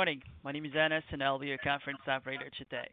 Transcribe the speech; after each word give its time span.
Morning. 0.00 0.22
My 0.42 0.50
name 0.50 0.64
is 0.64 0.72
Anas, 0.74 1.04
and 1.12 1.22
I'll 1.22 1.38
be 1.38 1.48
your 1.48 1.58
conference 1.58 1.98
operator 2.08 2.48
today. 2.56 2.88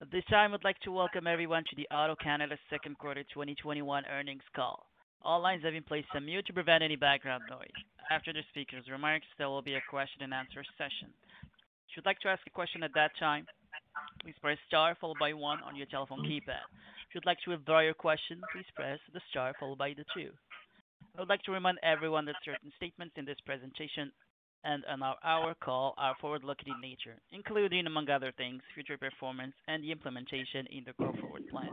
At 0.00 0.10
this 0.10 0.24
time, 0.28 0.52
I'd 0.52 0.64
like 0.64 0.80
to 0.80 0.90
welcome 0.90 1.28
everyone 1.28 1.62
to 1.70 1.76
the 1.76 1.86
AutoCanada 1.92 2.58
second 2.68 2.98
quarter 2.98 3.22
2021 3.32 4.02
earnings 4.10 4.42
call. 4.56 4.88
All 5.22 5.40
lines 5.40 5.62
have 5.62 5.72
been 5.72 5.84
placed 5.84 6.08
on 6.16 6.26
mute 6.26 6.44
to 6.46 6.52
prevent 6.52 6.82
any 6.82 6.96
background 6.96 7.44
noise. 7.48 7.70
After 8.10 8.32
the 8.32 8.40
speaker's 8.50 8.90
remarks, 8.90 9.26
there 9.38 9.48
will 9.48 9.62
be 9.62 9.76
a 9.76 9.88
question 9.88 10.22
and 10.22 10.34
answer 10.34 10.64
session. 10.76 11.14
If 11.86 11.94
you'd 11.94 12.06
like 12.06 12.18
to 12.26 12.28
ask 12.28 12.42
a 12.48 12.50
question 12.50 12.82
at 12.82 12.94
that 12.96 13.12
time, 13.20 13.46
please 14.20 14.34
press 14.42 14.58
star 14.66 14.96
followed 15.00 15.20
by 15.20 15.34
one 15.34 15.62
on 15.62 15.76
your 15.76 15.86
telephone 15.86 16.26
keypad. 16.26 16.66
If 17.06 17.14
you'd 17.14 17.24
like 17.24 17.38
to 17.44 17.50
withdraw 17.50 17.86
your 17.86 17.94
question, 17.94 18.40
please 18.52 18.66
press 18.74 18.98
the 19.14 19.20
star 19.30 19.54
followed 19.60 19.78
by 19.78 19.90
the 19.90 20.04
two. 20.12 20.30
I 21.16 21.20
would 21.20 21.28
like 21.28 21.42
to 21.42 21.52
remind 21.52 21.78
everyone 21.84 22.24
that 22.24 22.34
certain 22.44 22.72
statements 22.74 23.14
in 23.16 23.26
this 23.26 23.38
presentation 23.46 24.10
and 24.64 24.84
on 24.86 25.02
our, 25.02 25.54
call 25.62 25.94
are 25.98 26.14
forward-looking 26.20 26.72
in 26.72 26.80
nature, 26.80 27.16
including, 27.32 27.86
among 27.86 28.08
other 28.10 28.32
things, 28.36 28.62
future 28.74 28.98
performance 28.98 29.54
and 29.68 29.82
the 29.82 29.92
implementation 29.92 30.66
in 30.70 30.84
the 30.84 30.92
Go 30.98 31.12
Forward 31.20 31.48
plan. 31.48 31.70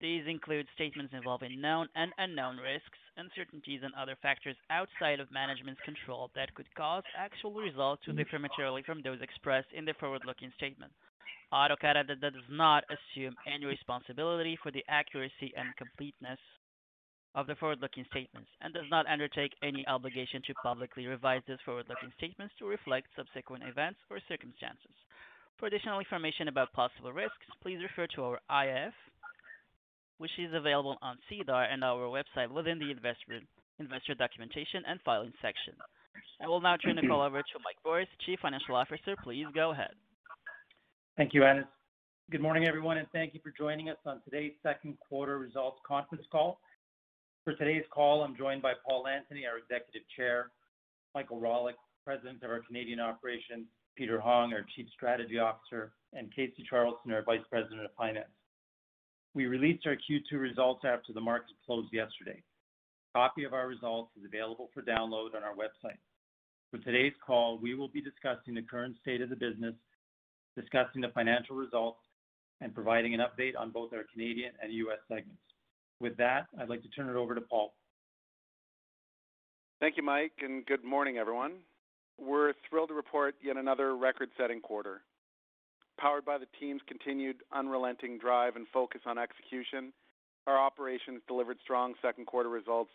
These 0.00 0.24
include 0.26 0.66
statements 0.74 1.12
involving 1.14 1.60
known 1.60 1.86
and 1.94 2.12
unknown 2.16 2.56
risks, 2.56 2.98
uncertainties, 3.18 3.82
and 3.84 3.92
other 3.94 4.16
factors 4.22 4.56
outside 4.70 5.20
of 5.20 5.30
management's 5.30 5.80
control 5.84 6.30
that 6.34 6.54
could 6.54 6.72
cause 6.74 7.02
actual 7.18 7.52
results 7.52 8.02
to 8.06 8.12
differ 8.12 8.38
materially 8.38 8.82
from 8.82 9.02
those 9.02 9.20
expressed 9.20 9.68
in 9.76 9.84
the 9.84 9.92
forward-looking 10.00 10.52
statement. 10.56 10.92
AutoCanada 11.52 12.18
does 12.20 12.32
not 12.48 12.84
assume 12.88 13.34
any 13.46 13.66
responsibility 13.66 14.56
for 14.62 14.70
the 14.70 14.84
accuracy 14.88 15.52
and 15.56 15.76
completeness 15.76 16.38
of 17.34 17.46
the 17.46 17.54
forward-looking 17.54 18.04
statements 18.10 18.50
and 18.60 18.74
does 18.74 18.88
not 18.90 19.06
undertake 19.06 19.52
any 19.62 19.86
obligation 19.86 20.42
to 20.46 20.54
publicly 20.62 21.06
revise 21.06 21.42
these 21.46 21.62
forward-looking 21.64 22.12
statements 22.16 22.54
to 22.58 22.66
reflect 22.66 23.06
subsequent 23.14 23.62
events 23.64 24.00
or 24.10 24.18
circumstances. 24.28 24.94
For 25.58 25.66
additional 25.66 26.00
information 26.00 26.48
about 26.48 26.72
possible 26.72 27.12
risks, 27.12 27.46
please 27.62 27.78
refer 27.82 28.06
to 28.16 28.22
our 28.24 28.40
AIF, 28.50 28.92
which 30.18 30.30
is 30.38 30.52
available 30.54 30.96
on 31.02 31.18
SEDAR 31.28 31.64
and 31.70 31.84
our 31.84 32.08
website 32.08 32.50
within 32.50 32.78
the 32.78 32.90
investor, 32.90 33.40
investor 33.78 34.14
documentation 34.14 34.82
and 34.88 34.98
filing 35.04 35.32
section. 35.40 35.74
I 36.42 36.48
will 36.48 36.60
now 36.60 36.76
turn 36.76 36.96
the 36.96 37.06
call 37.06 37.22
over 37.22 37.40
to 37.40 37.58
Mike 37.64 37.76
Borys, 37.84 38.08
Chief 38.26 38.38
Financial 38.40 38.74
Officer. 38.74 39.14
Please 39.22 39.46
go 39.54 39.70
ahead. 39.70 39.92
Thank 41.16 41.34
you, 41.34 41.44
Anas. 41.44 41.66
Good 42.30 42.40
morning, 42.40 42.66
everyone, 42.66 42.98
and 42.98 43.08
thank 43.12 43.34
you 43.34 43.40
for 43.42 43.52
joining 43.56 43.90
us 43.90 43.96
on 44.06 44.20
today's 44.24 44.52
second 44.62 44.96
quarter 45.00 45.38
results 45.38 45.80
conference 45.86 46.24
call. 46.30 46.60
For 47.44 47.54
today's 47.54 47.84
call, 47.90 48.22
I'm 48.22 48.36
joined 48.36 48.60
by 48.60 48.74
Paul 48.86 49.06
Antony, 49.06 49.46
our 49.46 49.56
Executive 49.56 50.06
Chair, 50.14 50.50
Michael 51.14 51.40
Rawluk, 51.40 51.72
President 52.04 52.42
of 52.42 52.50
our 52.50 52.60
Canadian 52.60 53.00
operations, 53.00 53.66
Peter 53.96 54.20
Hong, 54.20 54.52
our 54.52 54.66
Chief 54.76 54.86
Strategy 54.94 55.38
Officer, 55.38 55.92
and 56.12 56.34
Casey 56.34 56.66
Charleson, 56.70 57.12
our 57.12 57.22
Vice 57.22 57.40
President 57.48 57.82
of 57.82 57.92
Finance. 57.96 58.28
We 59.32 59.46
released 59.46 59.86
our 59.86 59.96
Q2 59.96 60.38
results 60.38 60.84
after 60.84 61.14
the 61.14 61.20
market 61.20 61.56
closed 61.64 61.88
yesterday. 61.94 62.42
A 63.14 63.18
copy 63.18 63.44
of 63.44 63.54
our 63.54 63.68
results 63.68 64.10
is 64.18 64.26
available 64.26 64.68
for 64.74 64.82
download 64.82 65.34
on 65.34 65.42
our 65.42 65.54
website. 65.54 65.98
For 66.70 66.76
today's 66.76 67.14
call, 67.26 67.58
we 67.58 67.74
will 67.74 67.88
be 67.88 68.02
discussing 68.02 68.54
the 68.54 68.62
current 68.62 68.96
state 69.00 69.22
of 69.22 69.30
the 69.30 69.36
business, 69.36 69.74
discussing 70.58 71.00
the 71.00 71.08
financial 71.14 71.56
results, 71.56 72.00
and 72.60 72.74
providing 72.74 73.14
an 73.14 73.20
update 73.20 73.54
on 73.58 73.70
both 73.70 73.94
our 73.94 74.04
Canadian 74.12 74.52
and 74.62 74.70
U.S. 74.74 74.98
segments. 75.08 75.40
With 76.00 76.16
that, 76.16 76.46
I'd 76.58 76.70
like 76.70 76.82
to 76.82 76.88
turn 76.88 77.10
it 77.10 77.16
over 77.16 77.34
to 77.34 77.42
Paul. 77.42 77.74
Thank 79.80 79.96
you, 79.96 80.02
Mike, 80.02 80.32
and 80.40 80.64
good 80.64 80.82
morning, 80.82 81.18
everyone. 81.18 81.52
We're 82.18 82.54
thrilled 82.68 82.88
to 82.88 82.94
report 82.94 83.34
yet 83.42 83.56
another 83.56 83.96
record-setting 83.96 84.60
quarter. 84.60 85.02
Powered 85.98 86.24
by 86.24 86.38
the 86.38 86.46
team's 86.58 86.80
continued 86.88 87.36
unrelenting 87.52 88.18
drive 88.18 88.56
and 88.56 88.66
focus 88.72 89.02
on 89.06 89.18
execution, 89.18 89.92
our 90.46 90.58
operations 90.58 91.20
delivered 91.28 91.58
strong 91.62 91.94
second 92.00 92.26
quarter 92.26 92.48
results 92.48 92.92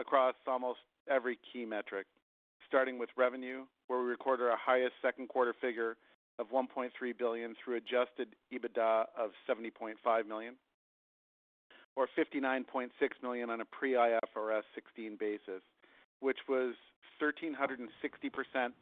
across 0.00 0.34
almost 0.48 0.80
every 1.08 1.38
key 1.52 1.64
metric. 1.64 2.06
Starting 2.66 2.98
with 2.98 3.10
revenue, 3.16 3.62
where 3.86 4.00
we 4.00 4.06
recorded 4.06 4.48
our 4.48 4.56
highest 4.56 4.94
second 5.00 5.28
quarter 5.28 5.54
figure 5.60 5.96
of 6.40 6.50
1.3 6.50 6.90
billion 7.16 7.54
through 7.64 7.76
adjusted 7.76 8.28
EBITDA 8.52 9.04
of 9.16 9.30
70.5 9.48 10.26
million 10.26 10.54
or 11.96 12.06
59.6 12.16 12.90
million 13.22 13.50
on 13.50 13.60
a 13.60 13.64
pre-IFRS 13.64 14.62
16 14.74 15.16
basis, 15.18 15.62
which 16.20 16.38
was 16.48 16.74
1,360% 17.20 17.88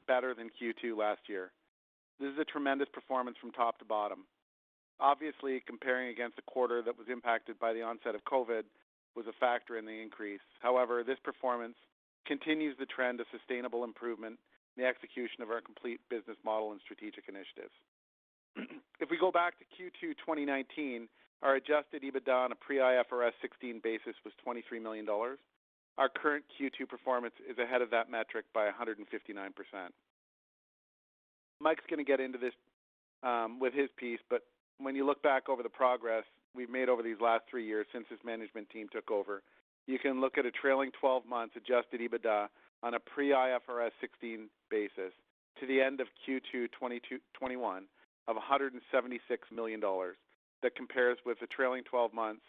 better 0.06 0.34
than 0.34 0.50
Q2 0.50 0.96
last 0.96 1.20
year. 1.28 1.52
This 2.20 2.32
is 2.32 2.38
a 2.38 2.44
tremendous 2.44 2.88
performance 2.92 3.36
from 3.40 3.52
top 3.52 3.78
to 3.78 3.84
bottom. 3.84 4.26
Obviously, 5.00 5.62
comparing 5.66 6.08
against 6.08 6.38
a 6.38 6.50
quarter 6.50 6.82
that 6.82 6.98
was 6.98 7.08
impacted 7.10 7.58
by 7.58 7.72
the 7.72 7.82
onset 7.82 8.14
of 8.14 8.24
COVID 8.24 8.62
was 9.16 9.26
a 9.26 9.32
factor 9.38 9.78
in 9.78 9.84
the 9.84 10.02
increase. 10.02 10.42
However, 10.60 11.02
this 11.02 11.18
performance 11.22 11.74
continues 12.26 12.76
the 12.78 12.86
trend 12.86 13.20
of 13.20 13.26
sustainable 13.30 13.84
improvement 13.84 14.38
in 14.76 14.82
the 14.82 14.88
execution 14.88 15.42
of 15.42 15.50
our 15.50 15.60
complete 15.60 16.00
business 16.10 16.36
model 16.44 16.72
and 16.72 16.80
strategic 16.82 17.28
initiatives. 17.28 17.74
if 19.00 19.10
we 19.10 19.18
go 19.18 19.30
back 19.30 19.54
to 19.58 19.64
Q2 19.74 20.14
2019, 20.18 21.08
our 21.42 21.56
adjusted 21.56 22.02
EBITDA 22.02 22.32
on 22.32 22.52
a 22.52 22.54
pre-IFRS 22.54 23.32
16 23.42 23.80
basis 23.82 24.14
was 24.24 24.32
23 24.42 24.78
million 24.80 25.04
dollars. 25.04 25.38
Our 25.98 26.08
current 26.08 26.44
Q2 26.58 26.88
performance 26.88 27.34
is 27.48 27.58
ahead 27.58 27.80
of 27.80 27.90
that 27.90 28.10
metric 28.10 28.46
by 28.52 28.66
159%. 28.66 29.04
Mike's 31.60 31.84
going 31.88 32.04
to 32.04 32.04
get 32.04 32.18
into 32.18 32.38
this 32.38 32.52
um, 33.22 33.60
with 33.60 33.72
his 33.74 33.88
piece, 33.96 34.18
but 34.28 34.42
when 34.78 34.96
you 34.96 35.06
look 35.06 35.22
back 35.22 35.48
over 35.48 35.62
the 35.62 35.68
progress 35.68 36.24
we've 36.54 36.70
made 36.70 36.88
over 36.88 37.02
these 37.02 37.20
last 37.20 37.44
three 37.48 37.66
years 37.66 37.86
since 37.92 38.06
this 38.10 38.18
management 38.24 38.68
team 38.70 38.88
took 38.92 39.10
over, 39.10 39.42
you 39.86 39.98
can 39.98 40.20
look 40.20 40.36
at 40.38 40.46
a 40.46 40.50
trailing 40.50 40.90
12 41.00 41.26
months 41.26 41.54
adjusted 41.56 42.00
EBITDA 42.00 42.48
on 42.82 42.94
a 42.94 43.00
pre-IFRS 43.00 43.90
16 44.00 44.48
basis 44.70 45.12
to 45.60 45.66
the 45.66 45.80
end 45.80 46.00
of 46.00 46.08
Q2 46.26 46.68
2021 46.72 47.84
of 48.26 48.36
176 48.36 49.48
million 49.54 49.80
dollars 49.80 50.16
that 50.64 50.74
compares 50.74 51.18
with 51.26 51.38
the 51.40 51.46
trailing 51.46 51.84
12 51.84 52.14
months 52.14 52.40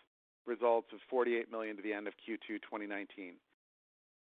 results 0.47 0.87
of 0.93 0.99
48 1.09 1.51
million 1.51 1.75
to 1.75 1.81
the 1.83 1.91
end 1.91 2.07
of 2.07 2.13
Q2 2.13 2.61
2019. 2.63 3.33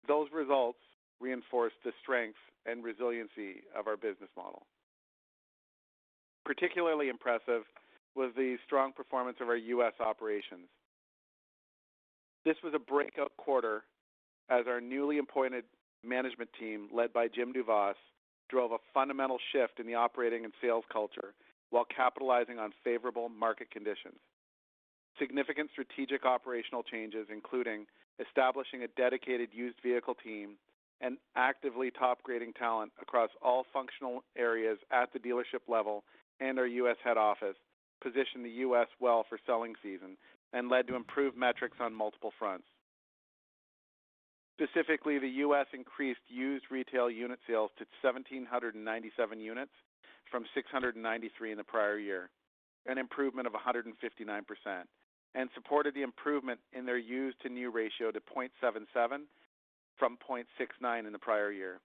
Those 0.08 0.28
results 0.34 0.80
reinforce 1.20 1.74
the 1.84 1.92
strength 2.02 2.38
and 2.66 2.84
resiliency 2.84 3.64
of 3.78 3.88
our 3.88 3.98
business 3.98 4.30
model. 4.38 4.64
Particularly 6.46 7.10
impressive 7.10 7.64
was 8.16 8.32
the 8.36 8.56
strong 8.66 8.94
performance 8.94 9.38
of 9.42 9.50
our 9.50 9.58
U.S. 9.58 9.94
operations. 10.00 10.70
This 12.46 12.56
was 12.64 12.74
a 12.74 12.80
breakout 12.80 13.36
quarter 13.38 13.84
as 14.50 14.68
our 14.68 14.80
newly 14.80 15.18
appointed 15.18 15.66
management 16.04 16.50
team, 16.58 16.88
led 16.94 17.12
by 17.12 17.28
Jim 17.28 17.52
Duvas, 17.52 17.96
drove 18.50 18.72
a 18.72 18.78
fundamental 18.94 19.38
shift 19.52 19.80
in 19.80 19.86
the 19.86 19.96
operating 19.96 20.46
and 20.46 20.54
sales 20.62 20.86
culture 20.92 21.34
while 21.72 21.86
capitalizing 21.86 22.60
on 22.60 22.72
favorable 22.84 23.30
market 23.30 23.72
conditions. 23.72 24.20
Significant 25.20 25.70
strategic 25.72 26.26
operational 26.26 26.84
changes, 26.84 27.28
including 27.32 27.86
establishing 28.20 28.84
a 28.84 28.88
dedicated 28.90 29.50
used 29.52 29.78
vehicle 29.82 30.16
team 30.16 30.58
and 31.02 31.18
actively 31.36 31.90
top-grading 31.90 32.54
talent 32.54 32.92
across 33.02 33.30
all 33.42 33.66
functional 33.74 34.24
areas 34.38 34.78
at 34.92 35.12
the 35.12 35.20
dealership 35.20 35.68
level 35.68 36.04
and 36.40 36.60
our 36.60 36.68
U.S. 36.68 36.98
head 37.04 37.18
office, 37.18 37.56
positioned 38.04 38.46
the 38.46 38.62
U.S. 38.66 38.88
well 39.00 39.26
for 39.28 39.40
selling 39.46 39.74
season 39.82 40.18
and 40.54 40.70
led 40.70 40.88
to 40.88 40.96
improved 40.96 41.38
metrics 41.38 41.78
on 41.80 41.94
multiple 41.94 42.32
fronts. 42.38 42.66
Specifically, 44.60 45.18
the 45.18 45.30
U.S. 45.46 45.66
increased 45.74 46.22
used 46.28 46.66
retail 46.70 47.10
unit 47.10 47.40
sales 47.48 47.72
to 47.80 47.86
1,797 48.02 49.40
units 49.40 49.72
from 50.32 50.46
693 50.56 51.52
in 51.52 51.58
the 51.58 51.64
prior 51.64 52.00
year, 52.00 52.30
an 52.88 52.98
improvement 52.98 53.46
of 53.46 53.54
159%, 53.54 53.94
and 55.36 55.50
supported 55.54 55.94
the 55.94 56.02
improvement 56.02 56.60
in 56.74 56.86
their 56.86 56.98
used 56.98 57.40
to 57.42 57.50
new 57.50 57.70
ratio 57.70 58.12
to 58.12 58.20
0.77 58.20 58.86
from 59.98 60.18
0.69 60.28 61.06
in 61.06 61.14
the 61.14 61.20
prior 61.20 61.52
year. 61.52 61.80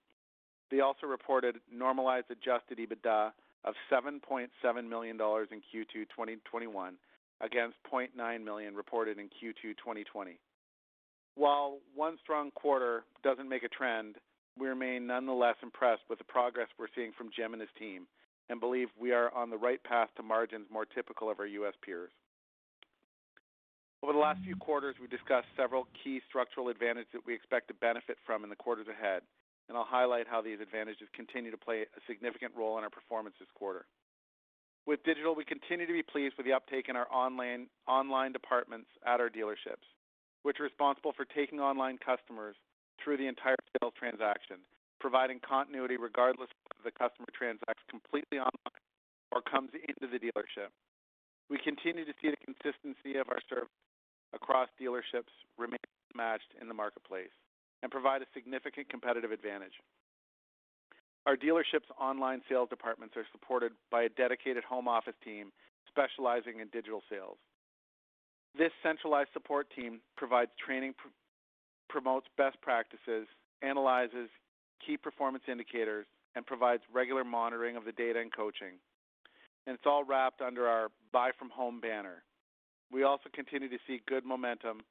They 0.70 0.80
also 0.80 1.06
reported 1.06 1.56
normalized 1.72 2.26
adjusted 2.30 2.78
EBITDA 2.78 3.32
of 3.64 3.74
$7.7 3.92 4.88
million 4.88 5.16
in 5.16 5.18
Q2 5.20 5.92
2021 5.92 6.94
against 7.40 7.76
0.9 7.92 8.44
million 8.44 8.74
reported 8.74 9.18
in 9.18 9.26
Q2 9.26 9.76
2020. 9.76 10.38
While 11.34 11.78
one 11.94 12.16
strong 12.22 12.50
quarter 12.52 13.04
doesn't 13.22 13.48
make 13.48 13.62
a 13.62 13.68
trend, 13.68 14.16
we 14.58 14.68
remain 14.68 15.06
nonetheless 15.06 15.56
impressed 15.62 16.02
with 16.08 16.18
the 16.18 16.24
progress 16.24 16.68
we're 16.78 16.86
seeing 16.94 17.12
from 17.16 17.30
Jim 17.36 17.52
and 17.52 17.60
his 17.60 17.70
team 17.78 18.06
and 18.48 18.60
believe 18.60 18.88
we 18.98 19.12
are 19.12 19.32
on 19.34 19.50
the 19.50 19.56
right 19.56 19.82
path 19.82 20.08
to 20.16 20.22
margins 20.22 20.66
more 20.70 20.84
typical 20.84 21.30
of 21.30 21.40
our 21.40 21.46
U.S. 21.46 21.74
peers. 21.84 22.12
Over 24.02 24.12
the 24.12 24.18
last 24.18 24.40
few 24.44 24.56
quarters, 24.56 24.94
we 25.00 25.08
discussed 25.08 25.48
several 25.56 25.88
key 26.04 26.20
structural 26.28 26.68
advantages 26.68 27.08
that 27.12 27.26
we 27.26 27.34
expect 27.34 27.68
to 27.68 27.74
benefit 27.74 28.18
from 28.24 28.44
in 28.44 28.50
the 28.50 28.56
quarters 28.56 28.86
ahead, 28.86 29.22
and 29.68 29.76
I'll 29.76 29.88
highlight 29.88 30.28
how 30.28 30.42
these 30.42 30.60
advantages 30.60 31.08
continue 31.14 31.50
to 31.50 31.56
play 31.56 31.82
a 31.82 32.00
significant 32.06 32.52
role 32.56 32.78
in 32.78 32.84
our 32.84 32.90
performance 32.90 33.34
this 33.40 33.48
quarter. 33.54 33.86
With 34.86 35.02
digital, 35.02 35.34
we 35.34 35.44
continue 35.44 35.86
to 35.86 35.92
be 35.92 36.04
pleased 36.04 36.34
with 36.36 36.46
the 36.46 36.52
uptake 36.52 36.88
in 36.88 36.94
our 36.94 37.08
online 37.10 38.32
departments 38.32 38.86
at 39.04 39.18
our 39.18 39.28
dealerships, 39.28 39.82
which 40.44 40.60
are 40.60 40.64
responsible 40.70 41.12
for 41.16 41.24
taking 41.24 41.58
online 41.58 41.98
customers 41.98 42.54
through 43.02 43.16
the 43.16 43.26
entire 43.26 43.56
sales 43.80 43.94
transaction, 43.98 44.58
providing 45.06 45.38
continuity 45.38 45.94
regardless 45.94 46.50
of 46.74 46.82
the 46.82 46.90
customer 46.90 47.30
transacts 47.30 47.86
completely 47.86 48.42
online 48.42 48.82
or 49.30 49.38
comes 49.38 49.70
into 49.70 50.10
the 50.10 50.18
dealership. 50.18 50.74
We 51.46 51.62
continue 51.62 52.02
to 52.02 52.10
see 52.18 52.34
the 52.34 52.42
consistency 52.42 53.14
of 53.14 53.30
our 53.30 53.38
service 53.46 53.70
across 54.34 54.66
dealerships 54.74 55.30
remain 55.54 55.78
matched 56.18 56.50
in 56.60 56.66
the 56.66 56.74
marketplace 56.74 57.30
and 57.86 57.92
provide 57.94 58.22
a 58.22 58.26
significant 58.34 58.90
competitive 58.90 59.30
advantage. 59.30 59.78
Our 61.22 61.38
dealerships' 61.38 61.86
online 62.02 62.42
sales 62.50 62.66
departments 62.68 63.14
are 63.14 63.30
supported 63.30 63.78
by 63.94 64.02
a 64.02 64.08
dedicated 64.10 64.64
home 64.64 64.88
office 64.90 65.14
team 65.22 65.54
specializing 65.86 66.58
in 66.58 66.66
digital 66.74 67.06
sales. 67.06 67.38
This 68.58 68.74
centralized 68.82 69.30
support 69.32 69.70
team 69.70 70.00
provides 70.16 70.50
training, 70.58 70.94
promotes 71.88 72.26
best 72.36 72.58
practices, 72.60 73.30
analyzes 73.62 74.26
key 74.84 74.96
performance 74.96 75.44
indicators, 75.50 76.06
and 76.34 76.44
provides 76.44 76.82
regular 76.92 77.24
monitoring 77.24 77.76
of 77.76 77.84
the 77.84 77.92
data 77.92 78.20
and 78.20 78.34
coaching. 78.34 78.78
And 79.66 79.74
it's 79.74 79.86
all 79.86 80.04
wrapped 80.04 80.42
under 80.42 80.66
our 80.66 80.88
Buy 81.12 81.30
from 81.38 81.50
Home 81.50 81.80
banner. 81.80 82.22
We 82.92 83.02
also 83.02 83.28
continue 83.34 83.68
to 83.68 83.78
see 83.86 84.00
good 84.06 84.24
momentum 84.24 84.82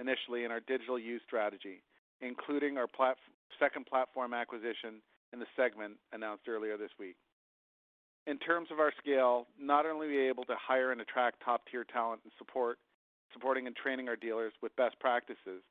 initially 0.00 0.44
in 0.44 0.50
our 0.50 0.60
digital 0.60 0.98
use 0.98 1.22
strategy, 1.26 1.82
including 2.20 2.78
our 2.78 2.88
second 3.60 3.86
platform 3.86 4.34
acquisition 4.34 5.02
in 5.32 5.38
the 5.38 5.46
segment 5.56 5.94
announced 6.12 6.48
earlier 6.48 6.76
this 6.76 6.90
week. 6.98 7.16
In 8.26 8.38
terms 8.38 8.68
of 8.72 8.80
our 8.80 8.92
scale, 8.98 9.46
not 9.60 9.84
only 9.84 10.06
are 10.06 10.10
we 10.10 10.28
able 10.28 10.44
to 10.44 10.56
hire 10.56 10.90
and 10.92 11.00
attract 11.00 11.42
top-tier 11.44 11.84
talent 11.84 12.22
and 12.24 12.32
support, 12.38 12.78
supporting 13.32 13.66
and 13.66 13.76
training 13.76 14.08
our 14.08 14.16
dealers 14.16 14.52
with 14.62 14.74
best 14.76 14.98
practices, 14.98 15.62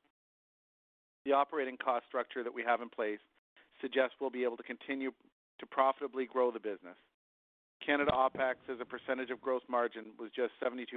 the 1.24 1.32
operating 1.32 1.76
cost 1.76 2.06
structure 2.06 2.44
that 2.44 2.54
we 2.54 2.62
have 2.62 2.80
in 2.80 2.88
place 2.88 3.18
suggests 3.84 4.16
we'll 4.18 4.32
be 4.32 4.44
able 4.44 4.56
to 4.56 4.62
continue 4.62 5.12
to 5.60 5.66
profitably 5.66 6.24
grow 6.24 6.50
the 6.50 6.58
business. 6.58 6.96
Canada 7.84 8.12
OpEx 8.16 8.56
as 8.72 8.80
a 8.80 8.84
percentage 8.84 9.28
of 9.28 9.42
gross 9.42 9.60
margin 9.68 10.16
was 10.18 10.30
just 10.34 10.56
72%, 10.64 10.88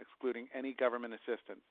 excluding 0.00 0.48
any 0.52 0.74
government 0.74 1.14
assistance. 1.14 1.62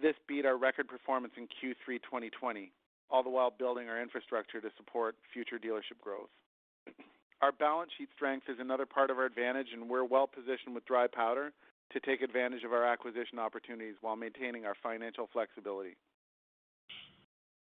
This 0.00 0.14
beat 0.28 0.46
our 0.46 0.56
record 0.56 0.86
performance 0.86 1.34
in 1.36 1.50
Q3 1.50 1.98
2020, 2.06 2.70
all 3.10 3.24
the 3.24 3.30
while 3.30 3.50
building 3.50 3.88
our 3.88 4.00
infrastructure 4.00 4.60
to 4.60 4.70
support 4.76 5.16
future 5.32 5.58
dealership 5.58 5.98
growth. 6.00 6.30
Our 7.42 7.50
balance 7.50 7.90
sheet 7.98 8.08
strength 8.14 8.46
is 8.48 8.58
another 8.60 8.86
part 8.86 9.10
of 9.10 9.18
our 9.18 9.26
advantage, 9.26 9.68
and 9.72 9.90
we're 9.90 10.04
well-positioned 10.04 10.74
with 10.74 10.86
dry 10.86 11.06
powder 11.12 11.52
to 11.92 12.00
take 12.00 12.22
advantage 12.22 12.62
of 12.64 12.72
our 12.72 12.86
acquisition 12.86 13.38
opportunities 13.38 13.96
while 14.00 14.16
maintaining 14.16 14.64
our 14.64 14.74
financial 14.82 15.28
flexibility. 15.32 15.96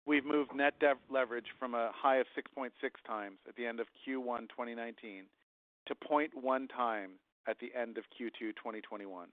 We've 0.04 0.25
moved 0.25 0.54
net 0.54 0.75
debt 0.81 0.96
leverage 1.10 1.46
from 1.58 1.75
a 1.75 1.90
high 1.94 2.16
of 2.16 2.26
6.6x 2.37 2.70
at 3.49 3.56
the 3.56 3.66
end 3.66 3.78
of 3.78 3.87
Q1 4.06 4.49
2019 4.49 5.25
to 5.87 5.94
0.1x 5.94 7.06
at 7.46 7.58
the 7.60 7.70
end 7.78 7.99
of 7.99 8.04
Q2 8.19 8.56
2021. 8.56 9.28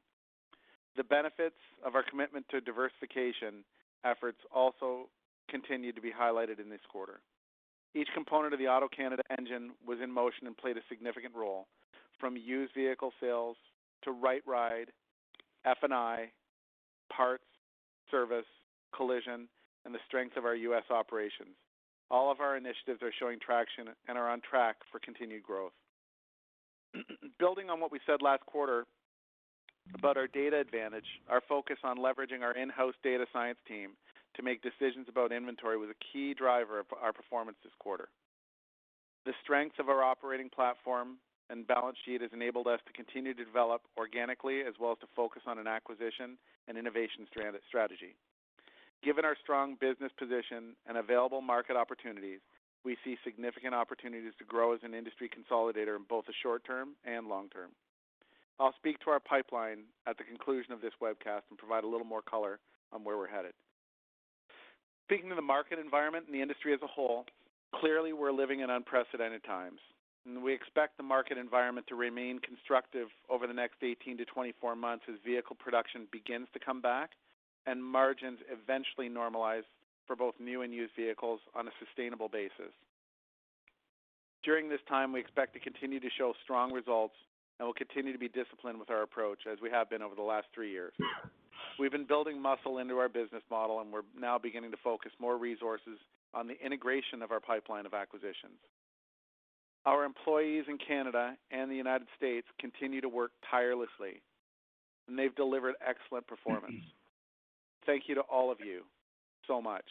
The 0.96 1.04
benefits 1.04 1.56
of 1.86 1.96
our 1.96 2.04
commitment 2.04 2.46
to 2.50 2.62
diversification 2.62 3.64
efforts 4.06 4.38
also 4.54 5.10
continue 5.50 5.92
to 5.92 6.02
be 6.02 6.12
highlighted 6.12 6.60
in 6.60 6.70
this 6.70 6.82
quarter. 6.92 7.20
Each 7.96 8.10
component 8.14 8.54
of 8.54 8.60
the 8.60 8.66
AutoCanada 8.66 9.22
engine 9.38 9.72
was 9.86 9.98
in 10.04 10.12
motion 10.12 10.46
and 10.46 10.56
played 10.56 10.78
a 10.78 10.82
significant 10.88 11.34
role, 11.36 11.68
from 12.20 12.38
used 12.38 12.74
vehicle 12.76 13.12
sales 13.20 13.58
to 14.04 14.12
RightRide, 14.12 14.90
F&I, 15.66 16.30
parts, 17.12 17.44
service, 18.12 18.46
collision, 18.96 19.48
and 19.86 19.94
the 19.94 20.00
strength 20.08 20.38
of 20.38 20.46
our 20.46 20.56
U.S. 20.56 20.84
operations. 20.90 21.56
All 22.12 22.32
of 22.32 22.40
our 22.40 22.58
initiatives 22.58 23.02
are 23.04 23.14
showing 23.20 23.40
traction 23.40 23.88
and 24.08 24.18
are 24.18 24.30
on 24.30 24.42
track 24.42 24.78
for 24.92 25.00
continued 25.00 25.44
growth. 25.44 25.74
Building 27.40 27.70
on 27.70 27.80
what 27.80 27.92
we 27.92 28.00
said 28.06 28.22
last 28.22 28.46
quarter 28.46 28.86
about 29.94 30.18
our 30.18 30.28
data 30.28 30.60
advantage, 30.60 31.06
our 31.30 31.42
focus 31.48 31.78
on 31.84 31.98
leveraging 31.98 32.42
our 32.42 32.56
in-house 32.56 32.96
data 33.04 33.26
science 33.32 33.60
team 33.68 33.92
to 34.36 34.44
make 34.44 34.62
decisions 34.62 35.08
about 35.10 35.32
inventory 35.32 35.78
was 35.78 35.90
a 35.90 36.04
key 36.14 36.34
driver 36.34 36.80
of 36.80 36.86
our 37.02 37.14
performance 37.14 37.58
this 37.64 37.74
quarter. 37.80 38.10
The 39.26 39.34
strength 39.44 39.80
of 39.80 39.90
our 39.90 40.04
operating 40.04 40.50
platform 40.50 41.18
and 41.50 41.68
balance 41.68 41.98
sheet 42.06 42.22
has 42.22 42.30
enabled 42.34 42.68
us 42.68 42.80
to 42.86 42.94
continue 42.94 43.34
to 43.34 43.44
develop 43.44 43.82
organically 43.98 44.62
as 44.62 44.76
well 44.80 44.94
as 44.94 45.00
to 45.00 45.08
focus 45.16 45.42
on 45.48 45.58
an 45.58 45.68
acquisition 45.68 46.38
and 46.68 46.78
innovation 46.78 47.26
strategy. 47.68 48.16
Given 49.04 49.24
our 49.24 49.36
strong 49.42 49.78
business 49.80 50.12
position 50.18 50.76
and 50.86 50.98
available 50.98 51.42
market 51.42 51.78
opportunities, 51.78 52.40
we 52.84 52.98
see 53.04 53.18
significant 53.24 53.74
opportunities 53.74 54.34
to 54.40 54.46
grow 54.46 54.74
as 54.74 54.80
an 54.84 54.94
industry 54.94 55.30
consolidator 55.30 55.96
in 55.96 56.04
both 56.10 56.26
the 56.26 56.34
short 56.44 56.66
term 56.66 56.90
and 57.06 57.28
long 57.28 57.50
term. 57.50 57.72
I'll 58.60 58.76
speak 58.76 59.00
to 59.00 59.10
our 59.12 59.22
pipeline 59.22 59.84
at 60.06 60.18
the 60.18 60.26
conclusion 60.26 60.74
of 60.74 60.82
this 60.82 60.92
webcast 61.02 61.48
and 61.50 61.58
provide 61.58 61.86
a 61.86 61.88
little 61.88 62.06
more 62.06 62.22
color 62.22 62.60
on 62.92 63.06
where 63.06 63.18
we're 63.18 63.28
headed. 63.28 63.54
Speaking 65.08 65.32
of 65.32 65.38
the 65.38 65.42
market 65.42 65.80
environment 65.80 66.26
and 66.26 66.36
the 66.36 66.42
industry 66.42 66.74
as 66.74 66.82
a 66.84 66.88
whole, 66.88 67.26
clearly 67.74 68.12
we're 68.12 68.34
living 68.34 68.60
in 68.60 68.70
unprecedented 68.70 69.44
times, 69.46 69.80
and 70.26 70.44
we 70.44 70.54
expect 70.54 70.98
the 70.98 71.04
market 71.04 71.38
environment 71.38 71.88
to 71.88 71.96
remain 71.96 72.40
constructive 72.40 73.08
over 73.30 73.48
the 73.48 73.54
next 73.54 73.78
18 73.82 74.18
to 74.18 74.26
24 74.26 74.76
months 74.76 75.06
as 75.08 75.16
vehicle 75.26 75.56
production 75.58 76.06
begins 76.12 76.48
to 76.54 76.60
come 76.60 76.82
back 76.82 77.12
and 77.70 77.84
margins 77.84 78.40
eventually 78.52 79.10
normalize 79.10 79.64
for 80.08 80.16
both 80.16 80.34
new 80.40 80.64
and 80.64 80.74
used 80.74 80.94
vehicles 80.96 81.40
on 81.56 81.68
a 81.68 81.72
sustainable 81.86 82.28
basis. 82.28 82.74
During 84.44 84.70
this 84.70 84.80
time, 84.90 85.14
we 85.14 85.20
expect 85.20 85.54
to 85.54 85.60
continue 85.60 86.00
to 86.00 86.10
show 86.18 86.34
strong 86.44 86.74
results 86.74 87.14
and 87.60 87.68
will 87.68 87.74
continue 87.74 88.12
to 88.12 88.18
be 88.18 88.30
disciplined 88.30 88.80
with 88.80 88.90
our 88.90 89.04
approach 89.04 89.40
as 89.52 89.60
we 89.62 89.70
have 89.70 89.90
been 89.90 90.02
over 90.02 90.16
the 90.16 90.22
last 90.22 90.48
three 90.56 90.72
years. 90.72 90.94
We've 91.78 91.92
been 91.92 92.08
building 92.08 92.42
muscle 92.42 92.80
into 92.80 92.98
our 92.98 93.10
business 93.10 93.44
model, 93.52 93.82
and 93.82 93.92
we're 93.92 94.08
now 94.18 94.40
beginning 94.40 94.72
to 94.72 94.78
focus 94.84 95.12
more 95.20 95.38
resources 95.38 96.00
on 96.34 96.48
the 96.48 96.56
integration 96.66 97.22
of 97.22 97.32
our 97.32 97.40
pipeline 97.40 97.86
of 97.86 97.94
acquisitions. 97.94 98.58
Our 99.86 100.06
employees 100.06 100.66
in 100.68 100.78
Canada 100.78 101.36
and 101.52 101.70
the 101.70 101.76
United 101.76 102.08
States 102.18 102.48
continue 102.60 103.02
to 103.02 103.10
work 103.10 103.32
tirelessly, 103.50 104.22
and 105.08 105.20
they've 105.20 105.36
delivered 105.36 105.76
excellent 105.86 106.28
performance. 106.28 106.82
Thank 107.90 108.04
you 108.06 108.14
to 108.14 108.22
all 108.22 108.52
of 108.52 108.60
you 108.64 108.84
so 109.48 109.60
much. 109.60 109.86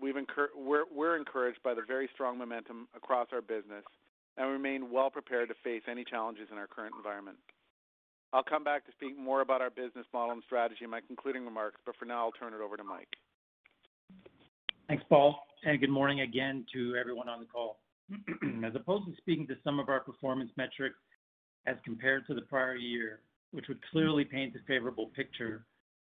We've 0.00 0.14
we're 0.54 1.16
encouraged 1.16 1.58
by 1.64 1.74
the 1.74 1.82
very 1.84 2.08
strong 2.14 2.38
momentum 2.38 2.86
across 2.94 3.26
our 3.32 3.40
business 3.40 3.82
and 4.36 4.48
remain 4.48 4.92
well 4.92 5.10
prepared 5.10 5.48
to 5.48 5.56
face 5.64 5.82
any 5.90 6.04
challenges 6.04 6.46
in 6.52 6.56
our 6.56 6.68
current 6.68 6.94
environment. 6.96 7.38
I'll 8.32 8.44
come 8.44 8.62
back 8.62 8.86
to 8.86 8.92
speak 8.92 9.18
more 9.18 9.40
about 9.40 9.60
our 9.60 9.70
business 9.70 10.06
model 10.14 10.34
and 10.34 10.42
strategy 10.46 10.84
in 10.84 10.90
my 10.90 11.00
concluding 11.04 11.44
remarks, 11.44 11.80
but 11.84 11.96
for 11.96 12.04
now, 12.04 12.26
I'll 12.26 12.30
turn 12.30 12.54
it 12.54 12.60
over 12.64 12.76
to 12.76 12.84
Mike. 12.84 13.08
Thanks, 14.86 15.02
Paul, 15.08 15.42
and 15.64 15.80
good 15.80 15.90
morning 15.90 16.20
again 16.20 16.64
to 16.72 16.94
everyone 16.94 17.28
on 17.28 17.40
the 17.40 17.46
call. 17.46 17.80
As 18.64 18.76
opposed 18.76 19.06
to 19.06 19.16
speaking 19.16 19.48
to 19.48 19.56
some 19.64 19.80
of 19.80 19.88
our 19.88 19.98
performance 19.98 20.52
metrics 20.56 20.94
as 21.66 21.74
compared 21.84 22.28
to 22.28 22.34
the 22.34 22.42
prior 22.42 22.76
year, 22.76 23.22
which 23.50 23.66
would 23.66 23.80
clearly 23.90 24.24
paint 24.24 24.54
a 24.54 24.60
favorable 24.68 25.06
picture, 25.06 25.64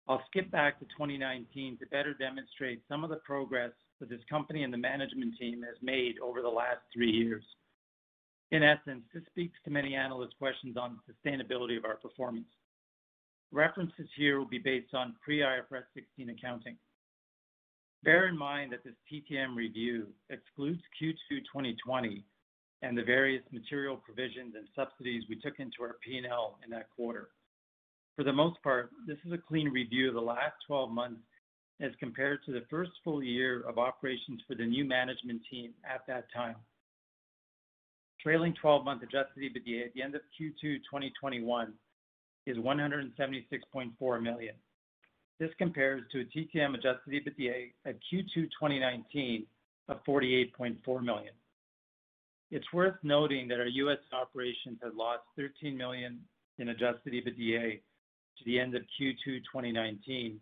I'll 0.07 0.23
skip 0.27 0.51
back 0.51 0.79
to 0.81 0.85
2019 0.87 1.79
to 1.79 1.87
better 1.87 2.13
demonstrate 2.15 2.83
some 2.89 3.05
of 3.05 3.11
the 3.11 3.17
progress 3.17 3.73
that 4.01 4.11
this 4.11 4.21
company 4.29 4.63
and 4.63 4.73
the 4.73 4.79
management 4.79 5.35
team 5.39 5.63
has 5.63 5.77
made 5.83 6.17
over 6.23 6.43
the 6.43 6.49
last 6.49 6.81
three 6.93 7.11
years. 7.11 7.43
In 8.51 8.63
essence, 8.63 9.03
this 9.13 9.23
speaks 9.31 9.59
to 9.65 9.71
many 9.71 9.95
analyst 9.95 10.37
questions 10.39 10.77
on 10.77 10.99
the 11.07 11.13
sustainability 11.13 11.79
of 11.79 11.85
our 11.85 11.97
performance. 11.97 12.47
References 13.51 14.09
here 14.17 14.39
will 14.39 14.49
be 14.49 14.59
based 14.59 14.95
on 14.95 15.15
pre-IFRS 15.25 15.85
16 15.95 16.31
accounting. 16.31 16.77
Bear 18.03 18.29
in 18.29 18.37
mind 18.37 18.73
that 18.73 18.85
this 18.85 18.95
TTM 19.11 19.57
review 19.57 20.09
excludes 20.29 20.83
Q2 21.01 21.39
2020 21.51 22.23
and 22.83 22.99
the 22.99 23.03
various 23.03 23.43
material 23.51 23.97
provisions 23.97 24.55
and 24.57 24.69
subsidies 24.77 25.25
we 25.31 25.41
took 25.41 25.59
into 25.59 25.77
our 25.81 25.97
P&L 26.05 26.59
in 26.63 26.71
that 26.71 26.91
quarter. 26.95 27.31
For 28.17 28.23
the 28.23 28.33
most 28.33 28.63
part, 28.63 28.91
this 29.07 29.19
is 29.27 29.33
a 29.33 29.39
clean 29.39 29.69
review 29.69 30.09
of 30.09 30.15
the 30.15 30.21
last 30.21 30.55
12 30.67 30.91
months 30.91 31.21
as 31.81 31.91
compared 31.99 32.45
to 32.45 32.53
the 32.53 32.65
first 32.71 32.93
full 33.03 33.23
year 33.23 33.63
of 33.63 33.79
operations 33.79 34.41
for 34.47 34.55
the 34.55 34.65
new 34.65 34.85
management 34.85 35.43
team 35.51 35.73
at 35.85 36.07
that 36.07 36.27
time. 36.33 36.57
Trailing 38.21 38.55
12-month 38.63 39.03
adjusted 39.03 39.43
EBITDA 39.43 39.87
at 39.87 39.95
the 39.95 40.03
end 40.03 40.15
of 40.15 40.21
Q2 40.41 40.61
2021 40.61 41.73
is 42.47 42.57
176.4 42.57 44.23
million. 44.23 44.55
This 45.41 45.51
compares 45.59 46.03
to 46.13 46.21
a 46.21 46.25
TTM 46.25 46.75
adjusted 46.75 47.13
EBITDA 47.13 47.73
at 47.85 47.97
Q2 48.13 48.35
2019 48.35 49.45
of 49.89 49.99
48.4 50.05 51.03
million. 51.03 51.35
It's 52.53 52.73
worth 52.73 52.95
noting 53.03 53.49
that 53.49 53.59
our 53.59 53.67
U.S. 53.67 53.99
operations 54.13 54.79
had 54.81 54.95
lost 54.95 55.23
13 55.37 55.77
million 55.77 56.21
in 56.59 56.69
adjusted 56.69 57.13
EBITDA 57.13 57.81
to 58.39 58.45
the 58.45 58.59
end 58.59 58.75
of 58.75 58.83
Q2 59.01 59.43
2019, 59.53 60.41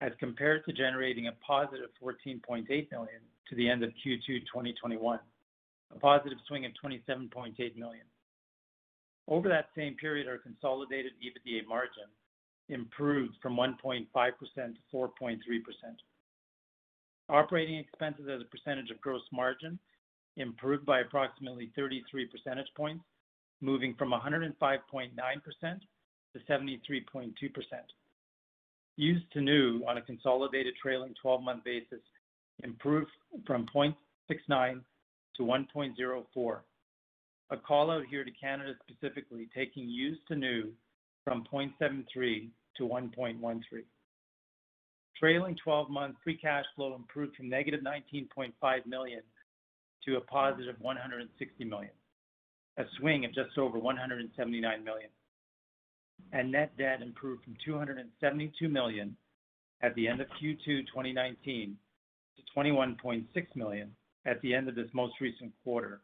as 0.00 0.12
compared 0.18 0.64
to 0.64 0.72
generating 0.72 1.28
a 1.28 1.32
positive 1.46 1.90
14.8 2.02 2.66
million 2.68 3.20
to 3.48 3.54
the 3.54 3.68
end 3.68 3.82
of 3.82 3.90
Q2 4.04 4.26
2021, 4.26 5.18
a 5.94 5.98
positive 5.98 6.38
swing 6.46 6.64
of 6.66 6.72
27.8 6.82 7.76
million. 7.76 8.04
Over 9.28 9.48
that 9.48 9.70
same 9.76 9.94
period, 9.94 10.28
our 10.28 10.38
consolidated 10.38 11.12
EBITDA 11.22 11.66
margin 11.66 12.04
improved 12.68 13.34
from 13.42 13.56
1.5% 13.56 14.06
to 14.06 14.72
4.3%. 14.94 15.38
Operating 17.28 17.78
expenses 17.78 18.26
as 18.32 18.40
a 18.40 18.44
percentage 18.44 18.90
of 18.90 19.00
gross 19.00 19.22
margin 19.32 19.78
improved 20.36 20.84
by 20.84 21.00
approximately 21.00 21.72
33 21.74 22.26
percentage 22.26 22.68
points, 22.76 23.04
moving 23.60 23.94
from 23.94 24.12
105.9% 24.12 24.52
to 26.36 26.52
73.2%. 26.52 27.32
Used 28.96 29.32
to 29.32 29.40
new 29.40 29.82
on 29.86 29.98
a 29.98 30.02
consolidated 30.02 30.74
trailing 30.80 31.14
12-month 31.24 31.64
basis 31.64 32.00
improved 32.62 33.10
from 33.46 33.66
0.69 33.74 34.80
to 35.36 35.42
1.04. 35.42 36.58
A 37.50 37.56
call-out 37.56 38.06
here 38.10 38.24
to 38.24 38.30
Canada 38.30 38.72
specifically, 38.88 39.48
taking 39.54 39.88
used 39.88 40.20
to 40.28 40.34
new 40.34 40.72
from 41.24 41.44
0.73 41.52 42.48
to 42.76 42.82
1.13. 42.82 43.62
Trailing 45.18 45.56
12-month 45.66 46.16
free 46.24 46.36
cash 46.36 46.64
flow 46.74 46.94
improved 46.94 47.36
from 47.36 47.48
negative 47.48 47.80
19.5 47.80 48.52
million 48.86 49.22
to 50.04 50.16
a 50.16 50.20
positive 50.20 50.76
160 50.80 51.64
million, 51.64 51.90
a 52.78 52.84
swing 52.98 53.24
of 53.24 53.34
just 53.34 53.56
over 53.58 53.78
179 53.78 54.84
million. 54.84 55.08
And 56.32 56.52
net 56.52 56.76
debt 56.76 57.02
improved 57.02 57.44
from 57.44 57.56
272 57.64 58.68
million 58.68 59.16
at 59.82 59.94
the 59.94 60.08
end 60.08 60.20
of 60.20 60.26
Q2 60.42 60.86
2019 60.86 61.76
to 62.36 62.60
21.6 62.60 63.26
million 63.54 63.90
at 64.26 64.40
the 64.42 64.54
end 64.54 64.68
of 64.68 64.74
this 64.74 64.88
most 64.92 65.14
recent 65.20 65.52
quarter, 65.62 66.00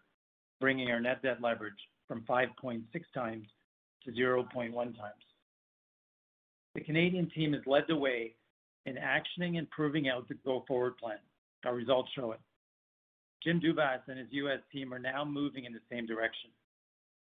bringing 0.60 0.90
our 0.90 1.00
net 1.00 1.22
debt 1.22 1.40
leverage 1.42 1.74
from 2.06 2.22
5.6 2.28 2.82
times 3.14 3.46
to 4.04 4.12
0.1 4.12 4.72
times. 4.74 4.96
The 6.74 6.80
Canadian 6.80 7.28
team 7.30 7.52
has 7.52 7.62
led 7.66 7.84
the 7.88 7.96
way 7.96 8.34
in 8.86 8.96
actioning 8.96 9.58
and 9.58 9.68
proving 9.70 10.08
out 10.08 10.28
the 10.28 10.34
go-forward 10.44 10.96
plan. 10.98 11.18
Our 11.64 11.74
results 11.74 12.10
show 12.14 12.32
it. 12.32 12.40
Jim 13.42 13.60
Dubas 13.60 14.00
and 14.08 14.18
his 14.18 14.28
U.S. 14.30 14.60
team 14.72 14.94
are 14.94 14.98
now 14.98 15.24
moving 15.24 15.64
in 15.64 15.72
the 15.72 15.80
same 15.90 16.06
direction. 16.06 16.50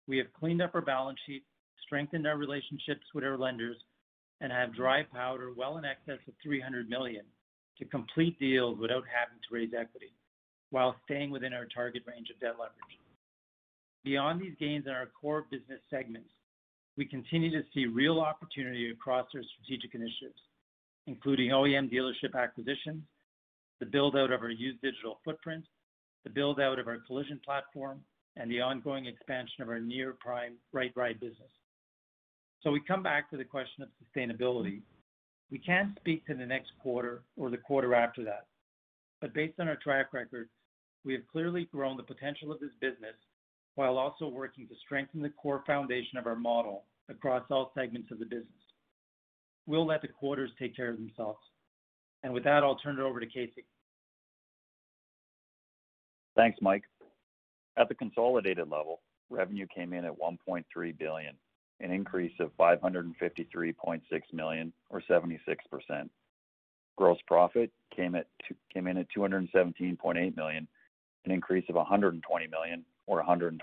We 0.07 0.17
have 0.17 0.31
cleaned 0.33 0.61
up 0.61 0.75
our 0.75 0.81
balance 0.81 1.19
sheet, 1.25 1.43
strengthened 1.84 2.27
our 2.27 2.38
relationships 2.38 3.05
with 3.13 3.24
our 3.24 3.38
lenders, 3.38 3.77
and 4.41 4.51
have 4.51 4.75
dry 4.75 5.03
powder 5.03 5.53
well 5.55 5.77
in 5.77 5.86
excess 5.86 6.20
of 6.27 6.34
300 6.44 6.89
million 6.89 7.24
to 7.79 7.86
complete 7.86 8.38
deals 8.39 8.77
without 8.79 9.03
having 9.08 9.39
to 9.48 9.55
raise 9.55 9.72
equity 9.77 10.12
while 10.72 10.96
staying 11.05 11.32
within 11.32 11.53
our 11.53 11.65
target 11.65 12.03
range 12.05 12.29
of 12.29 12.39
debt 12.39 12.55
leverage. 12.60 13.00
Beyond 14.03 14.41
these 14.41 14.55
gains 14.60 14.86
in 14.86 14.91
our 14.91 15.08
core 15.20 15.46
business 15.50 15.79
segments, 15.89 16.29
we 16.98 17.05
continue 17.05 17.51
to 17.51 17.67
see 17.74 17.86
real 17.86 18.20
opportunity 18.20 18.89
across 18.91 19.27
our 19.36 19.41
strategic 19.44 19.96
initiatives, 19.96 20.39
including 21.08 21.50
OEM 21.50 21.91
dealership 21.91 22.36
acquisitions, 22.36 23.03
the 23.79 23.86
build-out 23.86 24.32
of 24.32 24.41
our 24.41 24.50
used 24.50 24.82
digital 24.82 25.20
footprint, 25.25 25.65
the 26.24 26.29
build-out 26.29 26.79
of 26.79 26.88
our 26.88 27.00
collision 27.05 27.39
platform, 27.44 28.00
and 28.38 28.50
the 28.50 28.62
ongoing 28.62 29.05
expansion 29.05 29.62
of 29.62 29.70
our 29.70 29.79
near-prime 29.79 30.55
RightRide 30.74 31.20
business. 31.20 31.51
So 32.62 32.71
we 32.71 32.79
come 32.79 33.03
back 33.03 33.29
to 33.29 33.38
the 33.38 33.43
question 33.43 33.83
of 33.83 33.89
sustainability. 34.03 34.81
We 35.51 35.59
can't 35.59 35.95
speak 36.00 36.25
to 36.27 36.33
the 36.33 36.45
next 36.45 36.71
quarter 36.81 37.21
or 37.38 37.50
the 37.50 37.57
quarter 37.57 37.93
after 37.93 38.24
that. 38.24 38.47
But 39.21 39.33
based 39.33 39.59
on 39.59 39.67
our 39.67 39.75
track 39.75 40.13
record, 40.13 40.50
we 41.03 41.13
have 41.13 41.27
clearly 41.31 41.69
grown 41.71 41.97
the 41.97 42.03
potential 42.03 42.51
of 42.51 42.59
this 42.59 42.71
business 42.81 43.15
while 43.75 43.97
also 43.97 44.27
working 44.27 44.67
to 44.67 44.74
strengthen 44.83 45.21
the 45.21 45.29
core 45.29 45.63
foundation 45.67 46.17
of 46.17 46.25
our 46.25 46.35
model 46.35 46.85
across 47.09 47.43
all 47.51 47.71
segments 47.75 48.12
of 48.12 48.19
the 48.19 48.25
business. 48.25 48.47
We'll 49.67 49.85
let 49.85 50.01
the 50.01 50.07
quarters 50.07 50.51
take 50.57 50.75
care 50.75 50.89
of 50.89 50.97
themselves. 50.97 51.39
And 52.24 52.33
With 52.33 52.43
that, 52.45 52.63
I'll 52.63 52.77
turn 52.77 52.97
it 52.97 53.03
over 53.03 53.19
to 53.19 53.27
Casey. 53.27 53.65
Thanks, 56.35 56.57
Mike. 56.62 56.83
At 57.77 57.88
the 57.88 57.95
consolidated 57.95 58.69
level, 58.69 59.01
revenue 59.29 59.67
came 59.74 59.93
in 59.93 60.05
at 60.05 60.12
1.3 60.12 60.63
billion, 60.97 61.35
an 61.79 61.91
increase 61.91 62.34
of 62.39 62.55
553.6 62.58 64.01
million 64.34 64.74
or 64.89 65.01
76%. 65.10 65.38
Gross 66.98 67.17
profit 67.27 67.72
came 67.96 68.15
in 68.15 68.98
at 68.98 69.08
217.8 69.15 70.38
million, 70.38 70.67
an 71.25 71.32
increase 71.32 71.65
of 71.70 71.75
120 71.75 72.48
million 72.48 72.86
or 73.08 73.24
123%. 73.24 73.60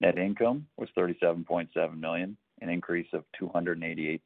Net 0.00 0.18
income 0.18 0.66
was 0.76 0.88
37.7 0.96 1.98
million, 1.98 2.36
an 2.60 2.68
increase 2.68 3.08
of 3.12 3.24
288%. 3.40 4.20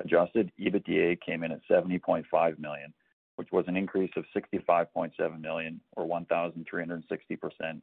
Adjusted 0.00 0.52
EBITDA 0.60 1.20
came 1.20 1.42
in 1.42 1.52
at 1.52 1.60
70.5 1.68 2.58
million, 2.58 2.94
which 3.36 3.48
was 3.50 3.64
an 3.66 3.76
increase 3.76 4.10
of 4.16 4.24
65.7 4.34 5.40
million 5.40 5.80
or 5.96 6.06
1,360% 6.06 7.02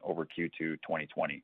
over 0.02 0.24
Q2 0.24 0.50
2020. 0.58 1.42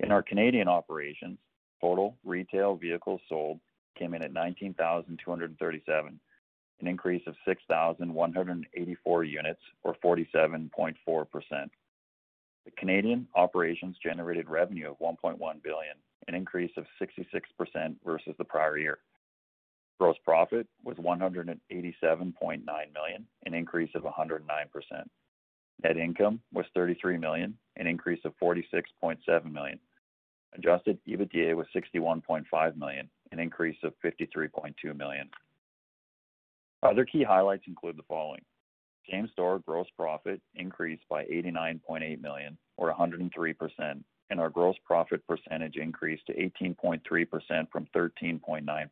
In 0.00 0.10
our 0.10 0.22
Canadian 0.22 0.68
operations, 0.68 1.38
total 1.80 2.16
retail 2.24 2.76
vehicles 2.76 3.20
sold 3.28 3.60
came 3.98 4.14
in 4.14 4.22
at 4.22 4.32
19,237, 4.32 6.20
an 6.80 6.86
increase 6.86 7.22
of 7.26 7.36
6,184 7.46 9.24
units 9.24 9.60
or 9.84 9.94
47.4%. 10.04 11.70
The 12.64 12.70
Canadian 12.78 13.28
operations 13.34 13.96
generated 14.02 14.48
revenue 14.48 14.90
of 14.90 14.98
1.1 14.98 15.38
billion, 15.62 15.96
an 16.28 16.34
increase 16.34 16.72
of 16.76 16.86
66% 17.00 17.96
versus 18.04 18.34
the 18.38 18.44
prior 18.44 18.78
year. 18.78 18.98
Gross 20.00 20.16
profit 20.24 20.66
was 20.82 20.96
187.9 20.96 22.64
million, 22.64 23.26
an 23.46 23.54
increase 23.54 23.94
of 23.94 24.02
109%. 24.02 24.40
Net 25.82 25.96
income 25.96 26.40
was 26.52 26.66
33 26.74 27.18
million, 27.18 27.56
an 27.76 27.86
increase 27.86 28.20
of 28.24 28.32
46.7 28.42 29.18
million. 29.52 29.78
Adjusted 30.56 30.98
EBITDA 31.06 31.54
was 31.54 31.66
61.5 31.74 32.76
million, 32.76 33.10
an 33.32 33.38
increase 33.38 33.76
of 33.82 33.92
53.2 34.04 34.96
million. 34.96 35.28
Other 36.82 37.04
key 37.04 37.24
highlights 37.24 37.64
include 37.66 37.96
the 37.96 38.04
following. 38.08 38.42
Same-store 39.10 39.60
gross 39.60 39.86
profit 39.96 40.40
increased 40.54 41.04
by 41.10 41.24
89.8 41.24 42.20
million 42.20 42.56
or 42.76 42.94
103%, 42.94 44.04
and 44.30 44.40
our 44.40 44.50
gross 44.50 44.76
profit 44.84 45.26
percentage 45.26 45.76
increased 45.76 46.26
to 46.26 46.34
18.3% 46.34 47.00
from 47.70 47.86
13.9%. 47.94 48.88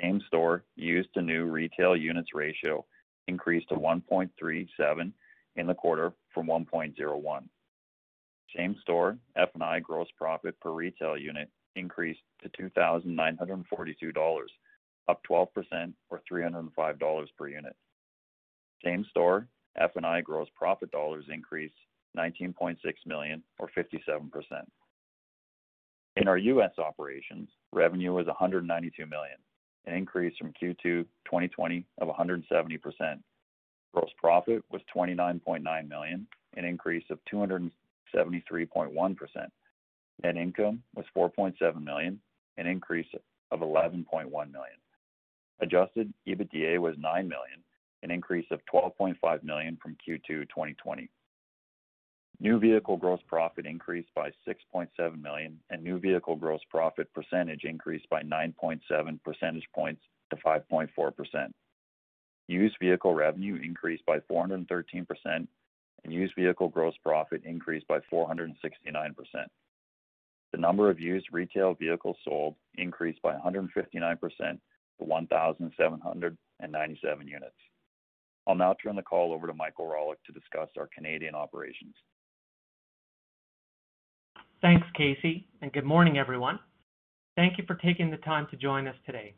Same-store 0.00 0.64
used 0.74 1.08
to 1.14 1.22
new 1.22 1.44
retail 1.46 1.96
units 1.96 2.34
ratio 2.34 2.84
increased 3.28 3.68
to 3.70 3.76
1.37 3.76 5.12
in 5.56 5.66
the 5.66 5.74
quarter 5.74 6.12
from 6.32 6.46
1.01. 6.46 7.42
Same-store 8.56 9.18
F&I 9.36 9.80
gross 9.80 10.08
profit 10.16 10.58
per 10.60 10.70
retail 10.70 11.16
unit 11.16 11.50
increased 11.74 12.20
to 12.42 12.48
2,942 12.56 14.12
dollars, 14.12 14.50
up 15.08 15.20
12% 15.30 15.48
or 16.10 16.22
305 16.26 16.98
dollars 16.98 17.28
per 17.36 17.48
unit. 17.48 17.76
Same-store 18.84 19.48
F&I 19.78 20.20
gross 20.22 20.48
profit 20.54 20.90
dollars 20.90 21.24
increased 21.32 21.74
19.6 22.16 22.76
million 23.04 23.42
or 23.58 23.68
57%. 23.76 24.30
In 26.16 26.28
our 26.28 26.38
U.S. 26.38 26.70
operations, 26.78 27.48
revenue 27.72 28.12
was 28.14 28.26
192 28.26 29.04
million, 29.04 29.36
an 29.84 29.94
increase 29.94 30.34
from 30.38 30.52
Q2 30.52 31.04
2020 31.26 31.84
of 31.98 32.08
170%. 32.08 32.42
Gross 33.92 34.10
profit 34.18 34.62
was 34.70 34.82
29.9 34.94 35.88
million, 35.88 36.26
an 36.56 36.64
increase 36.64 37.04
of 37.10 37.18
273.1%. 37.32 39.16
Net 40.22 40.36
income 40.36 40.82
was 40.94 41.06
4.7 41.16 41.82
million, 41.82 42.20
an 42.56 42.66
increase 42.66 43.06
of 43.50 43.60
11.1 43.60 44.06
million. 44.30 44.78
Adjusted 45.60 46.12
EBITDA 46.26 46.78
was 46.78 46.94
9 46.98 47.28
million, 47.28 47.62
an 48.02 48.10
increase 48.10 48.46
of 48.50 48.60
12.5 48.72 49.42
million 49.42 49.78
from 49.82 49.96
Q2 50.06 50.26
2020. 50.26 51.08
New 52.38 52.58
vehicle 52.58 52.98
gross 52.98 53.20
profit 53.26 53.64
increased 53.64 54.10
by 54.14 54.30
6.7 54.46 55.22
million, 55.22 55.58
and 55.70 55.82
new 55.82 55.98
vehicle 55.98 56.36
gross 56.36 56.60
profit 56.70 57.10
percentage 57.14 57.64
increased 57.64 58.08
by 58.10 58.22
9.7 58.22 58.80
percentage 59.24 59.66
points 59.74 60.02
to 60.30 60.36
5.4%. 60.36 61.52
Used 62.48 62.76
vehicle 62.80 63.14
revenue 63.14 63.60
increased 63.62 64.06
by 64.06 64.20
413%, 64.20 65.06
and 65.24 66.12
used 66.12 66.34
vehicle 66.36 66.68
gross 66.68 66.94
profit 67.02 67.42
increased 67.44 67.88
by 67.88 67.98
469%. 68.12 68.54
The 70.52 70.58
number 70.58 70.88
of 70.88 71.00
used 71.00 71.26
retail 71.32 71.74
vehicles 71.74 72.16
sold 72.24 72.54
increased 72.76 73.20
by 73.22 73.34
159% 73.34 73.68
to 73.78 74.58
1,797 74.98 77.28
units. 77.28 77.54
I'll 78.46 78.54
now 78.54 78.76
turn 78.80 78.94
the 78.94 79.02
call 79.02 79.32
over 79.32 79.48
to 79.48 79.54
Michael 79.54 79.86
Rawluk 79.86 80.22
to 80.26 80.32
discuss 80.32 80.68
our 80.78 80.88
Canadian 80.94 81.34
operations. 81.34 81.96
Thanks, 84.62 84.86
Casey, 84.94 85.48
and 85.60 85.72
good 85.72 85.84
morning, 85.84 86.16
everyone. 86.16 86.60
Thank 87.34 87.58
you 87.58 87.64
for 87.66 87.74
taking 87.74 88.10
the 88.10 88.18
time 88.18 88.46
to 88.50 88.56
join 88.56 88.86
us 88.86 88.94
today. 89.04 89.34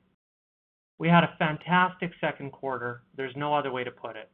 We 0.99 1.09
had 1.09 1.25
a 1.25 1.37
fantastic 1.39 2.11
second 2.21 2.51
quarter. 2.51 3.03
There's 3.17 3.37
no 3.37 3.55
other 3.55 3.71
way 3.71 3.85
to 3.85 3.91
put 3.91 4.17
it. 4.17 4.31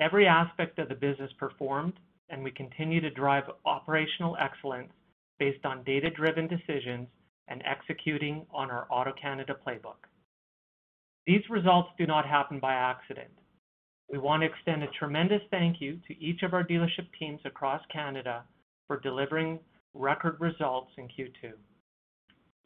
Every 0.00 0.28
aspect 0.28 0.78
of 0.78 0.88
the 0.88 0.94
business 0.94 1.32
performed, 1.38 1.94
and 2.28 2.44
we 2.44 2.52
continue 2.52 3.00
to 3.00 3.10
drive 3.10 3.44
operational 3.64 4.36
excellence 4.40 4.92
based 5.38 5.64
on 5.64 5.82
data-driven 5.84 6.46
decisions 6.46 7.08
and 7.48 7.62
executing 7.66 8.46
on 8.52 8.70
our 8.70 8.86
AutoCanada 8.92 9.56
playbook. 9.66 10.06
These 11.26 11.42
results 11.50 11.88
do 11.98 12.06
not 12.06 12.26
happen 12.26 12.60
by 12.60 12.74
accident. 12.74 13.30
We 14.10 14.18
want 14.18 14.42
to 14.42 14.46
extend 14.46 14.82
a 14.82 14.98
tremendous 14.98 15.42
thank 15.50 15.80
you 15.80 15.98
to 16.06 16.18
each 16.22 16.42
of 16.42 16.54
our 16.54 16.64
dealership 16.64 17.06
teams 17.18 17.40
across 17.44 17.82
Canada 17.92 18.44
for 18.86 19.00
delivering 19.00 19.58
record 19.94 20.40
results 20.40 20.90
in 20.96 21.04
Q2. 21.08 21.52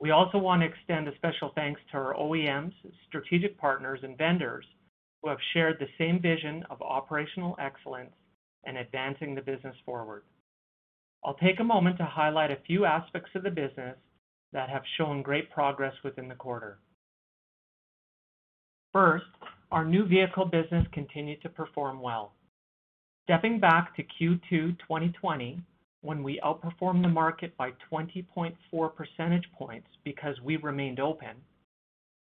We 0.00 0.10
also 0.10 0.38
want 0.38 0.62
to 0.62 0.68
extend 0.68 1.06
a 1.08 1.14
special 1.16 1.52
thanks 1.54 1.80
to 1.90 1.96
our 1.98 2.14
OEMs, 2.14 2.72
strategic 3.06 3.56
partners, 3.58 4.00
and 4.02 4.18
vendors 4.18 4.64
who 5.22 5.28
have 5.28 5.38
shared 5.52 5.76
the 5.78 5.86
same 5.98 6.20
vision 6.20 6.64
of 6.70 6.82
operational 6.82 7.56
excellence 7.60 8.12
and 8.64 8.76
advancing 8.76 9.34
the 9.34 9.40
business 9.40 9.76
forward. 9.84 10.24
I'll 11.24 11.34
take 11.34 11.60
a 11.60 11.64
moment 11.64 11.98
to 11.98 12.04
highlight 12.04 12.50
a 12.50 12.58
few 12.66 12.84
aspects 12.84 13.30
of 13.34 13.44
the 13.44 13.50
business 13.50 13.96
that 14.52 14.68
have 14.68 14.82
shown 14.96 15.22
great 15.22 15.50
progress 15.50 15.94
within 16.02 16.28
the 16.28 16.34
quarter. 16.34 16.78
First, 18.92 19.24
our 19.70 19.84
new 19.84 20.04
vehicle 20.04 20.44
business 20.44 20.86
continued 20.92 21.40
to 21.42 21.48
perform 21.48 22.00
well. 22.00 22.34
Stepping 23.24 23.60
back 23.60 23.96
to 23.96 24.02
Q2 24.02 24.78
2020, 24.80 25.60
when 26.02 26.22
we 26.22 26.40
outperformed 26.44 27.02
the 27.02 27.08
market 27.08 27.56
by 27.56 27.70
20.4 27.90 28.94
percentage 28.94 29.44
points 29.56 29.86
because 30.04 30.36
we 30.44 30.56
remained 30.56 31.00
open, 31.00 31.36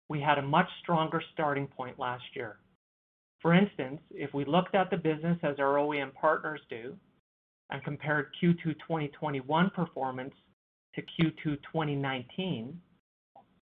we 0.09 0.19
had 0.19 0.39
a 0.39 0.41
much 0.41 0.67
stronger 0.81 1.21
starting 1.33 1.67
point 1.67 1.97
last 1.99 2.23
year. 2.33 2.57
For 3.41 3.53
instance, 3.53 4.01
if 4.11 4.33
we 4.33 4.45
looked 4.45 4.73
at 4.73 4.89
the 4.89 4.97
business 4.97 5.37
as 5.43 5.59
our 5.59 5.75
OEM 5.75 6.13
partners 6.15 6.59
do 6.69 6.95
and 7.69 7.83
compared 7.83 8.31
Q2 8.41 8.63
2021 8.63 9.69
performance 9.69 10.33
to 10.95 11.01
Q2 11.01 11.43
2019, 11.43 12.81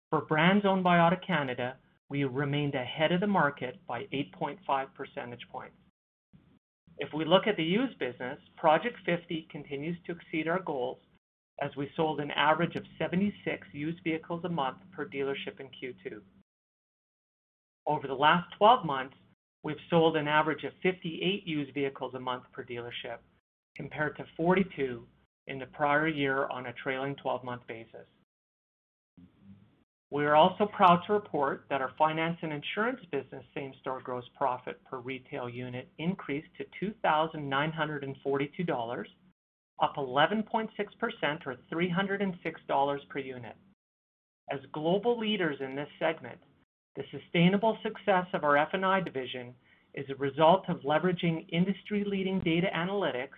for 0.09 0.21
brands 0.21 0.65
owned 0.65 0.85
by 0.85 0.97
AutoCanada, 0.97 1.73
we 2.09 2.23
remained 2.23 2.75
ahead 2.75 3.11
of 3.11 3.19
the 3.19 3.27
market 3.27 3.75
by 3.87 4.03
8.5 4.13 4.57
percentage 4.93 5.45
points. 5.51 5.75
If 6.99 7.13
we 7.13 7.25
look 7.25 7.45
at 7.45 7.57
the 7.57 7.63
used 7.63 7.99
business, 7.99 8.39
Project 8.55 8.97
50 9.05 9.47
continues 9.51 9.97
to 10.05 10.13
exceed 10.13 10.47
our 10.47 10.59
goals 10.59 10.97
as 11.61 11.75
we 11.75 11.89
sold 11.95 12.19
an 12.19 12.31
average 12.31 12.75
of 12.75 12.83
76 12.99 13.67
used 13.71 14.03
vehicles 14.03 14.43
a 14.45 14.49
month 14.49 14.77
per 14.95 15.05
dealership 15.05 15.59
in 15.59 15.67
Q2. 15.67 16.19
Over 17.85 18.07
the 18.07 18.13
last 18.13 18.47
12 18.57 18.85
months, 18.85 19.15
we've 19.63 19.75
sold 19.89 20.17
an 20.17 20.27
average 20.27 20.63
of 20.63 20.73
58 20.83 21.47
used 21.47 21.73
vehicles 21.73 22.13
a 22.15 22.19
month 22.19 22.43
per 22.51 22.63
dealership, 22.63 23.17
compared 23.75 24.17
to 24.17 24.25
42 24.35 25.03
in 25.47 25.59
the 25.59 25.65
prior 25.67 26.07
year 26.07 26.47
on 26.47 26.67
a 26.67 26.73
trailing 26.73 27.15
12-month 27.23 27.61
basis. 27.67 28.07
We 30.09 30.25
are 30.25 30.35
also 30.35 30.65
proud 30.65 31.01
to 31.05 31.13
report 31.13 31.65
that 31.69 31.81
our 31.81 31.91
finance 31.97 32.37
and 32.41 32.53
insurance 32.53 33.01
business 33.11 33.43
same-store 33.53 34.01
gross 34.01 34.23
profit 34.37 34.81
per 34.85 34.99
retail 34.99 35.49
unit 35.49 35.89
increased 35.97 36.47
to 36.57 36.65
2,942 36.79 38.63
dollars, 38.63 39.09
up 39.81 39.95
11.6% 39.97 40.69
or 41.45 41.55
306 41.69 42.61
dollars 42.69 43.01
per 43.09 43.19
unit. 43.19 43.55
As 44.49 44.59
global 44.71 45.19
leaders 45.19 45.57
in 45.59 45.75
this 45.75 45.89
segment, 45.99 46.39
the 46.95 47.03
sustainable 47.11 47.77
success 47.83 48.25
of 48.33 48.45
our 48.45 48.55
F&I 48.57 49.01
division 49.01 49.53
is 49.93 50.09
a 50.09 50.15
result 50.15 50.63
of 50.69 50.79
leveraging 50.81 51.45
industry-leading 51.49 52.39
data 52.39 52.67
analytics 52.73 53.37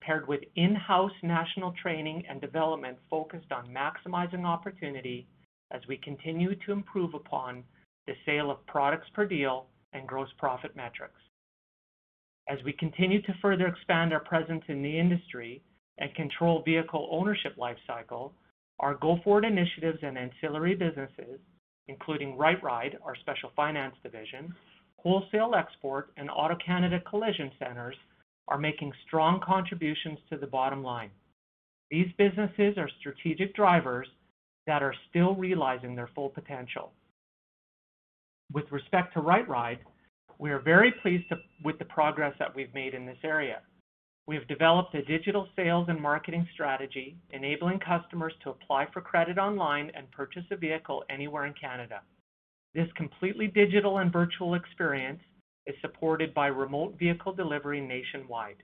paired 0.00 0.28
with 0.28 0.40
in-house 0.54 1.12
national 1.22 1.74
training 1.82 2.22
and 2.28 2.40
development 2.40 2.98
focused 3.10 3.50
on 3.50 3.68
maximizing 3.74 4.44
opportunity 4.44 5.26
as 5.70 5.80
we 5.88 5.96
continue 5.98 6.54
to 6.54 6.72
improve 6.72 7.14
upon 7.14 7.64
the 8.06 8.14
sale 8.26 8.50
of 8.50 8.64
products 8.66 9.08
per 9.14 9.26
deal 9.26 9.66
and 9.92 10.06
gross 10.06 10.28
profit 10.38 10.76
metrics. 10.76 11.20
As 12.48 12.58
we 12.64 12.72
continue 12.74 13.22
to 13.22 13.34
further 13.40 13.66
expand 13.66 14.12
our 14.12 14.20
presence 14.20 14.64
in 14.68 14.82
the 14.82 14.98
industry 14.98 15.62
and 15.98 16.14
control 16.14 16.62
vehicle 16.62 17.08
ownership 17.10 17.56
life 17.56 17.78
cycle, 17.86 18.34
our 18.80 18.94
go-forward 18.96 19.44
initiatives 19.44 19.98
and 20.02 20.18
ancillary 20.18 20.74
businesses, 20.74 21.40
including 21.88 22.36
RightRide, 22.36 22.96
our 23.04 23.14
special 23.16 23.50
finance 23.56 23.94
division, 24.02 24.54
Wholesale 24.98 25.54
Export, 25.54 26.12
and 26.16 26.28
AutoCanada 26.28 27.04
Collision 27.04 27.50
Centers, 27.58 27.96
are 28.48 28.58
making 28.58 28.92
strong 29.06 29.40
contributions 29.40 30.18
to 30.30 30.36
the 30.36 30.46
bottom 30.46 30.82
line. 30.82 31.10
These 31.90 32.08
businesses 32.18 32.76
are 32.76 32.88
strategic 33.00 33.54
drivers 33.54 34.08
that 34.66 34.82
are 34.82 34.94
still 35.10 35.34
realizing 35.34 35.94
their 35.94 36.10
full 36.14 36.28
potential. 36.28 36.92
With 38.52 38.70
respect 38.70 39.14
to 39.14 39.20
RightRide, 39.20 39.78
we 40.38 40.50
are 40.50 40.60
very 40.60 40.92
pleased 41.02 41.24
with 41.62 41.78
the 41.78 41.84
progress 41.84 42.34
that 42.38 42.54
we've 42.54 42.74
made 42.74 42.94
in 42.94 43.06
this 43.06 43.18
area. 43.22 43.60
We 44.26 44.36
have 44.36 44.48
developed 44.48 44.94
a 44.94 45.02
digital 45.02 45.48
sales 45.54 45.86
and 45.88 46.00
marketing 46.00 46.48
strategy 46.54 47.16
enabling 47.30 47.80
customers 47.80 48.32
to 48.42 48.50
apply 48.50 48.86
for 48.92 49.02
credit 49.02 49.38
online 49.38 49.90
and 49.94 50.10
purchase 50.10 50.44
a 50.50 50.56
vehicle 50.56 51.04
anywhere 51.10 51.44
in 51.44 51.52
Canada. 51.60 52.00
This 52.74 52.88
completely 52.96 53.48
digital 53.48 53.98
and 53.98 54.12
virtual 54.12 54.54
experience 54.54 55.20
is 55.66 55.74
supported 55.80 56.34
by 56.34 56.46
remote 56.46 56.98
vehicle 56.98 57.32
delivery 57.32 57.80
nationwide. 57.80 58.62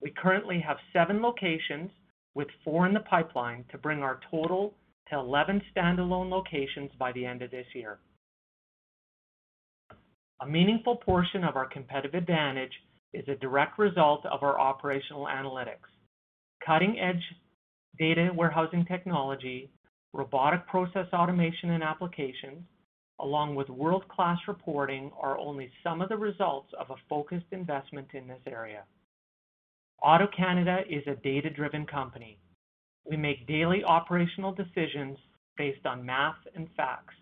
We 0.00 0.12
currently 0.16 0.60
have 0.60 0.78
seven 0.92 1.22
locations 1.22 1.90
with 2.34 2.48
four 2.64 2.86
in 2.86 2.94
the 2.94 3.00
pipeline 3.00 3.64
to 3.70 3.78
bring 3.78 4.02
our 4.02 4.20
total 4.30 4.74
to 5.10 5.18
11 5.18 5.62
standalone 5.74 6.30
locations 6.30 6.90
by 6.98 7.12
the 7.12 7.24
end 7.24 7.42
of 7.42 7.50
this 7.50 7.66
year. 7.74 7.98
A 10.42 10.46
meaningful 10.46 10.96
portion 10.96 11.44
of 11.44 11.56
our 11.56 11.66
competitive 11.66 12.14
advantage 12.14 12.72
is 13.14 13.26
a 13.28 13.36
direct 13.36 13.78
result 13.78 14.26
of 14.26 14.42
our 14.42 14.60
operational 14.60 15.26
analytics. 15.26 15.88
Cutting-edge 16.64 17.22
data 17.98 18.30
warehousing 18.34 18.84
technology, 18.84 19.70
robotic 20.12 20.66
process 20.66 21.06
automation 21.12 21.70
and 21.70 21.82
applications, 21.82 22.62
along 23.20 23.54
with 23.54 23.68
world-class 23.70 24.38
reporting, 24.46 25.10
are 25.20 25.38
only 25.38 25.70
some 25.82 26.02
of 26.02 26.10
the 26.10 26.16
results 26.16 26.68
of 26.78 26.90
a 26.90 27.00
focused 27.08 27.46
investment 27.52 28.08
in 28.12 28.26
this 28.26 28.42
area. 28.46 28.82
AutoCanada 30.04 30.82
is 30.90 31.02
a 31.06 31.14
data-driven 31.22 31.86
company. 31.86 32.38
We 33.08 33.16
make 33.16 33.46
daily 33.46 33.84
operational 33.84 34.52
decisions 34.52 35.16
based 35.56 35.86
on 35.86 36.04
math 36.04 36.36
and 36.54 36.68
facts, 36.76 37.14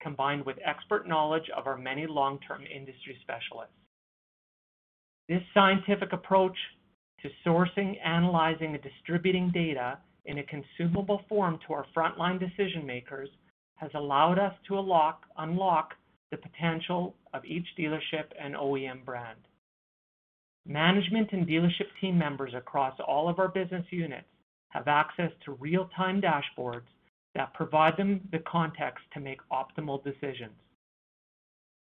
combined 0.00 0.44
with 0.46 0.56
expert 0.64 1.06
knowledge 1.06 1.48
of 1.56 1.66
our 1.66 1.76
many 1.76 2.06
long-term 2.06 2.64
industry 2.64 3.16
specialists. 3.22 3.74
This 5.28 5.42
scientific 5.52 6.12
approach 6.12 6.56
to 7.22 7.28
sourcing, 7.46 7.96
analyzing, 8.04 8.74
and 8.74 8.82
distributing 8.82 9.50
data 9.52 9.98
in 10.24 10.38
a 10.38 10.44
consumable 10.44 11.22
form 11.28 11.58
to 11.66 11.74
our 11.74 11.84
frontline 11.94 12.40
decision-makers 12.40 13.28
has 13.76 13.90
allowed 13.94 14.38
us 14.38 14.54
to 14.68 14.78
unlock 14.78 15.94
the 16.30 16.36
potential 16.36 17.14
of 17.34 17.44
each 17.44 17.66
dealership 17.78 18.24
and 18.40 18.54
OEM 18.54 19.04
brand. 19.04 19.38
Management 20.66 21.32
and 21.32 21.46
dealership 21.46 21.88
team 22.00 22.18
members 22.18 22.54
across 22.54 22.94
all 23.06 23.28
of 23.28 23.38
our 23.38 23.48
business 23.48 23.84
units 23.90 24.26
have 24.70 24.88
access 24.88 25.32
to 25.44 25.52
real-time 25.52 26.20
dashboards 26.20 26.86
that 27.34 27.54
provide 27.54 27.96
them 27.96 28.20
the 28.32 28.38
context 28.40 29.04
to 29.14 29.20
make 29.20 29.40
optimal 29.52 30.02
decisions. 30.02 30.52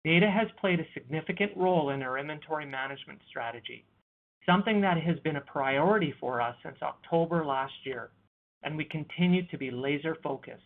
Data 0.03 0.29
has 0.29 0.47
played 0.59 0.79
a 0.79 0.93
significant 0.93 1.51
role 1.55 1.89
in 1.89 2.01
our 2.01 2.17
inventory 2.17 2.65
management 2.65 3.19
strategy, 3.29 3.85
something 4.45 4.79
that 4.81 5.01
has 5.01 5.19
been 5.19 5.35
a 5.37 5.41
priority 5.41 6.13
for 6.19 6.39
us 6.41 6.55
since 6.63 6.77
October 6.81 7.45
last 7.45 7.73
year, 7.83 8.11
and 8.63 8.77
we 8.77 8.85
continue 8.85 9.45
to 9.47 9.57
be 9.57 9.71
laser-focused. 9.71 10.61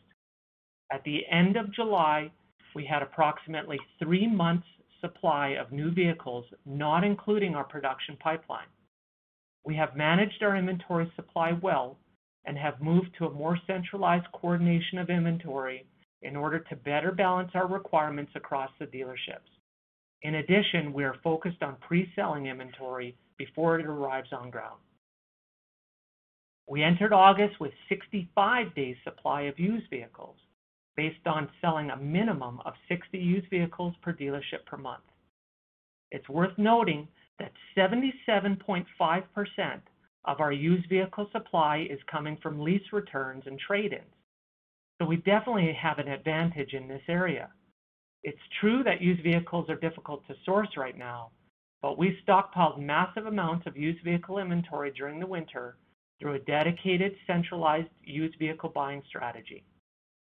At 0.92 1.04
the 1.04 1.26
end 1.32 1.58
of 1.58 1.74
July, 1.74 2.32
we 2.76 2.86
had 2.86 3.02
approximately 3.02 3.80
three 4.00 4.28
months 4.28 4.68
supply 5.00 5.50
of 5.50 5.72
new 5.72 5.92
vehicles, 5.92 6.46
not 6.66 7.04
including 7.04 7.56
our 7.56 7.64
production 7.64 8.16
pipeline. 8.18 8.68
We 9.64 9.76
have 9.76 9.96
managed 9.96 10.42
our 10.42 10.56
inventory 10.56 11.12
supply 11.16 11.54
well 11.54 11.98
and 12.46 12.58
have 12.58 12.82
moved 12.82 13.10
to 13.18 13.28
a 13.28 13.34
more 13.34 13.58
centralized 13.68 14.32
coordination 14.34 14.98
of 14.98 15.10
inventory 15.10 15.86
in 16.22 16.36
order 16.36 16.60
to 16.60 16.76
better 16.76 17.12
balance 17.12 17.52
our 17.54 17.68
requirements 17.68 18.32
across 18.36 18.72
the 18.80 18.86
dealerships. 18.86 19.50
In 20.24 20.36
addition, 20.36 20.94
we 20.94 21.04
are 21.04 21.16
focused 21.24 21.62
on 21.64 21.78
pre-selling 21.88 22.48
inventory 22.48 23.16
before 23.38 23.80
it 23.80 23.86
arrives 23.86 24.30
on 24.32 24.50
ground. 24.50 24.80
We 26.68 26.84
entered 26.84 27.12
August 27.12 27.60
with 27.60 27.72
65 27.90 28.74
days 28.76 28.96
supply 29.04 29.44
of 29.44 29.60
used 29.60 29.90
vehicles 29.90 30.38
based 30.96 31.26
on 31.26 31.50
selling 31.60 31.90
a 31.90 31.98
minimum 31.98 32.60
of 32.66 32.74
60 32.88 33.18
used 33.18 33.50
vehicles 33.50 33.96
per 34.02 34.14
dealership 34.14 34.66
per 34.66 34.78
month. 34.78 35.04
It's 36.12 36.30
worth 36.30 36.58
noting 36.58 37.08
that 37.42 37.52
77.5% 37.76 39.82
of 40.26 40.40
our 40.40 40.52
used 40.52 40.88
vehicle 40.88 41.28
supply 41.32 41.88
is 41.90 42.00
coming 42.10 42.38
from 42.42 42.62
lease 42.62 42.94
returns 42.94 43.44
and 43.48 43.60
trade-ins. 43.60 44.04
So 45.00 45.08
we 45.08 45.18
definitely 45.18 45.76
have 45.82 45.98
an 45.98 46.08
advantage 46.08 46.74
in 46.74 46.88
this 46.88 47.02
area. 47.08 47.50
It's 48.24 48.38
true 48.60 48.84
that 48.84 49.02
used 49.02 49.24
vehicles 49.24 49.68
are 49.70 49.76
difficult 49.76 50.26
to 50.28 50.36
source 50.46 50.70
right 50.78 50.96
now, 50.96 51.32
but 51.82 51.98
we 51.98 52.20
stockpiled 52.28 52.80
massive 52.80 53.26
amounts 53.26 53.66
of 53.66 53.76
used 53.76 54.04
vehicle 54.04 54.38
inventory 54.38 54.92
during 54.96 55.20
the 55.20 55.26
winter 55.26 55.78
through 56.20 56.36
a 56.36 56.40
dedicated, 56.40 57.16
centralized 57.26 57.90
used 58.04 58.38
vehicle 58.38 58.70
buying 58.70 59.02
strategy. 59.10 59.64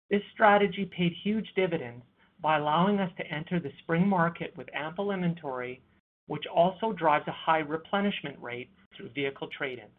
This 0.09 0.21
strategy 0.31 0.85
paid 0.85 1.11
huge 1.21 1.51
dividends 1.57 2.05
by 2.41 2.57
allowing 2.57 2.99
us 2.99 3.11
to 3.17 3.27
enter 3.27 3.59
the 3.59 3.73
spring 3.79 4.07
market 4.07 4.55
with 4.55 4.73
ample 4.73 5.11
inventory, 5.11 5.81
which 6.29 6.45
also 6.45 6.93
drives 6.93 7.27
a 7.27 7.31
high 7.31 7.57
replenishment 7.57 8.37
rate 8.39 8.69
through 8.95 9.09
vehicle 9.09 9.47
trade-ins. 9.57 9.89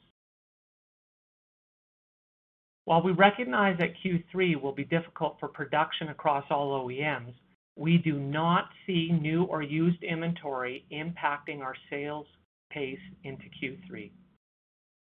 While 2.84 3.02
we 3.02 3.10
recognize 3.10 3.76
that 3.78 3.94
Q3 4.04 4.62
will 4.62 4.70
be 4.72 4.84
difficult 4.84 5.38
for 5.40 5.48
production 5.48 6.10
across 6.10 6.44
all 6.48 6.86
OEMs, 6.86 7.34
we 7.74 7.98
do 7.98 8.20
not 8.20 8.68
see 8.86 9.10
new 9.10 9.42
or 9.42 9.62
used 9.62 10.04
inventory 10.04 10.84
impacting 10.92 11.62
our 11.62 11.74
sales 11.90 12.26
pace 12.70 13.00
into 13.24 13.46
Q3. 13.60 14.12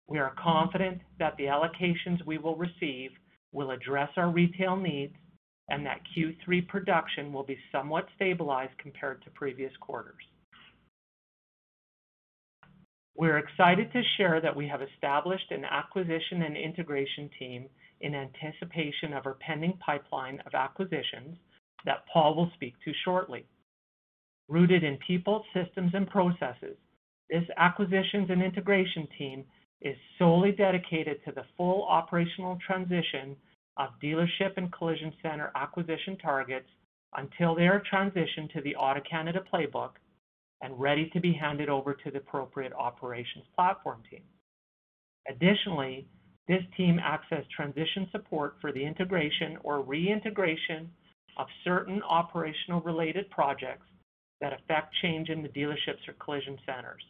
We 0.06 0.20
are 0.20 0.32
confident 0.40 1.00
that 1.18 1.36
the 1.38 1.46
allocations 1.46 2.24
we 2.24 2.38
will 2.38 2.54
receive 2.56 3.10
will 3.50 3.72
address 3.72 4.10
our 4.16 4.30
retail 4.30 4.76
needs 4.76 5.14
and 5.70 5.84
that 5.86 6.02
Q3 6.16 6.68
production 6.68 7.32
will 7.32 7.42
be 7.42 7.58
somewhat 7.72 8.06
stabilized 8.14 8.78
compared 8.78 9.24
to 9.24 9.30
previous 9.30 9.72
quarters. 9.80 10.22
We're 13.18 13.38
excited 13.38 13.90
to 13.92 14.02
share 14.18 14.42
that 14.42 14.54
we 14.54 14.68
have 14.68 14.82
established 14.82 15.50
an 15.50 15.64
acquisition 15.64 16.42
and 16.42 16.54
integration 16.54 17.30
team 17.38 17.66
in 18.02 18.14
anticipation 18.14 19.14
of 19.14 19.24
our 19.24 19.38
pending 19.40 19.78
pipeline 19.84 20.42
of 20.44 20.52
acquisitions 20.52 21.38
that 21.86 22.04
Paul 22.12 22.36
will 22.36 22.50
speak 22.54 22.74
to 22.84 22.92
shortly. 23.04 23.46
Rooted 24.48 24.84
in 24.84 24.98
people, 25.06 25.44
systems, 25.54 25.92
and 25.94 26.06
processes, 26.08 26.76
this 27.30 27.44
acquisitions 27.56 28.28
and 28.28 28.42
integration 28.42 29.08
team 29.16 29.44
is 29.80 29.96
solely 30.18 30.52
dedicated 30.52 31.24
to 31.24 31.32
the 31.32 31.44
full 31.56 31.86
operational 31.88 32.58
transition 32.66 33.34
of 33.78 33.90
dealership 34.02 34.58
and 34.58 34.70
collision 34.72 35.12
center 35.22 35.52
acquisition 35.54 36.18
targets 36.18 36.68
until 37.16 37.54
they 37.54 37.66
are 37.66 37.82
transitioned 37.90 38.52
to 38.52 38.60
the 38.60 38.76
AutoCanada 38.78 39.42
playbook 39.52 39.92
and 40.62 40.78
ready 40.80 41.10
to 41.10 41.20
be 41.20 41.32
handed 41.32 41.68
over 41.68 41.94
to 41.94 42.10
the 42.10 42.18
appropriate 42.18 42.72
operations 42.72 43.44
platform 43.54 44.02
team. 44.10 44.22
Additionally, 45.28 46.06
this 46.48 46.62
team 46.76 47.00
as 47.00 47.44
transition 47.54 48.08
support 48.12 48.54
for 48.60 48.72
the 48.72 48.84
integration 48.84 49.58
or 49.64 49.82
reintegration 49.82 50.88
of 51.36 51.46
certain 51.64 52.02
operational 52.02 52.80
related 52.82 53.28
projects 53.30 53.86
that 54.40 54.52
affect 54.52 54.94
change 55.02 55.28
in 55.28 55.42
the 55.42 55.48
dealerships 55.48 56.06
or 56.08 56.14
collision 56.20 56.58
centers. 56.64 57.02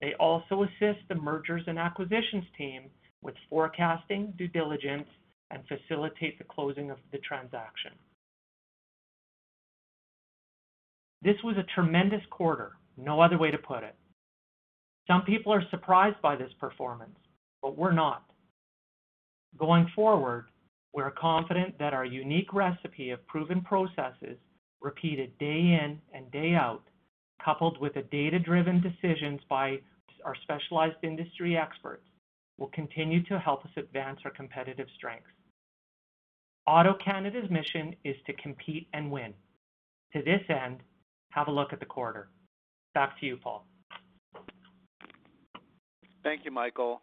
They 0.00 0.14
also 0.14 0.64
assist 0.64 1.00
the 1.08 1.14
mergers 1.14 1.62
and 1.66 1.78
acquisitions 1.78 2.44
team 2.58 2.90
with 3.22 3.34
forecasting, 3.48 4.34
due 4.36 4.48
diligence, 4.48 5.08
and 5.50 5.62
facilitate 5.68 6.38
the 6.38 6.44
closing 6.44 6.90
of 6.90 6.98
the 7.12 7.18
transaction. 7.18 7.92
This 11.24 11.42
was 11.42 11.56
a 11.56 11.62
tremendous 11.74 12.20
quarter, 12.30 12.72
no 12.98 13.18
other 13.18 13.38
way 13.38 13.50
to 13.50 13.56
put 13.56 13.82
it. 13.82 13.94
Some 15.06 15.22
people 15.22 15.54
are 15.54 15.66
surprised 15.70 16.20
by 16.20 16.36
this 16.36 16.52
performance, 16.60 17.16
but 17.62 17.78
we're 17.78 17.92
not. 17.92 18.24
Going 19.58 19.90
forward, 19.94 20.48
we're 20.92 21.10
confident 21.10 21.78
that 21.78 21.94
our 21.94 22.04
unique 22.04 22.52
recipe 22.52 23.10
of 23.10 23.26
proven 23.26 23.62
processes 23.62 24.36
repeated 24.82 25.36
day 25.38 25.78
in 25.82 25.98
and 26.12 26.30
day 26.30 26.54
out, 26.54 26.82
coupled 27.42 27.80
with 27.80 27.94
the 27.94 28.02
data-driven 28.02 28.82
decisions 28.82 29.40
by 29.48 29.78
our 30.26 30.36
specialized 30.42 31.02
industry 31.02 31.56
experts, 31.56 32.04
will 32.58 32.70
continue 32.74 33.22
to 33.24 33.38
help 33.38 33.64
us 33.64 33.70
advance 33.78 34.20
our 34.26 34.30
competitive 34.30 34.88
strengths. 34.94 35.26
AutoCanada's 36.68 37.50
mission 37.50 37.96
is 38.04 38.16
to 38.26 38.34
compete 38.34 38.88
and 38.92 39.10
win. 39.10 39.32
To 40.12 40.22
this 40.22 40.42
end, 40.50 40.80
have 41.34 41.48
a 41.48 41.50
look 41.50 41.72
at 41.72 41.80
the 41.80 41.86
quarter. 41.86 42.28
Back 42.94 43.18
to 43.20 43.26
you, 43.26 43.36
Paul. 43.36 43.66
Thank 46.22 46.44
you, 46.44 46.50
Michael. 46.50 47.02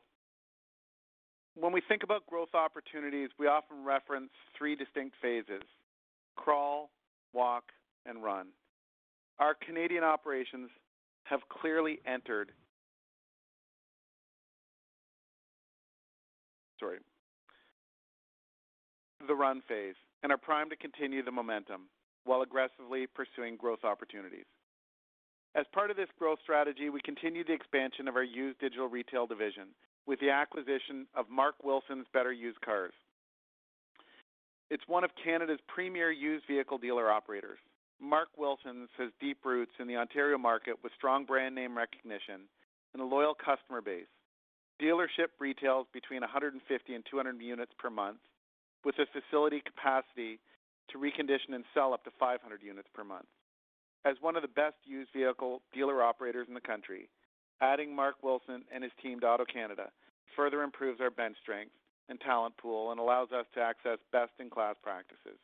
When 1.56 1.74
we 1.74 1.82
think 1.88 2.04
about 2.04 2.26
growth 2.28 2.56
opportunities, 2.56 3.30
we 3.38 3.48
often 3.48 3.84
reference 3.86 4.32
three 4.58 4.76
distinct 4.76 5.16
phases: 5.22 5.64
crawl, 6.38 6.92
walk, 7.34 7.66
and 8.06 8.24
run. 8.24 8.48
Our 9.40 9.54
Canadian 9.54 10.04
operations 10.04 10.70
have 11.24 11.42
clearly 11.50 12.00
entered 12.06 12.52
Sorry. 16.80 16.98
the 19.28 19.36
run 19.36 19.62
phase 19.68 19.94
and 20.24 20.32
are 20.32 20.38
primed 20.38 20.72
to 20.72 20.76
continue 20.76 21.24
the 21.24 21.32
momentum 21.32 21.82
while 22.26 22.42
aggressively 22.42 23.08
pursuing 23.08 23.56
growth 23.56 23.84
opportunities. 23.84 24.46
As 25.54 25.66
part 25.74 25.92
of 25.92 25.98
this 25.98 26.10
growth 26.18 26.40
strategy, 26.42 26.90
we 26.90 27.02
continue 27.02 27.44
the 27.44 27.54
expansion 27.54 28.08
of 28.08 28.16
our 28.16 28.24
used 28.24 28.60
digital 28.60 28.88
retail 28.88 29.28
division 29.28 29.68
with 30.06 30.20
the 30.20 30.30
acquisition 30.30 31.08
of 31.16 31.30
Mark 31.30 31.56
Wilson's 31.64 32.08
Better 32.14 32.32
Used 32.32 32.62
Cars. 32.62 32.94
It's 34.70 34.88
one 34.88 35.04
of 35.04 35.12
Canada's 35.22 35.60
premier 35.68 36.12
used 36.12 36.46
vehicle 36.48 36.78
dealer 36.78 37.12
operators. 37.12 37.60
Mark 38.00 38.30
Wilson's 38.38 38.90
has 38.98 39.12
deep 39.20 39.40
roots 39.44 39.74
in 39.80 39.88
the 39.88 39.98
Ontario 39.98 40.38
market 40.38 40.78
with 40.82 40.94
strong 40.98 41.26
brand 41.26 41.54
name 41.54 41.78
recognition 41.78 42.48
and 42.94 43.02
a 43.02 43.06
loyal 43.06 43.36
customer 43.36 43.82
base. 43.82 44.08
Dealership 44.82 45.30
retails 45.40 45.86
between 45.94 46.22
150 46.22 46.96
and 46.96 47.04
200 47.12 47.42
units 47.42 47.72
per 47.78 47.90
month, 47.90 48.18
with 48.84 48.96
a 48.98 49.06
facility 49.14 49.62
capacity 49.62 50.40
to 50.92 51.00
recondition 51.00 51.56
and 51.56 51.64
sell 51.74 51.94
up 51.94 52.04
to 52.04 52.12
500 52.20 52.62
units 52.62 52.88
per 52.94 53.04
month. 53.04 53.28
As 54.06 54.16
one 54.22 54.36
of 54.36 54.42
the 54.42 54.48
best 54.48 54.76
used 54.84 55.12
vehicle 55.14 55.62
dealer 55.74 56.02
operators 56.02 56.48
in 56.48 56.54
the 56.54 56.62
country, 56.62 57.10
adding 57.62 57.96
Mark 57.96 58.16
Wilson 58.24 58.64
and 58.74 58.84
his 58.84 58.92
team 59.02 59.20
to 59.20 59.28
Auto 59.28 59.46
Canada 59.46 59.90
further 60.36 60.64
improves 60.64 61.00
our 61.02 61.12
bench 61.12 61.38
strength 61.42 61.74
and 62.10 62.20
talent 62.20 62.58
pool 62.58 62.92
and 62.92 63.00
allows 63.00 63.32
us 63.32 63.46
to 63.54 63.62
access 63.62 64.00
best-in-class 64.12 64.76
practices. 64.84 65.40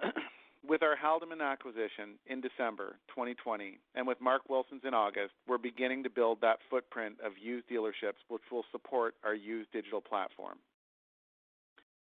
With 0.66 0.82
our 0.82 0.94
Haldimand 0.94 1.42
acquisition 1.42 2.20
in 2.26 2.40
December 2.40 2.96
2020 3.08 3.80
and 3.94 4.06
with 4.06 4.20
Mark 4.20 4.42
Wilson's 4.48 4.82
in 4.86 4.92
August, 4.92 5.32
we're 5.48 5.58
beginning 5.58 6.04
to 6.04 6.10
build 6.10 6.40
that 6.42 6.58
footprint 6.68 7.16
of 7.24 7.32
used 7.40 7.66
dealerships 7.68 8.20
which 8.28 8.42
will 8.52 8.64
support 8.70 9.14
our 9.24 9.34
used 9.34 9.72
digital 9.72 10.02
platform. 10.02 10.58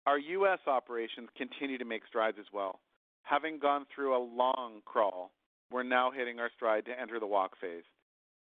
Our 0.04 0.18
U.S. 0.18 0.58
operations 0.66 1.28
continue 1.36 1.78
to 1.78 1.84
make 1.84 2.02
strides 2.08 2.36
as 2.40 2.46
well. 2.52 2.80
Having 3.22 3.60
gone 3.60 3.86
through 3.94 4.16
a 4.16 4.18
long 4.18 4.80
crawl, 4.84 5.30
we're 5.70 5.84
now 5.84 6.10
hitting 6.10 6.40
our 6.40 6.50
stride 6.56 6.84
to 6.86 7.00
enter 7.00 7.20
the 7.20 7.26
walk 7.26 7.52
phase. 7.60 7.84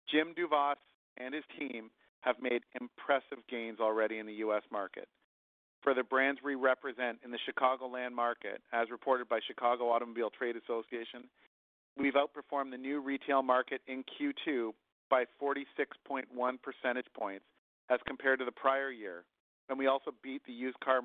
Jim 0.09 0.33
Duvas 0.37 0.77
and 1.17 1.35
his 1.35 1.43
team 1.59 1.91
have 2.21 2.37
made 2.41 2.63
impressive 2.81 3.45
gains 3.51 3.81
already 3.81 4.19
in 4.19 4.27
the 4.27 4.35
U.S. 4.35 4.63
market. 4.71 5.09
For 5.83 5.93
the 5.93 6.05
brands 6.05 6.41
we 6.45 6.55
represent 6.55 7.19
in 7.25 7.33
the 7.33 7.39
Chicagoland 7.49 8.13
market, 8.13 8.63
as 8.73 8.91
reported 8.91 9.29
by 9.29 9.41
Chicago 9.45 9.91
Automobile 9.91 10.31
Trade 10.31 10.55
Association, 10.57 11.25
we've 11.97 12.15
outperformed 12.15 12.71
the 12.71 12.79
new 12.79 13.01
retail 13.01 13.43
market 13.43 13.81
in 13.89 14.05
Q2 14.05 14.71
by 15.09 15.25
46.1 15.43 16.27
percentage 16.63 17.07
points 17.19 17.45
as 17.91 17.99
compared 18.07 18.39
to 18.39 18.45
the 18.45 18.53
prior 18.53 18.91
year, 18.91 19.25
and 19.69 19.79
we 19.79 19.89
also 19.89 20.13
beat 20.23 20.43
the 20.47 20.53
used 20.53 20.79
car 20.79 21.01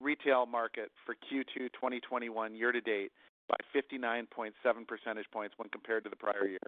retail 0.00 0.46
market 0.46 0.90
for 1.04 1.14
Q2 1.14 1.72
2021 1.72 2.54
year 2.54 2.72
to 2.72 2.80
date 2.80 3.12
by 3.48 3.56
59.7 3.74 4.52
percentage 4.86 5.26
points 5.32 5.54
when 5.56 5.68
compared 5.68 6.04
to 6.04 6.10
the 6.10 6.16
prior 6.16 6.46
year. 6.46 6.58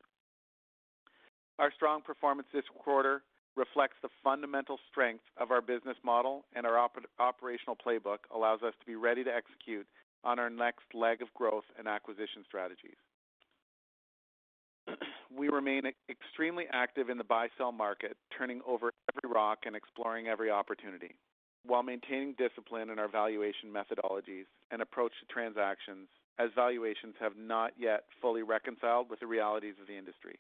Our 1.59 1.73
strong 1.73 2.03
performance 2.03 2.49
this 2.53 2.64
quarter 2.79 3.23
reflects 3.57 3.97
the 4.03 4.09
fundamental 4.23 4.79
strength 4.91 5.25
of 5.37 5.51
our 5.51 5.61
business 5.61 5.97
model, 6.05 6.45
and 6.55 6.64
our 6.64 6.79
operational 6.79 7.77
playbook 7.77 8.19
allows 8.33 8.62
us 8.62 8.75
to 8.79 8.87
be 8.87 8.95
ready 8.95 9.25
to 9.25 9.35
execute 9.35 9.87
on 10.23 10.38
our 10.38 10.49
next 10.49 10.85
leg 10.95 11.21
of 11.21 11.35
growth 11.35 11.64
and 11.77 11.88
acquisition 11.88 12.45
strategies. 12.47 12.97
We 15.37 15.49
remain 15.49 15.83
extremely 16.09 16.64
active 16.73 17.11
in 17.11 17.19
the 17.19 17.25
buy-sell 17.25 17.73
market, 17.73 18.17
turning 18.37 18.61
over 18.67 18.93
every 19.12 19.35
rock 19.35 19.61
and 19.67 19.75
exploring 19.75 20.29
every 20.29 20.51
opportunity 20.51 21.17
while 21.69 21.83
maintaining 21.83 22.35
discipline 22.35 22.89
in 22.89 22.99
our 22.99 23.09
valuation 23.09 23.71
methodologies 23.71 24.47
and 24.71 24.81
approach 24.81 25.13
to 25.21 25.33
transactions 25.33 26.09
as 26.39 26.49
valuations 26.55 27.15
have 27.21 27.37
not 27.37 27.73
yet 27.79 28.05
fully 28.23 28.43
reconciled 28.43 29.11
with 29.11 29.21
the 29.21 29.27
realities 29.27 29.75
of 29.81 29.87
the 29.87 29.97
industry. 29.97 30.39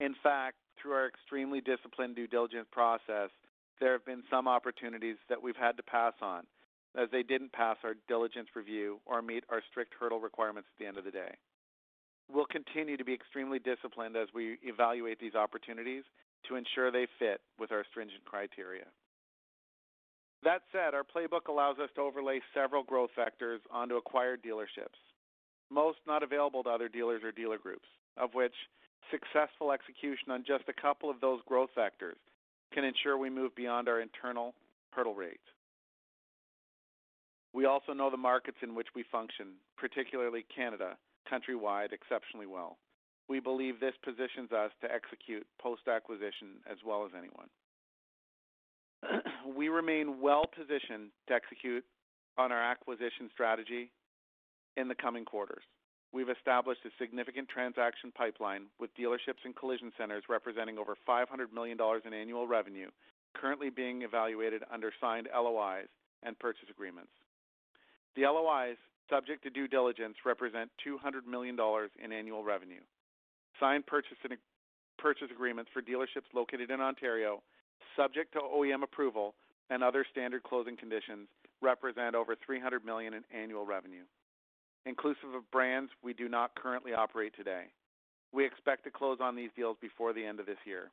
In 0.00 0.14
fact, 0.22 0.56
through 0.80 0.92
our 0.92 1.06
extremely 1.06 1.60
disciplined 1.60 2.16
due 2.16 2.26
diligence 2.26 2.66
process, 2.72 3.30
there 3.80 3.92
have 3.92 4.04
been 4.04 4.24
some 4.28 4.48
opportunities 4.48 5.16
that 5.28 5.40
we've 5.40 5.56
had 5.56 5.76
to 5.76 5.82
pass 5.82 6.14
on 6.20 6.44
as 6.98 7.08
they 7.12 7.22
didn't 7.22 7.52
pass 7.52 7.76
our 7.84 7.94
diligence 8.08 8.48
review 8.56 8.98
or 9.06 9.22
meet 9.22 9.44
our 9.50 9.62
strict 9.70 9.94
hurdle 9.98 10.18
requirements 10.18 10.68
at 10.74 10.82
the 10.82 10.88
end 10.88 10.98
of 10.98 11.04
the 11.04 11.10
day. 11.10 11.30
We'll 12.32 12.46
continue 12.46 12.96
to 12.96 13.04
be 13.04 13.14
extremely 13.14 13.58
disciplined 13.58 14.16
as 14.16 14.28
we 14.34 14.58
evaluate 14.62 15.20
these 15.20 15.34
opportunities 15.34 16.02
to 16.48 16.56
ensure 16.56 16.90
they 16.90 17.06
fit 17.18 17.40
with 17.58 17.70
our 17.70 17.84
stringent 17.90 18.24
criteria. 18.24 18.86
That 20.42 20.62
said, 20.72 20.94
our 20.94 21.04
playbook 21.04 21.48
allows 21.48 21.78
us 21.78 21.90
to 21.94 22.00
overlay 22.00 22.40
several 22.54 22.82
growth 22.82 23.10
vectors 23.16 23.58
onto 23.70 23.96
acquired 23.96 24.42
dealerships, 24.42 24.96
most 25.70 25.98
not 26.06 26.22
available 26.22 26.62
to 26.62 26.70
other 26.70 26.88
dealers 26.88 27.22
or 27.22 27.32
dealer 27.32 27.58
groups, 27.58 27.88
of 28.16 28.34
which 28.34 28.54
successful 29.10 29.72
execution 29.72 30.30
on 30.30 30.44
just 30.46 30.64
a 30.68 30.80
couple 30.80 31.10
of 31.10 31.20
those 31.20 31.40
growth 31.46 31.70
vectors 31.76 32.16
can 32.72 32.84
ensure 32.84 33.18
we 33.18 33.28
move 33.28 33.54
beyond 33.54 33.88
our 33.88 34.00
internal 34.00 34.54
hurdle 34.92 35.14
rates. 35.14 35.38
We 37.52 37.66
also 37.66 37.92
know 37.92 38.10
the 38.10 38.16
markets 38.16 38.58
in 38.62 38.74
which 38.74 38.88
we 38.94 39.04
function, 39.10 39.58
particularly 39.76 40.44
Canada, 40.54 40.96
countrywide, 41.30 41.92
exceptionally 41.92 42.46
well. 42.46 42.78
We 43.28 43.40
believe 43.40 43.78
this 43.78 43.94
positions 44.04 44.52
us 44.52 44.70
to 44.80 44.92
execute 44.92 45.46
post-acquisition 45.60 46.62
as 46.70 46.78
well 46.86 47.04
as 47.04 47.10
anyone. 47.16 47.48
We 49.46 49.68
remain 49.68 50.20
well-positioned 50.20 51.10
to 51.28 51.34
execute 51.34 51.84
on 52.38 52.52
our 52.52 52.62
acquisition 52.62 53.30
strategy 53.32 53.90
in 54.76 54.88
the 54.88 54.94
coming 54.94 55.24
quarters. 55.24 55.62
We've 56.12 56.28
established 56.28 56.80
a 56.84 56.90
significant 56.98 57.48
transaction 57.48 58.12
pipeline 58.12 58.66
with 58.80 58.90
dealerships 58.96 59.44
and 59.44 59.54
collision 59.54 59.92
centers 59.96 60.24
representing 60.28 60.78
over 60.78 60.96
500 61.06 61.52
million 61.52 61.76
dollars 61.76 62.02
in 62.04 62.12
annual 62.12 62.46
revenue 62.46 62.90
currently 63.34 63.70
being 63.70 64.02
evaluated 64.02 64.62
under 64.72 64.92
signed 65.00 65.28
LOIs 65.34 65.88
and 66.22 66.38
purchase 66.38 66.68
agreements. 66.70 67.12
The 68.16 68.22
LOIs, 68.22 68.76
subject 69.08 69.44
to 69.44 69.50
due 69.50 69.68
diligence, 69.68 70.16
represent 70.24 70.70
200 70.82 71.26
million 71.26 71.56
dollars 71.56 71.90
in 72.02 72.12
annual 72.12 72.44
revenue. 72.44 72.80
Signed 73.58 73.86
purchase 73.86 74.18
agreements 75.30 75.70
for 75.72 75.82
dealerships 75.82 76.32
located 76.34 76.70
in 76.70 76.80
Ontario, 76.80 77.42
subject 77.96 78.32
to 78.32 78.40
OEM 78.40 78.82
approval 78.82 79.34
and 79.70 79.82
other 79.82 80.04
standard 80.10 80.42
closing 80.42 80.76
conditions, 80.76 81.28
represent 81.62 82.14
over 82.14 82.34
300 82.44 82.84
million 82.84 83.14
in 83.14 83.22
annual 83.34 83.66
revenue, 83.66 84.04
inclusive 84.86 85.34
of 85.34 85.50
brands 85.50 85.90
we 86.02 86.12
do 86.12 86.28
not 86.28 86.54
currently 86.54 86.92
operate 86.92 87.34
today. 87.36 87.64
We 88.32 88.46
expect 88.46 88.84
to 88.84 88.90
close 88.90 89.18
on 89.20 89.36
these 89.36 89.50
deals 89.56 89.76
before 89.80 90.12
the 90.12 90.24
end 90.24 90.40
of 90.40 90.46
this 90.46 90.58
year. 90.64 90.90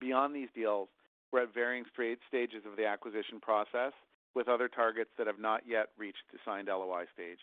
Beyond 0.00 0.34
these 0.34 0.48
deals, 0.54 0.88
we're 1.32 1.42
at 1.42 1.54
varying 1.54 1.84
stages 1.92 2.62
of 2.70 2.76
the 2.76 2.86
acquisition 2.86 3.40
process 3.40 3.92
with 4.34 4.48
other 4.48 4.68
targets 4.68 5.10
that 5.16 5.26
have 5.26 5.38
not 5.38 5.62
yet 5.66 5.88
reached 5.96 6.24
the 6.32 6.38
signed 6.44 6.68
LOI 6.68 7.04
stage. 7.12 7.38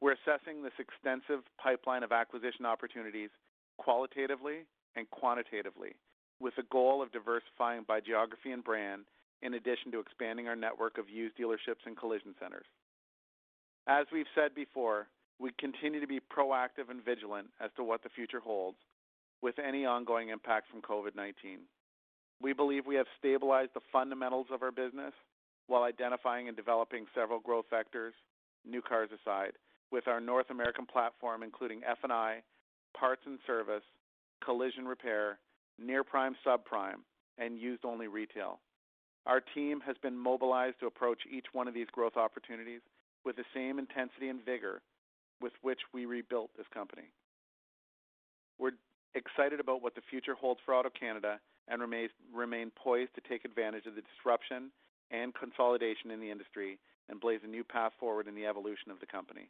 We're 0.00 0.14
assessing 0.14 0.62
this 0.62 0.78
extensive 0.78 1.44
pipeline 1.60 2.02
of 2.02 2.12
acquisition 2.12 2.64
opportunities 2.66 3.30
qualitatively 3.78 4.64
and 4.96 5.10
quantitatively 5.10 5.96
with 6.40 6.54
the 6.56 6.62
goal 6.70 7.02
of 7.02 7.12
diversifying 7.12 7.84
by 7.86 8.00
geography 8.00 8.52
and 8.52 8.62
brand, 8.62 9.02
in 9.42 9.54
addition 9.54 9.92
to 9.92 10.00
expanding 10.00 10.48
our 10.48 10.56
network 10.56 10.98
of 10.98 11.08
used 11.08 11.36
dealerships 11.36 11.86
and 11.86 11.96
collision 11.96 12.34
centers. 12.40 12.66
As 13.86 14.06
we've 14.12 14.26
said 14.34 14.54
before, 14.54 15.06
we 15.38 15.50
continue 15.58 16.00
to 16.00 16.06
be 16.06 16.20
proactive 16.20 16.90
and 16.90 17.04
vigilant 17.04 17.48
as 17.60 17.70
to 17.76 17.84
what 17.84 18.02
the 18.02 18.08
future 18.08 18.40
holds 18.40 18.76
with 19.40 19.58
any 19.58 19.86
ongoing 19.86 20.30
impact 20.30 20.66
from 20.70 20.82
COVID-19. 20.82 21.58
We 22.40 22.52
believe 22.52 22.86
we 22.86 22.96
have 22.96 23.06
stabilized 23.18 23.70
the 23.74 23.80
fundamentals 23.92 24.46
of 24.52 24.62
our 24.62 24.72
business 24.72 25.12
while 25.68 25.82
identifying 25.84 26.48
and 26.48 26.56
developing 26.56 27.06
several 27.14 27.40
growth 27.40 27.66
vectors, 27.72 28.12
new 28.64 28.82
cars 28.82 29.10
aside, 29.12 29.52
with 29.90 30.08
our 30.08 30.20
North 30.20 30.50
American 30.50 30.86
platform, 30.86 31.42
including 31.42 31.82
F&I, 31.88 32.42
parts 32.98 33.22
and 33.26 33.38
service, 33.46 33.82
collision 34.44 34.86
repair, 34.86 35.38
near-prime, 35.78 36.36
subprime, 36.46 37.00
and 37.38 37.58
used-only 37.58 38.08
retail. 38.08 38.60
Our 39.26 39.40
team 39.40 39.80
has 39.86 39.96
been 40.02 40.16
mobilized 40.16 40.80
to 40.80 40.86
approach 40.86 41.20
each 41.30 41.46
one 41.52 41.68
of 41.68 41.74
these 41.74 41.86
growth 41.92 42.16
opportunities 42.16 42.80
with 43.24 43.36
the 43.36 43.44
same 43.54 43.78
intensity 43.78 44.28
and 44.28 44.44
vigor 44.44 44.80
with 45.40 45.52
which 45.62 45.80
we 45.92 46.06
rebuilt 46.06 46.50
this 46.56 46.66
company. 46.72 47.12
We're 48.58 48.72
excited 49.14 49.60
about 49.60 49.82
what 49.82 49.94
the 49.94 50.00
future 50.10 50.34
holds 50.34 50.60
for 50.64 50.74
Auto 50.74 50.90
Canada 50.90 51.38
and 51.68 51.82
remain 51.82 52.70
poised 52.74 53.14
to 53.14 53.20
take 53.28 53.44
advantage 53.44 53.86
of 53.86 53.94
the 53.94 54.02
disruption 54.02 54.70
and 55.10 55.34
consolidation 55.34 56.10
in 56.10 56.20
the 56.20 56.30
industry 56.30 56.78
and 57.08 57.20
blaze 57.20 57.40
a 57.44 57.46
new 57.46 57.64
path 57.64 57.92
forward 58.00 58.26
in 58.26 58.34
the 58.34 58.46
evolution 58.46 58.90
of 58.90 59.00
the 59.00 59.06
company. 59.06 59.48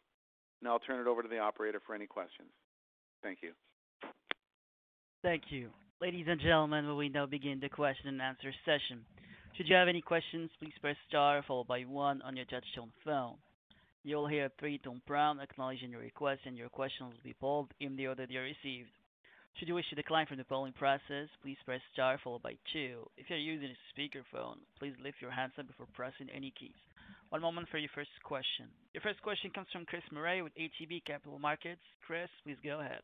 Now 0.60 0.72
I'll 0.72 0.78
turn 0.78 1.00
it 1.00 1.06
over 1.08 1.22
to 1.22 1.28
the 1.28 1.38
operator 1.38 1.80
for 1.86 1.94
any 1.94 2.06
questions. 2.06 2.50
Thank 3.22 3.38
you. 3.42 3.52
Thank 5.22 5.44
you. 5.50 5.70
Ladies 6.00 6.26
and 6.28 6.40
gentlemen, 6.40 6.86
we 6.86 6.94
will 6.94 7.10
now 7.10 7.26
begin 7.26 7.58
the 7.58 7.68
question 7.68 8.06
and 8.06 8.22
answer 8.22 8.54
session. 8.64 9.04
Should 9.56 9.66
you 9.66 9.74
have 9.74 9.88
any 9.88 10.00
questions, 10.00 10.48
please 10.60 10.72
press 10.80 10.94
star 11.08 11.42
followed 11.42 11.66
by 11.66 11.82
one 11.82 12.22
on 12.22 12.36
your 12.36 12.46
touchtone 12.46 12.92
phone. 13.04 13.34
You 14.04 14.14
will 14.14 14.28
hear 14.28 14.44
a 14.44 14.52
three-tone 14.60 15.02
prompt 15.08 15.42
acknowledging 15.42 15.90
your 15.90 16.00
request, 16.00 16.42
and 16.46 16.56
your 16.56 16.68
questions 16.68 17.10
will 17.10 17.24
be 17.24 17.34
polled 17.40 17.74
in 17.80 17.96
the 17.96 18.06
order 18.06 18.28
they 18.28 18.36
are 18.36 18.42
received. 18.42 18.90
Should 19.58 19.66
you 19.66 19.74
wish 19.74 19.88
to 19.90 19.96
decline 19.96 20.26
from 20.26 20.36
the 20.38 20.44
polling 20.44 20.72
process, 20.72 21.26
please 21.42 21.58
press 21.66 21.80
star 21.92 22.20
followed 22.22 22.44
by 22.44 22.54
two. 22.72 23.02
If 23.16 23.26
you're 23.28 23.40
using 23.40 23.74
a 23.74 23.90
speakerphone, 23.90 24.58
please 24.78 24.94
lift 25.02 25.20
your 25.20 25.32
handset 25.32 25.66
before 25.66 25.88
pressing 25.94 26.28
any 26.32 26.52
keys. 26.56 26.78
One 27.30 27.42
moment 27.42 27.66
for 27.72 27.78
your 27.78 27.90
first 27.92 28.14
question. 28.22 28.66
Your 28.94 29.02
first 29.02 29.20
question 29.22 29.50
comes 29.50 29.66
from 29.72 29.84
Chris 29.84 30.04
Murray 30.12 30.42
with 30.42 30.52
ATB 30.54 31.04
Capital 31.06 31.40
Markets. 31.40 31.82
Chris, 32.06 32.30
please 32.44 32.56
go 32.62 32.78
ahead. 32.78 33.02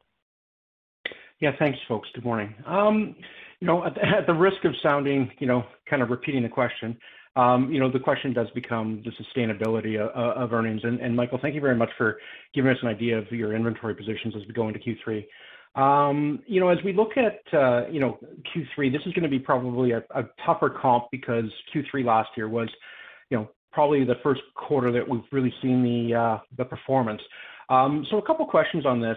Yeah, 1.45 1.51
thanks, 1.59 1.79
folks. 1.87 2.09
Good 2.15 2.25
morning. 2.25 2.55
Um, 2.65 3.15
you 3.61 3.67
know, 3.67 3.85
at 3.85 4.27
the 4.27 4.33
risk 4.33 4.65
of 4.65 4.73
sounding, 4.83 5.31
you 5.41 5.47
know, 5.47 5.63
kind 5.91 6.01
of 6.01 6.09
repeating 6.09 6.43
the 6.43 6.49
question, 6.49 6.97
um, 7.37 7.71
you 7.71 7.79
know, 7.79 7.93
the 7.93 7.99
question 7.99 8.33
does 8.33 8.49
become 8.55 9.03
the 9.05 9.11
sustainability 9.23 9.99
of 9.99 10.53
earnings. 10.55 10.81
And 10.85 11.15
Michael, 11.15 11.39
thank 11.43 11.55
you 11.55 11.61
very 11.61 11.77
much 11.77 11.91
for 11.99 12.17
giving 12.55 12.71
us 12.71 12.79
an 12.81 12.89
idea 12.89 13.19
of 13.19 13.31
your 13.31 13.55
inventory 13.55 13.95
positions 13.95 14.33
as 14.35 14.47
we 14.47 14.55
go 14.55 14.69
into 14.69 14.81
Q3. 14.81 15.27
Um, 15.75 16.43
you 16.47 16.61
know, 16.61 16.71
as 16.71 16.79
we 16.83 16.95
look 16.95 17.19
at, 17.19 17.43
uh, 17.53 17.89
you 17.91 18.01
know, 18.01 18.19
Q3, 18.55 18.91
this 18.91 19.03
is 19.05 19.13
gonna 19.13 19.29
be 19.29 19.39
probably 19.39 19.91
a 19.91 20.03
tougher 20.47 20.71
comp 20.71 21.11
because 21.13 21.45
Q3 21.75 22.07
last 22.07 22.31
year 22.39 22.49
was, 22.49 22.71
you 23.29 23.37
know, 23.37 23.51
probably 23.71 24.03
the 24.05 24.17
first 24.23 24.41
quarter 24.55 24.91
that 24.93 25.07
we've 25.07 25.21
really 25.31 25.53
seen 25.61 25.83
the 25.83 26.15
uh, 26.15 26.39
the 26.57 26.65
performance. 26.65 27.21
Um, 27.69 28.07
so 28.11 28.19
a 28.19 28.23
couple 28.23 28.47
questions 28.47 28.85
on 28.85 29.01
this. 29.01 29.17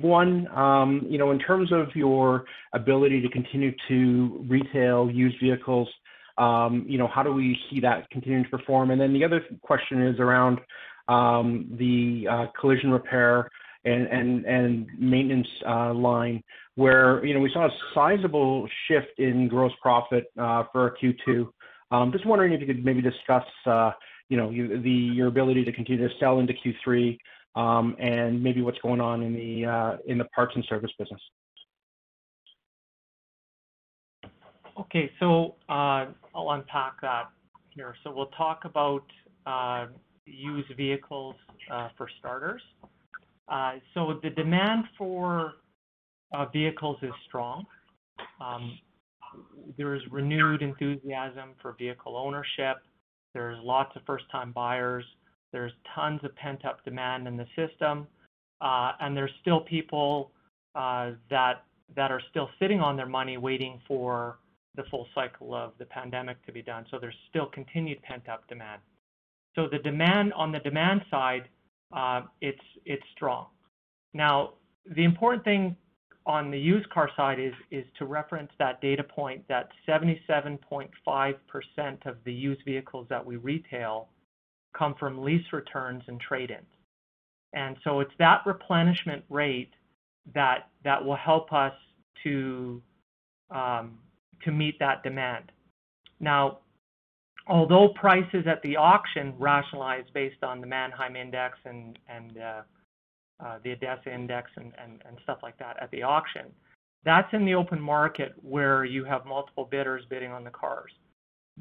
One, 0.00 0.46
um, 0.56 1.06
you 1.08 1.18
know, 1.18 1.30
in 1.30 1.38
terms 1.38 1.72
of 1.72 1.88
your 1.94 2.44
ability 2.72 3.20
to 3.22 3.28
continue 3.28 3.72
to 3.88 4.44
retail 4.48 5.10
used 5.10 5.40
vehicles, 5.40 5.88
um, 6.38 6.84
You 6.88 6.98
know, 6.98 7.08
how 7.08 7.22
do 7.24 7.32
we 7.32 7.58
see 7.68 7.80
that 7.80 8.08
continuing 8.10 8.44
to 8.44 8.50
perform? 8.50 8.92
And 8.92 9.00
then 9.00 9.12
the 9.12 9.24
other 9.24 9.42
question 9.60 10.06
is 10.06 10.20
around 10.20 10.60
the 11.08 12.26
uh, 12.30 12.46
collision 12.58 12.90
repair 12.90 13.50
and 13.84 14.06
and 14.46 14.86
maintenance 14.98 15.48
uh, 15.66 15.92
line, 15.92 16.42
where 16.76 17.24
you 17.26 17.34
know, 17.34 17.40
we 17.40 17.50
saw 17.52 17.66
a 17.66 17.70
sizable 17.92 18.68
shift 18.86 19.18
in 19.18 19.48
gross 19.48 19.72
profit 19.82 20.30
uh, 20.38 20.64
for 20.72 20.96
Q2. 21.02 22.12
Just 22.12 22.24
wondering 22.24 22.52
if 22.52 22.60
you 22.60 22.66
could 22.66 22.84
maybe 22.84 23.02
discuss 23.02 23.44
you 24.28 24.36
know, 24.36 24.50
the 24.50 24.90
your 24.90 25.26
ability 25.26 25.64
to 25.64 25.72
continue 25.72 26.06
to 26.06 26.14
sell 26.20 26.38
into 26.38 26.52
Q3, 26.52 27.18
Um, 27.58 27.96
and 27.98 28.40
maybe 28.40 28.60
what's 28.62 28.78
going 28.78 29.00
on 29.00 29.18
uh, 29.24 29.96
in 30.06 30.18
the 30.18 30.24
parts 30.26 30.52
and 30.54 30.64
service 30.68 30.92
business. 30.96 31.20
Okay. 34.78 35.10
So 35.18 35.56
uh, 35.68 36.06
I'll 36.34 36.50
unpack 36.52 37.00
that 37.02 37.24
here. 37.70 37.96
So 38.04 38.12
we'll 38.14 38.32
talk 38.44 38.60
about 38.64 39.04
uh, 39.44 39.86
used 40.24 40.70
vehicles 40.76 41.34
for 41.96 42.08
starters. 42.20 42.62
So 43.94 44.20
the 44.22 44.30
demand 44.30 44.84
for 44.96 45.54
vehicles 46.52 46.98
is 47.02 47.12
strong. 47.26 47.66
Um, 48.40 48.78
there 49.76 49.96
is 49.96 50.02
renewed 50.12 50.62
enthusiasm 50.62 51.48
for 51.60 51.74
vehicle 51.76 52.16
ownership. 52.16 52.76
There's 53.34 53.58
lots 53.64 53.96
of 53.96 54.02
first-time 54.06 54.52
buyers. 54.52 55.04
There's 55.52 55.72
tons 55.94 56.20
of 56.24 56.34
pent-up 56.36 56.84
demand 56.84 57.26
in 57.26 57.36
the 57.36 57.46
system. 57.56 58.06
Uh, 58.60 58.92
and 59.00 59.16
there's 59.16 59.30
still 59.40 59.60
people 59.60 60.32
that 60.74 61.64
that 61.96 62.12
are 62.12 62.20
still 62.30 62.48
sitting 62.60 62.80
on 62.80 62.96
their 62.96 63.06
money 63.06 63.38
waiting 63.38 63.80
for 63.88 64.38
the 64.76 64.84
full 64.90 65.08
cycle 65.14 65.54
of 65.54 65.72
the 65.78 65.86
pandemic 65.86 66.44
to 66.46 66.52
be 66.52 66.62
done. 66.62 66.84
So 66.90 66.98
there's 67.00 67.16
still 67.30 67.46
continued 67.46 68.00
pent-up 68.02 68.46
demand. 68.46 68.82
So 69.56 69.68
the 69.70 69.78
demand 69.78 70.34
on 70.34 70.52
the 70.52 70.60
demand 70.60 71.02
side, 71.10 71.48
it's 72.40 72.60
it's 72.84 73.02
strong. 73.14 73.46
Now, 74.14 74.54
the 74.94 75.04
important 75.04 75.44
thing 75.44 75.76
on 76.26 76.50
the 76.50 76.58
used 76.58 76.88
car 76.90 77.10
side 77.16 77.40
is 77.40 77.54
is 77.70 77.84
to 77.98 78.04
reference 78.04 78.50
that 78.58 78.80
data 78.80 79.02
point 79.02 79.46
that 79.48 79.70
77.5% 79.88 82.06
of 82.06 82.16
the 82.24 82.32
used 82.32 82.64
vehicles 82.64 83.06
that 83.08 83.24
we 83.24 83.36
retail 83.36 84.08
come 84.76 84.94
from 84.98 85.22
lease 85.22 85.52
returns 85.52 86.02
and 86.08 86.20
trade-ins. 86.20 86.66
And 87.54 87.76
so 87.84 88.00
it's 88.00 88.12
that 88.18 88.42
replenishment 88.44 89.24
rate 89.28 89.72
that 90.34 90.68
that 90.84 91.02
will 91.02 91.16
help 91.16 91.52
us 91.52 91.72
to 92.22 92.82
um, 93.50 93.98
to 94.44 94.52
meet 94.52 94.78
that 94.78 95.02
demand. 95.02 95.50
Now, 96.20 96.58
although 97.46 97.88
prices 97.88 98.46
at 98.46 98.60
the 98.62 98.76
auction 98.76 99.34
rationalize 99.38 100.04
based 100.12 100.42
on 100.42 100.60
the 100.60 100.66
Manheim 100.66 101.16
Index 101.16 101.58
and 101.64 101.98
and 102.08 102.38
uh, 102.38 102.62
uh, 103.44 103.58
the 103.64 103.74
ADESA 103.74 104.08
index 104.08 104.50
and 104.56 104.72
and 104.78 105.18
stuff 105.22 105.38
like 105.42 105.58
that 105.58 105.82
at 105.82 105.90
the 105.90 106.02
auction, 106.02 106.46
that's 107.04 107.32
in 107.32 107.46
the 107.46 107.54
open 107.54 107.80
market 107.80 108.34
where 108.42 108.84
you 108.84 109.04
have 109.04 109.24
multiple 109.24 109.64
bidders 109.64 110.04
bidding 110.10 110.32
on 110.32 110.44
the 110.44 110.50
cars. 110.50 110.92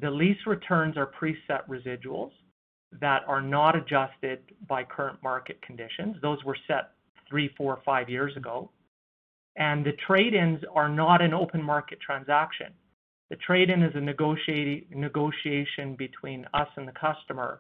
The 0.02 0.12
lease 0.12 0.46
returns 0.46 0.98
are 0.98 1.10
preset 1.20 1.68
residuals 1.70 2.32
that 3.00 3.24
are 3.28 3.42
not 3.42 3.76
adjusted 3.76 4.40
by 4.68 4.84
current 4.84 5.22
market 5.22 5.62
conditions. 5.62 6.16
Those 6.22 6.44
were 6.44 6.58
set 6.68 6.92
three, 7.30 7.50
four, 7.58 7.80
five 7.86 8.10
years 8.10 8.36
ago. 8.38 8.70
And 9.58 9.86
the 9.86 9.94
trade-ins 10.06 10.64
are 10.74 10.90
not 10.90 11.22
an 11.22 11.34
open 11.34 11.62
market 11.62 12.00
transaction. 12.00 12.68
The 13.30 13.36
trade-in 13.38 13.84
is 13.84 13.94
a 13.96 14.00
negotiation 14.00 15.96
between 15.96 16.46
us 16.54 16.70
and 16.78 16.88
the 16.88 16.94
customer, 16.94 17.60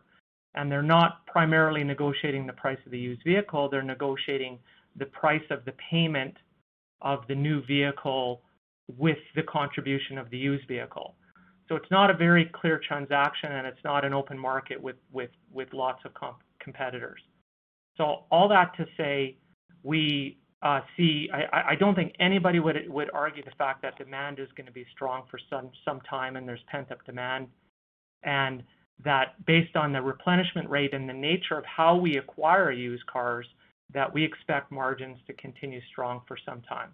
and 0.55 0.71
they're 0.71 0.81
not 0.81 1.25
primarily 1.25 1.83
negotiating 1.83 2.47
the 2.47 2.53
price 2.53 2.77
of 2.85 2.91
the 2.91 2.99
used 2.99 3.23
vehicle, 3.25 3.69
they're 3.69 3.81
negotiating 3.81 4.59
the 4.95 5.07
price 5.07 5.43
of 5.49 5.65
the 5.65 5.73
payment 5.91 6.35
of 7.01 7.27
the 7.27 7.35
new 7.35 7.61
vehicle 7.65 8.41
with 8.97 9.17
the 9.35 9.43
contribution 9.43 10.17
of 10.17 10.29
the 10.29 10.37
used 10.37 10.67
vehicle. 10.67 11.15
So 11.67 11.75
it's 11.75 11.91
not 11.91 12.09
a 12.09 12.13
very 12.13 12.45
clear 12.53 12.79
transaction, 12.87 13.51
and 13.51 13.67
it's 13.67 13.83
not 13.83 14.05
an 14.05 14.13
open 14.13 14.37
market 14.37 14.81
with 14.81 14.95
with 15.11 15.73
lots 15.73 16.03
of 16.05 16.11
competitors. 16.59 17.21
So 17.97 18.23
all 18.31 18.47
that 18.49 18.75
to 18.77 18.85
say, 18.95 19.37
we 19.83 20.37
uh, 20.61 20.81
see. 20.95 21.29
I 21.33 21.75
don't 21.75 21.95
think 21.95 22.13
anybody 22.19 22.59
would 22.59 22.77
would 22.89 23.09
argue 23.13 23.43
the 23.43 23.51
fact 23.57 23.81
that 23.81 23.97
demand 23.97 24.39
is 24.39 24.47
gonna 24.55 24.71
be 24.71 24.85
strong 24.91 25.23
for 25.29 25.39
some 25.49 25.71
some 25.83 26.01
time, 26.01 26.35
and 26.35 26.47
there's 26.47 26.63
pent-up 26.67 27.03
demand. 27.05 27.47
And 28.23 28.63
that 29.03 29.45
based 29.45 29.75
on 29.75 29.93
the 29.93 30.01
replenishment 30.01 30.69
rate 30.69 30.93
and 30.93 31.07
the 31.07 31.13
nature 31.13 31.57
of 31.57 31.65
how 31.65 31.95
we 31.95 32.17
acquire 32.17 32.71
used 32.71 33.05
cars, 33.05 33.45
that 33.93 34.11
we 34.11 34.23
expect 34.23 34.71
margins 34.71 35.17
to 35.27 35.33
continue 35.33 35.81
strong 35.91 36.21
for 36.27 36.37
some 36.45 36.61
time. 36.61 36.89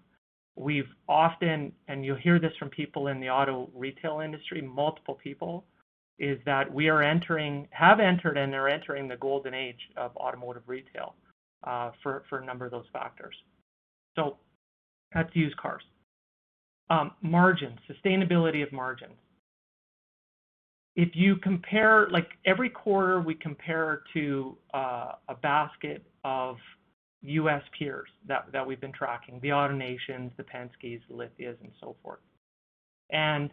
We've 0.55 0.89
often, 1.09 1.71
and 1.87 2.05
you'll 2.05 2.17
hear 2.17 2.39
this 2.39 2.53
from 2.59 2.69
people 2.69 3.07
in 3.07 3.19
the 3.19 3.29
auto 3.29 3.69
retail 3.73 4.19
industry, 4.19 4.61
multiple 4.61 5.15
people, 5.15 5.65
is 6.19 6.39
that 6.45 6.71
we 6.71 6.89
are 6.89 7.01
entering, 7.01 7.67
have 7.71 7.99
entered 7.99 8.37
and 8.37 8.53
are 8.53 8.67
entering 8.67 9.07
the 9.07 9.17
golden 9.17 9.53
age 9.53 9.79
of 9.97 10.15
automotive 10.15 10.63
retail, 10.67 11.15
uh, 11.63 11.91
for 12.03 12.23
a 12.31 12.45
number 12.45 12.65
of 12.65 12.71
those 12.71 12.85
factors. 12.93 13.35
So 14.15 14.37
that's 15.13 15.35
used 15.35 15.57
cars. 15.57 15.83
Um, 16.89 17.11
margins, 17.21 17.79
sustainability 17.89 18.61
of 18.61 18.71
margins. 18.71 19.15
If 20.95 21.09
you 21.15 21.37
compare, 21.37 22.07
like 22.11 22.29
every 22.45 22.69
quarter 22.69 23.19
we 23.19 23.33
compare 23.33 24.03
to 24.13 24.55
uh, 24.75 25.13
a 25.29 25.35
basket 25.41 26.05
of 26.23 26.57
U.S. 27.23 27.61
peers 27.77 28.09
that 28.27 28.47
that 28.51 28.65
we've 28.65 28.81
been 28.81 28.91
tracking, 28.91 29.39
the 29.41 29.49
AutoNation, 29.49 30.35
the 30.37 30.43
Penskes, 30.43 31.01
the 31.09 31.15
Lithias, 31.15 31.57
and 31.61 31.71
so 31.79 31.95
forth. 32.03 32.19
And 33.11 33.49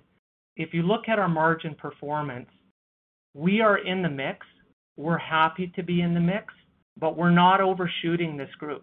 if 0.57 0.75
you 0.75 0.83
look 0.83 1.09
at 1.09 1.19
our 1.19 1.29
margin 1.29 1.75
performance, 1.75 2.49
we 3.35 3.61
are 3.61 3.79
in 3.79 4.03
the 4.03 4.09
mix. 4.09 4.47
We're 4.97 5.19
happy 5.19 5.73
to 5.77 5.83
be 5.83 6.03
in 6.03 6.15
the 6.15 6.21
mix, 6.21 6.53
but 6.99 7.17
we're 7.17 7.31
not 7.31 7.61
overshooting 7.61 8.37
this 8.37 8.51
group. 8.59 8.83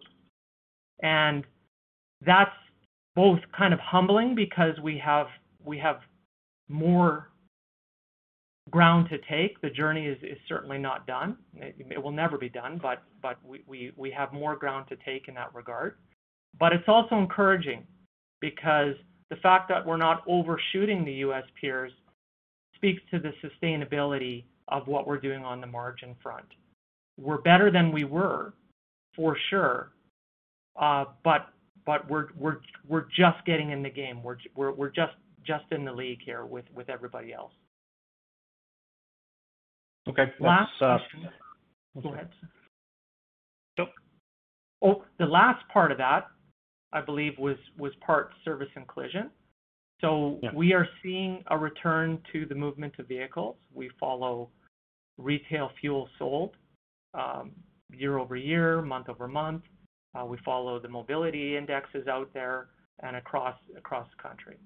And 1.04 1.44
that's 2.26 2.52
both 3.16 3.40
kind 3.56 3.74
of 3.74 3.80
humbling 3.80 4.36
because 4.36 4.80
we 4.82 4.98
have 5.04 5.28
we 5.66 5.78
have 5.78 5.98
more 6.70 7.30
ground 8.72 9.10
to 9.10 9.18
take. 9.30 9.60
The 9.62 9.70
journey 9.70 10.06
is 10.06 10.18
is 10.24 10.38
certainly 10.48 10.78
not 10.78 11.08
done. 11.08 11.38
It 11.56 12.02
will 12.02 12.12
never 12.12 12.38
be 12.38 12.50
done, 12.50 12.80
but 12.82 13.04
but 13.22 13.38
we 13.46 13.64
we, 13.68 13.92
we 13.96 14.12
have 14.12 14.34
more 14.34 14.56
ground 14.56 14.88
to 14.90 14.96
take 15.06 15.28
in 15.28 15.34
that 15.36 15.54
regard. 15.54 15.98
But 16.60 16.74
it's 16.74 16.88
also 16.88 17.18
encouraging 17.18 17.86
because 18.40 18.96
the 19.30 19.36
fact 19.38 19.70
that 19.70 19.86
we're 19.86 19.98
not 19.98 20.24
overshooting 20.28 21.04
the 21.04 21.14
U.S. 21.14 21.44
peers 21.60 21.92
speaks 22.76 23.02
to 23.12 23.20
the 23.20 23.34
sustainability 23.44 24.46
of 24.68 24.88
what 24.88 25.08
we're 25.08 25.20
doing 25.20 25.44
on 25.44 25.62
the 25.62 25.68
margin 25.68 26.16
front. 26.22 26.46
We're 27.18 27.42
better 27.42 27.72
than 27.72 27.92
we 27.92 28.04
were, 28.04 28.54
for 29.16 29.38
sure, 29.50 29.92
uh, 30.80 31.06
but 31.24 31.50
but 31.86 32.10
we're 32.10 32.28
we're 32.38 32.58
we're 32.88 33.06
just 33.16 33.44
getting 33.46 33.72
in 33.72 33.82
the 33.82 33.90
game. 33.90 34.22
We're 34.22 34.38
we're 34.56 34.72
we're 34.72 34.90
just 34.90 35.14
just 35.46 35.66
in 35.72 35.86
the 35.86 35.92
league 35.94 36.20
here 36.24 36.46
with 36.46 36.66
with 36.76 36.90
everybody 36.90 37.34
else. 37.34 37.54
Okay. 40.10 40.32
Last 40.40 40.72
uh, 40.82 40.98
question. 40.98 41.30
Go 42.02 42.14
ahead. 42.14 42.30
Oh, 44.82 45.04
the 45.18 45.26
last 45.26 45.68
part 45.70 45.92
of 45.92 45.98
that, 45.98 46.28
I 46.94 47.02
believe, 47.02 47.34
was 47.40 47.58
parts, 48.06 48.36
service, 48.46 48.70
and 48.76 48.88
collision. 48.88 49.32
Yeah. 50.04 50.52
We 50.54 50.74
are 50.74 50.88
seeing 51.02 51.44
a 51.48 51.58
return 51.58 52.20
to 52.32 52.46
the 52.46 52.54
movement 52.54 52.94
of 53.00 53.08
vehicles. 53.08 53.56
We 53.74 53.90
follow 54.00 54.50
retail 55.18 55.72
fuel 55.82 56.08
sold 56.20 56.56
um, 57.16 57.52
year-over-year, 57.92 58.84
month-over-month. 58.84 59.64
Uh, 60.14 60.26
we 60.26 60.38
follow 60.46 60.80
the 60.80 60.88
mobility 60.88 61.58
indexes 61.58 62.08
out 62.08 62.30
there 62.34 62.68
and 63.02 63.16
across 63.16 63.56
the 63.74 63.82
country. 64.22 64.58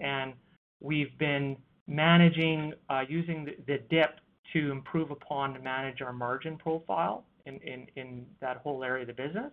And 0.00 0.32
we've 0.80 1.16
been 1.18 1.58
managing 1.86 2.72
uh, 2.88 3.02
using 3.06 3.46
the 3.66 3.78
dip 3.90 4.18
to 4.52 4.70
improve 4.70 5.10
upon 5.10 5.54
to 5.54 5.60
manage 5.60 6.02
our 6.02 6.12
margin 6.12 6.56
profile 6.56 7.24
in 7.46 8.26
that 8.40 8.58
whole 8.58 8.84
area 8.84 9.02
of 9.02 9.08
the 9.08 9.22
business, 9.22 9.52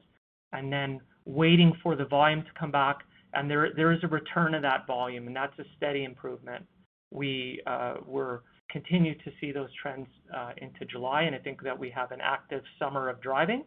and 0.53 0.71
then 0.71 0.99
waiting 1.25 1.73
for 1.81 1.95
the 1.95 2.05
volume 2.05 2.43
to 2.43 2.59
come 2.59 2.71
back. 2.71 2.97
And 3.33 3.49
there 3.49 3.91
is 3.91 3.99
a 4.03 4.07
return 4.07 4.53
of 4.55 4.61
that 4.61 4.87
volume, 4.87 5.27
and 5.27 5.35
that's 5.35 5.57
a 5.59 5.63
steady 5.75 6.03
improvement. 6.03 6.65
Uh, 7.13 7.93
we're 8.05 8.39
continue 8.69 9.15
to 9.15 9.31
see 9.39 9.51
those 9.51 9.69
trends 9.81 10.07
uh, 10.35 10.51
into 10.57 10.85
July, 10.85 11.23
and 11.23 11.35
I 11.35 11.39
think 11.39 11.63
that 11.63 11.77
we 11.77 11.89
have 11.91 12.11
an 12.11 12.19
active 12.21 12.63
summer 12.77 13.09
of 13.09 13.21
driving, 13.21 13.63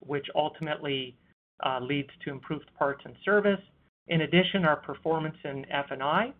which 0.00 0.26
ultimately 0.34 1.16
uh, 1.64 1.80
leads 1.80 2.10
to 2.24 2.30
improved 2.30 2.70
parts 2.78 3.02
and 3.04 3.14
service. 3.24 3.60
In 4.08 4.22
addition, 4.22 4.64
our 4.64 4.76
performance 4.76 5.36
in 5.44 5.64
F&I, 5.70 6.32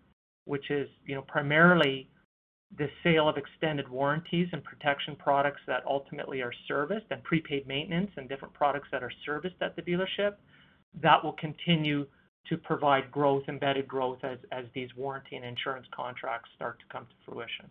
which 0.45 0.71
is, 0.71 0.89
you 1.07 1.15
know, 1.15 1.23
primarily 1.23 2.11
the 2.77 2.89
sale 3.03 3.29
of 3.29 3.37
extended 3.37 3.89
warranties 3.89 4.49
and 4.53 4.63
protection 4.65 5.17
products 5.17 5.61
that 5.67 5.85
ultimately 5.87 6.43
are 6.43 6.53
serviced 6.67 7.07
and 7.11 7.23
prepaid 7.23 7.67
maintenance 7.67 8.11
and 8.17 8.29
different 8.29 8.53
products 8.55 8.89
that 8.91 9.03
are 9.03 9.13
serviced 9.25 9.57
at 9.61 9.77
the 9.77 9.83
dealership, 9.83 10.35
that 11.03 11.23
will 11.23 11.35
continue 11.35 12.07
to 12.49 12.57
provide 12.59 13.11
growth, 13.11 13.45
embedded 13.49 13.89
growth 13.89 14.19
as 14.23 14.39
as 14.53 14.65
these 14.75 14.89
warranty 14.97 15.37
and 15.37 15.45
insurance 15.45 15.87
contracts 15.95 16.51
start 16.55 16.79
to 16.81 16.85
come 16.93 17.07
to 17.07 17.15
fruition. 17.25 17.71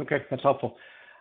Okay, 0.00 0.24
that's 0.30 0.42
helpful. 0.42 0.76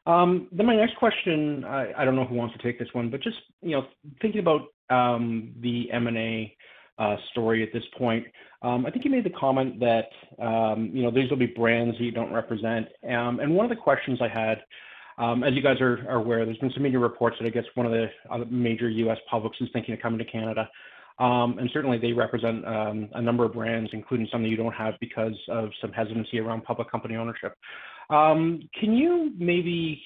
Um, 0.06 0.48
then 0.54 0.66
my 0.66 0.76
next 0.76 0.96
question, 0.96 1.66
I 1.66 2.06
don't 2.06 2.16
know 2.16 2.24
who 2.24 2.36
wants 2.36 2.56
to 2.56 2.64
take 2.64 2.80
this 2.80 2.88
one, 2.94 3.10
but 3.10 3.22
just, 3.22 3.36
you 3.62 3.72
know, 3.72 3.88
thinking 4.22 4.40
about 4.40 4.62
the 4.90 5.92
M&A 5.92 6.56
Uh, 7.00 7.16
story 7.30 7.62
at 7.62 7.72
this 7.72 7.84
point. 7.96 8.26
Um, 8.64 8.88
I 8.88 8.90
think 8.90 9.06
you 9.06 9.12
made 9.12 9.24
the 9.24 9.30
comment 9.40 9.80
that, 9.80 10.10
um, 10.44 10.90
you 10.92 11.04
know, 11.04 11.12
these 11.12 11.30
will 11.30 11.38
be 11.38 11.46
brands 11.46 11.96
that 11.96 12.04
you 12.04 12.10
don't 12.12 12.34
represent. 12.34 12.88
Um 13.08 13.40
and 13.40 13.54
one 13.54 13.66
of 13.68 13.70
the 13.70 13.76
questions 13.76 14.20
I 14.20 14.28
had, 14.28 14.64
um, 15.20 15.44
as 15.44 15.54
you 15.54 15.62
guys 15.62 15.80
are 15.80 16.10
aware, 16.10 16.44
there's 16.44 16.58
been 16.58 16.72
some 16.74 16.82
media 16.82 16.98
reports 16.98 17.36
that 17.40 17.46
I 17.46 17.52
guess 17.52 17.66
one 17.76 17.86
of 17.86 17.92
the 17.92 18.08
uh, 18.32 18.46
major 18.50 18.90
U.S. 18.90 19.20
publics 19.30 19.58
is 19.62 19.70
thinking 19.74 19.94
of 19.94 20.02
coming 20.02 20.18
to 20.18 20.26
Canada. 20.26 20.68
And 21.20 21.70
certainly 21.72 22.00
they 22.00 22.14
represent 22.14 22.64
a 22.66 23.22
number 23.22 23.46
of 23.46 23.54
brands, 23.54 23.92
including 23.94 24.28
some 24.32 24.42
that 24.42 24.50
you 24.50 24.58
don't 24.58 24.74
have 24.74 24.96
because 25.00 25.38
of 25.50 25.70
some 25.82 25.92
hesitancy 25.92 26.40
around 26.40 26.64
public 26.64 26.90
company 26.90 27.16
ownership. 27.16 27.54
Can 28.10 28.68
you 28.82 29.34
maybe 29.38 30.02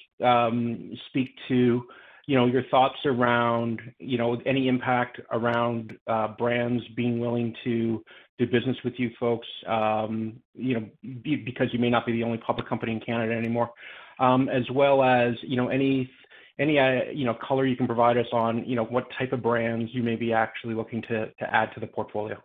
speak 1.07 1.29
to, 1.47 1.83
you 2.31 2.37
know, 2.37 2.45
your 2.45 2.63
thoughts 2.71 2.95
around, 3.03 3.81
you 3.99 4.17
know, 4.17 4.41
any 4.45 4.69
impact 4.69 5.19
around 5.33 5.91
uh, 6.07 6.29
brands 6.29 6.81
being 6.95 7.19
willing 7.19 7.53
to 7.65 8.01
do 8.39 8.45
business 8.45 8.77
with 8.85 8.93
you 8.95 9.09
folks, 9.19 9.45
um, 9.67 10.37
you 10.53 10.79
know, 10.79 10.89
because 11.25 11.67
you 11.73 11.79
may 11.79 11.89
not 11.89 12.05
be 12.05 12.13
the 12.13 12.23
only 12.23 12.37
public 12.37 12.69
company 12.69 12.93
in 12.93 13.01
Canada 13.01 13.33
anymore? 13.33 13.71
Um, 14.17 14.47
as 14.47 14.63
well 14.71 15.03
as, 15.03 15.33
you 15.41 15.57
know, 15.57 15.67
any 15.67 16.09
uh, 16.57 17.33
color 17.45 17.65
you 17.65 17.75
can 17.75 17.85
provide 17.85 18.15
us 18.15 18.27
on, 18.31 18.63
you 18.63 18.77
know, 18.77 18.85
what 18.85 19.07
type 19.19 19.33
of 19.33 19.43
brands 19.43 19.91
you 19.93 20.01
may 20.01 20.15
be 20.15 20.31
actually 20.31 20.73
looking 20.73 21.01
to 21.09 21.29
add 21.41 21.73
to 21.73 21.81
the 21.81 21.87
portfolio. 21.87 22.41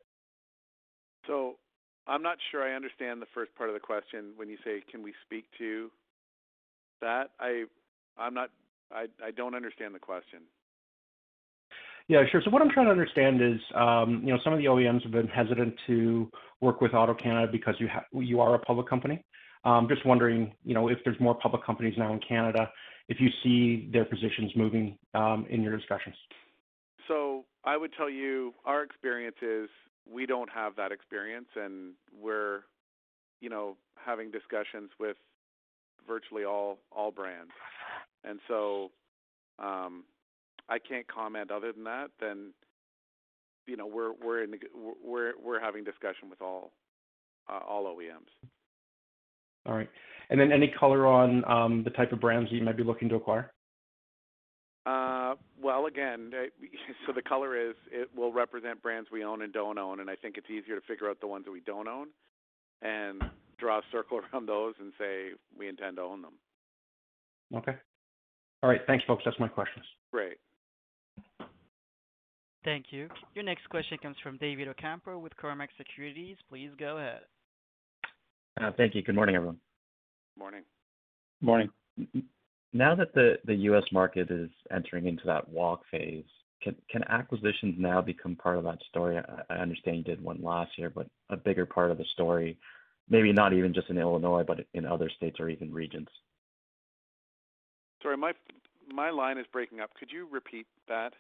So 1.29 1.59
I'm 2.09 2.25
not 2.25 2.39
sure 2.51 2.69
I 2.69 2.75
understand 2.75 3.23
the 3.23 3.27
first 3.33 3.55
part 3.55 3.71
of 3.71 3.75
the 3.75 3.81
question 3.81 4.33
when 4.35 4.49
you 4.49 4.57
say, 4.65 4.83
can 4.91 5.05
we 5.05 5.15
speak 5.25 5.45
to 5.59 5.93
that? 7.01 7.31
I 8.93 9.31
don't 9.31 9.55
understand 9.55 9.95
the 9.95 9.99
question. 9.99 10.41
Yeah, 12.09 12.23
sure. 12.31 12.41
So 12.45 12.51
what 12.51 12.63
I'm 12.63 12.71
trying 12.71 12.87
to 12.87 12.93
understand 12.93 13.43
is, 13.43 13.61
you 13.71 14.33
know, 14.33 14.39
some 14.45 14.53
of 14.53 14.59
the 14.59 14.67
OEMs 14.67 15.03
have 15.03 15.13
been 15.13 15.27
hesitant 15.27 15.75
to 15.89 16.31
work 16.61 16.81
with 16.81 16.93
AutoCanada 16.93 17.51
because 17.51 17.75
you 17.79 17.89
you 18.21 18.41
are 18.41 18.55
a 18.55 18.59
public 18.59 18.89
company. 18.89 19.25
Um 19.65 19.73
I'm 19.73 19.89
just 19.89 20.07
wondering, 20.07 20.53
you 20.65 20.75
know, 20.75 20.89
if 20.89 20.99
there's 21.05 21.19
more 21.21 21.35
public 21.35 21.65
companies 21.65 21.95
now 21.99 22.13
in 22.13 22.21
Canada, 22.21 22.71
if 23.09 23.19
you 23.21 23.29
see 23.43 23.89
their 23.93 24.05
positions 24.05 24.53
moving, 24.57 24.97
in 25.49 25.63
your 25.63 25.77
discussions. 25.77 26.15
So 27.09 27.45
I 27.65 27.77
would 27.77 27.93
tell 27.97 28.11
you 28.11 28.55
our 28.65 28.83
experience 28.83 29.37
is 29.43 29.69
we 30.11 30.27
don't 30.27 30.51
have 30.51 30.77
that 30.77 30.93
experience, 30.93 31.49
and 31.57 31.95
we're, 32.13 32.61
you 33.41 33.51
know, 33.51 33.77
having 33.97 34.31
discussions 34.31 34.91
with 35.01 35.17
virtually 36.07 36.45
all 36.45 36.79
all 36.93 37.11
brands. 37.11 37.51
Um, 39.59 40.05
I 40.69 40.79
can't 40.79 41.07
comment 41.07 41.51
other 41.51 41.73
than 41.73 41.85
that. 41.85 42.09
Then 42.21 42.53
you 43.67 43.77
know, 43.77 43.87
we're 43.87 44.13
we're 44.13 44.45
in 44.45 44.55
we're 45.05 45.33
we're 45.43 45.61
having 45.61 45.85
discussion 45.85 46.31
with 46.31 46.41
all 46.41 46.73
uh, 47.49 47.61
all 47.67 47.85
OEMs. 47.85 48.49
All 49.67 49.75
right. 49.75 49.89
And 50.31 50.41
then 50.41 50.53
any 50.53 50.73
color 50.79 51.07
on 51.07 51.45
um, 51.51 51.85
the 51.85 51.91
type 51.91 52.13
of 52.13 52.21
brands 52.21 52.51
that 52.51 52.57
you 52.57 52.63
might 52.63 52.77
be 52.77 52.85
looking 52.85 53.09
to 53.09 53.17
acquire? 53.17 53.53
Uh, 54.85 55.35
Well, 55.61 55.87
again, 55.87 56.33
so 57.07 57.13
the 57.13 57.23
color 57.23 57.57
is 57.57 57.75
it 57.91 58.09
will 58.17 58.33
represent 58.33 58.83
brands 58.83 59.09
we 59.11 59.25
own 59.25 59.43
and 59.43 59.53
don't 59.53 59.79
own, 59.79 60.01
and 60.01 60.09
I 60.09 60.17
think 60.17 60.37
it's 60.37 60.51
easier 60.51 60.79
to 60.79 60.87
figure 60.87 61.11
out 61.11 61.21
the 61.21 61.27
ones 61.27 61.45
that 61.45 61.53
we 61.53 61.61
don't 61.61 61.89
own 61.89 62.09
and 62.83 63.23
draw 63.59 63.79
a 63.79 63.83
circle 63.91 64.21
around 64.33 64.47
those 64.47 64.75
and 64.81 64.93
say 64.99 65.31
we 65.59 65.69
intend 65.69 65.97
to 65.97 66.03
own 66.03 66.23
them. 66.23 66.35
Okay. 67.55 67.77
All 68.67 68.73
right. 68.73 68.81
Thanks, 68.89 69.05
folks. 69.05 69.23
That's 69.25 69.39
my 69.39 69.47
questions. 69.47 69.85
Great. 70.13 70.39
Thank 72.65 72.87
you. 72.91 73.09
Your 73.33 73.45
next 73.45 73.69
question 73.71 73.97
comes 74.03 74.17
from 74.25 74.39
David 74.39 74.67
Ocampo 74.67 75.21
with 75.21 75.33
Cormark 75.41 75.69
Securities. 75.79 76.37
Please 76.49 76.71
go 76.77 76.97
ahead. 76.97 77.21
Uh, 78.61 78.73
thank 78.77 78.97
you. 78.97 79.03
Good 79.03 79.15
morning, 79.15 79.37
everyone. 79.37 79.59
Morning. 80.37 80.65
Morning. 81.41 81.71
Now 82.73 82.97
that 82.97 83.15
the 83.15 83.55
U.S. 83.55 83.85
market 83.93 84.33
is 84.33 84.51
entering 84.73 85.07
into 85.07 85.23
that 85.27 85.49
walk 85.49 85.83
phase, 85.89 86.25
can 86.61 87.05
acquisitions 87.09 87.77
now 87.79 88.01
become 88.01 88.35
part 88.35 88.59
of 88.59 88.65
that 88.65 88.79
story? 88.89 89.17
I 89.49 89.55
understand 89.55 89.99
you 89.99 90.03
did 90.03 90.21
one 90.21 90.43
last 90.43 90.73
year, 90.77 90.91
but 90.91 91.07
a 91.31 91.37
bigger 91.37 91.67
part 91.67 91.93
of 91.93 91.99
the 91.99 92.05
story, 92.15 92.59
maybe 93.09 93.33
not 93.33 93.53
even 93.53 93.73
just 93.73 93.91
in 93.91 93.99
Illinois, 93.99 94.43
but 94.45 94.67
in 94.75 94.87
other 94.87 95.09
states 95.17 95.37
or 95.39 95.49
even 95.49 95.73
regions. 95.73 96.09
Sorry, 98.03 98.17
my 98.17 98.33
line 99.11 99.39
is 99.39 99.47
breaking 99.53 99.81
up. 99.81 99.91
Could 99.99 100.11
you 100.11 100.29
repeat 100.31 100.67
that? 100.89 101.13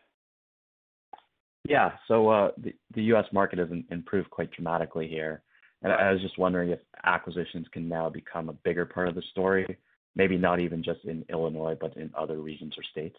Yeah. 1.68 1.92
So 2.08 2.28
uh, 2.28 2.50
the 2.94 3.02
U.S. 3.04 3.24
market 3.32 3.58
has 3.58 3.68
improved 3.90 4.30
quite 4.30 4.50
dramatically 4.52 5.08
here. 5.08 5.42
And 5.82 5.92
I 5.92 6.10
was 6.10 6.22
just 6.22 6.38
wondering 6.38 6.70
if 6.70 6.80
acquisitions 7.04 7.66
can 7.72 7.88
now 7.88 8.08
become 8.08 8.48
a 8.48 8.52
bigger 8.52 8.86
part 8.86 9.08
of 9.08 9.14
the 9.14 9.22
story, 9.30 9.78
maybe 10.14 10.38
not 10.38 10.58
even 10.58 10.82
just 10.82 11.04
in 11.04 11.24
Illinois, 11.28 11.76
but 11.78 11.96
in 11.96 12.10
other 12.16 12.38
regions 12.38 12.74
or 12.78 12.82
states. 12.90 13.18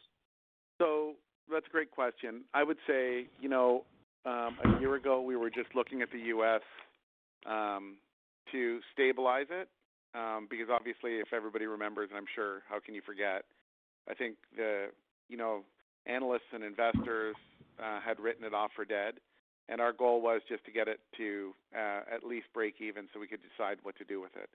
So 0.80 1.14
that's 1.52 1.68
a 1.68 1.70
great 1.70 1.92
question. 1.92 2.44
I 2.54 2.64
would 2.64 2.78
say, 2.88 3.28
you 3.40 3.50
know, 3.50 3.84
um, 4.26 4.58
a 4.64 4.80
year 4.80 4.96
ago, 4.96 5.22
we 5.22 5.36
were 5.36 5.50
just 5.50 5.70
looking 5.76 6.02
at 6.02 6.12
the 6.12 6.20
U.S. 6.20 6.62
Um, 7.46 7.98
to 8.52 8.80
stabilize 8.94 9.48
it, 9.50 9.70
um, 10.16 10.48
because 10.50 10.68
obviously, 10.72 11.20
if 11.20 11.34
everybody 11.34 11.66
remembers, 11.66 12.10
and 12.10 12.18
I'm 12.18 12.26
sure, 12.34 12.64
how 12.70 12.80
can 12.80 12.96
you 12.96 13.02
forget? 13.06 13.46
I 14.10 14.14
think 14.14 14.36
the, 14.56 14.88
you 15.30 15.38
know, 15.38 15.62
analysts 16.06 16.54
and 16.54 16.64
investors 16.64 17.36
uh, 17.80 18.00
had 18.00 18.20
written 18.20 18.46
it 18.46 18.54
off 18.54 18.72
for 18.76 18.86
dead, 18.86 19.16
and 19.70 19.82
our 19.82 19.92
goal 19.92 20.22
was 20.22 20.42
just 20.48 20.64
to 20.66 20.72
get 20.72 20.88
it 20.88 21.00
to 21.18 21.54
uh, 21.76 22.02
at 22.14 22.24
least 22.24 22.48
break 22.54 22.76
even 22.80 23.08
so 23.14 23.20
we 23.20 23.28
could 23.28 23.42
decide 23.58 23.78
what 23.84 23.98
to 23.98 24.06
do 24.06 24.22
with 24.22 24.36
it. 24.36 24.50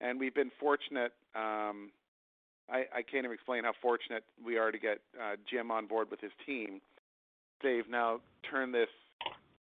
And 0.00 0.18
we've 0.18 0.34
been 0.34 0.50
fortunate. 0.60 1.12
Um, 1.34 1.90
I 2.70 3.00
can't 3.00 3.24
even 3.24 3.32
explain 3.32 3.64
how 3.64 3.72
fortunate 3.80 4.24
we 4.44 4.58
are 4.58 4.70
to 4.70 4.78
get 4.78 5.00
uh, 5.18 5.36
Jim 5.50 5.70
on 5.70 5.86
board 5.86 6.10
with 6.10 6.20
his 6.20 6.32
team. 6.44 6.82
They've 7.62 7.88
now 7.88 8.20
turned 8.50 8.74
this 8.74 8.90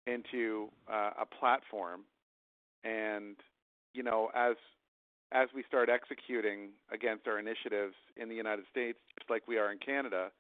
into 0.07 0.69
a 0.89 1.25
platform. 1.25 2.03
And 2.85 3.37
you 3.95 4.03
know, 4.03 4.31
as 4.35 4.57
we 5.55 5.65
start 5.67 5.89
executing 5.89 6.71
against 6.93 7.27
our 7.27 7.39
initiatives 7.39 7.95
in 8.17 8.29
the 8.29 8.35
United 8.35 8.65
States, 8.71 8.99
just 9.19 9.31
like 9.31 9.49
we 9.49 9.59
are 9.59 9.73
in 9.73 9.79
Canada, 9.79 10.31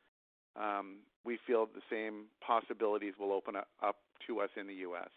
we 1.25 1.39
feel 1.47 1.67
the 1.67 1.83
same 1.91 2.25
possibilities 2.47 3.15
will 3.19 3.33
open 3.33 3.57
up 3.57 3.97
to 4.27 4.41
us 4.41 4.51
in 4.59 4.67
the 4.67 4.75
U.S. 4.75 5.09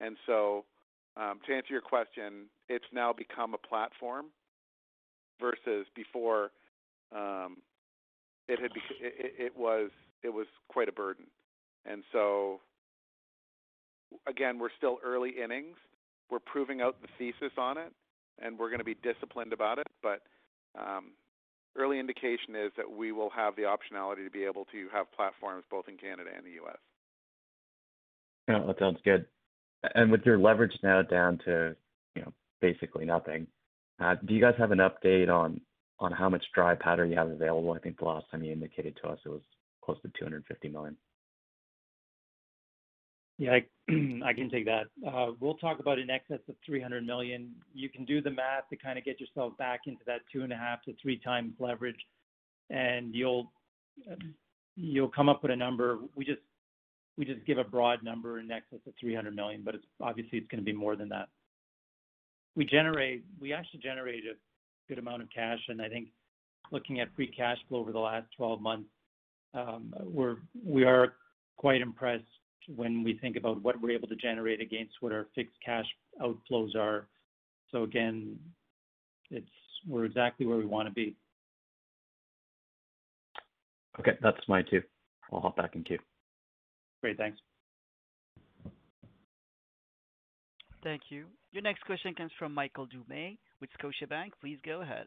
And 0.00 0.16
so, 0.26 0.64
um, 1.16 1.40
to 1.46 1.54
answer 1.54 1.72
your 1.72 1.82
question, 1.82 2.46
it's 2.68 2.84
now 2.92 3.12
become 3.12 3.54
a 3.54 3.58
platform 3.58 4.26
versus 5.40 5.86
before, 5.94 6.50
it 8.48 8.58
had 8.60 8.70
it 9.02 9.52
was 9.56 9.90
it 10.22 10.32
was 10.32 10.46
quite 10.68 10.88
a 10.88 10.92
burden. 10.92 11.24
And 11.84 12.02
so, 12.12 12.60
again, 14.26 14.58
we're 14.58 14.70
still 14.76 14.98
early 15.04 15.30
innings. 15.42 15.76
We're 16.30 16.38
proving 16.38 16.80
out 16.80 16.96
the 17.02 17.08
thesis 17.18 17.52
on 17.58 17.76
it, 17.76 17.92
and 18.38 18.58
we're 18.58 18.70
gonna 18.70 18.84
be 18.84 18.96
disciplined 19.02 19.52
about 19.52 19.78
it. 19.78 19.86
But 20.02 20.22
um, 20.78 21.12
early 21.76 21.98
indication 21.98 22.54
is 22.56 22.72
that 22.76 22.90
we 22.90 23.12
will 23.12 23.30
have 23.30 23.56
the 23.56 23.62
optionality 23.62 24.24
to 24.24 24.30
be 24.30 24.44
able 24.44 24.66
to 24.66 24.88
have 24.92 25.10
platforms 25.12 25.64
both 25.70 25.88
in 25.88 25.96
Canada 25.96 26.30
and 26.34 26.44
the 26.44 26.52
U.S. 26.52 26.78
Yeah, 28.48 28.64
that 28.66 28.78
sounds 28.78 28.98
good. 29.04 29.26
And 29.94 30.10
with 30.10 30.22
your 30.24 30.38
leverage 30.38 30.72
now 30.82 31.02
down 31.02 31.38
to, 31.44 31.74
you 32.14 32.22
know, 32.22 32.32
basically 32.60 33.04
nothing, 33.04 33.46
do 34.26 34.34
you 34.34 34.40
guys 34.40 34.54
have 34.58 34.72
an 34.72 34.78
update 34.78 35.28
on 35.28 35.60
on 35.98 36.10
how 36.10 36.28
much 36.28 36.44
dry 36.52 36.74
powder 36.74 37.06
you 37.06 37.16
have 37.16 37.30
available? 37.30 37.72
I 37.72 37.78
think 37.78 37.98
the 37.98 38.04
last 38.04 38.26
time 38.30 38.42
you 38.42 38.52
indicated 38.52 38.98
to 39.02 39.08
us 39.08 39.18
it 39.24 39.28
was 39.28 39.42
close 39.82 40.00
to 40.02 40.10
250 40.18 40.68
million. 40.68 40.96
Yeah, 43.38 43.58
I 44.24 44.32
can 44.32 44.50
take 44.50 44.66
that. 44.66 44.84
We'll 45.40 45.54
talk 45.54 45.80
about 45.80 45.98
in 45.98 46.10
excess 46.10 46.40
of 46.48 46.54
300 46.66 47.04
million. 47.06 47.52
You 47.74 47.88
can 47.88 48.04
do 48.04 48.20
the 48.22 48.30
math 48.30 48.68
to 48.70 48.76
kind 48.76 48.98
of 48.98 49.04
get 49.04 49.20
yourself 49.20 49.56
back 49.58 49.80
into 49.86 50.02
that 50.06 50.20
2.5x-3x 50.34 51.52
leverage, 51.58 52.06
and 52.70 53.14
you'll 53.14 53.52
you'll 54.76 55.08
come 55.08 55.28
up 55.28 55.42
with 55.42 55.52
a 55.52 55.56
number. 55.56 55.98
We 56.14 56.24
just 56.24 56.40
we 57.18 57.24
just 57.24 57.44
give 57.46 57.58
a 57.58 57.64
broad 57.64 58.02
number 58.02 58.38
in 58.38 58.50
excess 58.50 58.80
of 58.86 58.94
300 59.00 59.34
million, 59.34 59.62
but 59.64 59.74
it's 59.74 59.86
obviously 60.00 60.38
it's 60.38 60.48
gonna 60.48 60.62
be 60.62 60.72
more 60.72 60.96
than 60.96 61.08
that. 61.10 61.28
we 62.56 62.64
generate, 62.64 63.24
we 63.40 63.52
actually 63.52 63.80
generate 63.80 64.24
a 64.24 64.34
good 64.88 64.98
amount 64.98 65.22
of 65.22 65.28
cash, 65.34 65.60
and 65.68 65.80
I 65.80 65.88
think 65.88 66.08
looking 66.70 67.00
at 67.00 67.14
free 67.14 67.28
cash 67.28 67.58
flow 67.68 67.80
over 67.80 67.92
the 67.92 67.98
last 67.98 68.26
12 68.36 68.60
months, 68.60 68.88
um, 69.54 69.94
we're 70.02 70.36
we 70.64 70.84
are 70.84 71.14
quite 71.56 71.80
impressed 71.80 72.24
when 72.74 73.02
we 73.02 73.18
think 73.18 73.36
about 73.36 73.62
what 73.62 73.80
we're 73.80 73.90
able 73.90 74.08
to 74.08 74.16
generate 74.16 74.60
against 74.60 74.94
what 75.00 75.12
our 75.12 75.26
fixed 75.34 75.56
cash 75.64 75.86
outflows 76.20 76.76
are. 76.76 77.08
So 77.70 77.82
again, 77.84 78.38
it's 79.30 79.46
we're 79.86 80.04
exactly 80.04 80.46
where 80.46 80.58
we 80.58 80.66
wanna 80.66 80.90
be. 80.90 81.16
Okay. 84.00 84.12
That's 84.22 84.38
my 84.48 84.62
two. 84.62 84.82
I'll 85.32 85.40
hop 85.40 85.56
back 85.56 85.74
in 85.74 85.84
queue. 85.84 85.98
Great. 87.00 87.16
Thanks. 87.16 87.38
Thank 90.82 91.02
you. 91.10 91.26
Your 91.52 91.62
next 91.62 91.84
question 91.84 92.14
comes 92.14 92.32
from 92.38 92.52
Michael 92.52 92.86
Doumet 92.86 93.38
with 93.60 93.70
Scotiabank. 93.80 94.30
Please 94.40 94.58
go 94.64 94.82
ahead. 94.82 95.06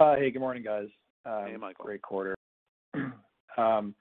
Uh, 0.00 0.16
hey, 0.16 0.30
good 0.30 0.40
morning, 0.40 0.62
guys. 0.62 0.88
Hey, 1.24 1.54
um, 1.54 1.60
Michael. 1.60 1.84
Great 1.84 2.02
quarter. 2.02 2.34
Um, 3.58 3.96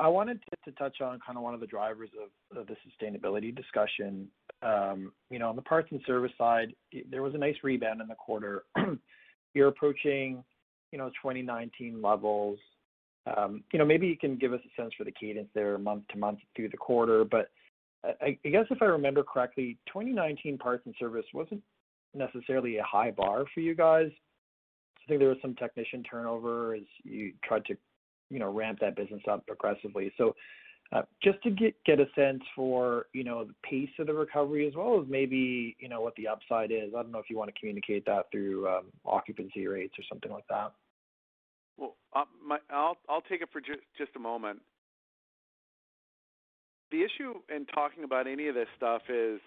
I 0.00 0.08
wanted 0.08 0.40
to 0.64 0.72
touch 0.72 1.00
on 1.00 1.18
kind 1.24 1.36
of 1.36 1.42
one 1.44 1.54
of 1.54 1.60
the 1.60 1.66
drivers 1.66 2.10
of 2.56 2.66
the 2.66 2.76
sustainability 2.86 3.54
discussion. 3.54 4.28
Um, 4.62 5.12
you 5.30 5.38
know, 5.38 5.48
on 5.48 5.56
the 5.56 5.62
parts 5.62 5.88
and 5.90 6.00
service 6.06 6.32
side, 6.38 6.74
there 7.10 7.22
was 7.22 7.34
a 7.34 7.38
nice 7.38 7.56
rebound 7.62 8.00
in 8.00 8.08
the 8.08 8.14
quarter. 8.14 8.64
You're 9.54 9.68
approaching, 9.68 10.44
you 10.92 10.98
know, 10.98 11.08
2019 11.22 12.00
levels. 12.00 12.58
Um, 13.36 13.62
you 13.72 13.78
know, 13.78 13.84
maybe 13.84 14.06
you 14.06 14.16
can 14.16 14.36
give 14.36 14.52
us 14.52 14.60
a 14.64 14.80
sense 14.82 14.92
for 14.96 15.04
the 15.04 15.12
cadence 15.12 15.48
there 15.54 15.76
month 15.78 16.04
to 16.12 16.18
month 16.18 16.38
through 16.56 16.70
the 16.70 16.76
quarter. 16.76 17.24
But 17.24 17.50
I 18.04 18.36
guess 18.42 18.66
if 18.70 18.82
I 18.82 18.86
remember 18.86 19.22
correctly, 19.22 19.78
2019 19.86 20.58
parts 20.58 20.82
and 20.86 20.94
service 20.98 21.24
wasn't 21.32 21.62
necessarily 22.14 22.78
a 22.78 22.82
high 22.82 23.12
bar 23.12 23.44
for 23.54 23.60
you 23.60 23.74
guys. 23.74 24.10
I 24.10 25.08
think 25.08 25.20
there 25.20 25.28
was 25.28 25.38
some 25.40 25.54
technician 25.54 26.02
turnover 26.02 26.74
as 26.74 26.82
you 27.04 27.32
tried 27.44 27.64
to, 27.66 27.76
you 28.32 28.38
know, 28.38 28.50
ramp 28.50 28.78
that 28.80 28.96
business 28.96 29.22
up 29.30 29.44
aggressively. 29.50 30.12
So, 30.16 30.34
uh, 30.92 31.02
just 31.22 31.42
to 31.42 31.50
get 31.50 32.00
a 32.00 32.06
sense 32.14 32.42
for, 32.54 33.06
you 33.14 33.24
know, 33.24 33.44
the 33.44 33.54
pace 33.62 33.90
of 33.98 34.06
the 34.06 34.12
recovery 34.12 34.66
as 34.66 34.74
well 34.74 35.00
as 35.00 35.08
maybe, 35.08 35.76
you 35.78 35.88
know, 35.88 36.00
what 36.00 36.14
the 36.16 36.28
upside 36.28 36.70
is. 36.70 36.90
I 36.96 37.02
don't 37.02 37.12
know 37.12 37.18
if 37.18 37.30
you 37.30 37.38
wanna 37.38 37.52
communicate 37.58 38.04
that 38.06 38.30
through 38.30 38.68
um, 38.68 38.84
occupancy 39.04 39.66
rates 39.66 39.94
or 39.98 40.02
something 40.08 40.30
like 40.30 40.46
that. 40.48 40.72
Well, 41.78 41.96
uh, 42.14 42.24
I'll 42.70 43.22
take 43.28 43.40
it 43.40 43.48
for 43.52 43.60
just 43.60 44.10
a 44.16 44.18
moment. 44.18 44.60
The 46.90 47.02
issue 47.02 47.34
in 47.54 47.64
talking 47.66 48.04
about 48.04 48.26
any 48.26 48.48
of 48.48 48.54
this 48.54 48.68
stuff 48.76 49.02
is 49.08 49.40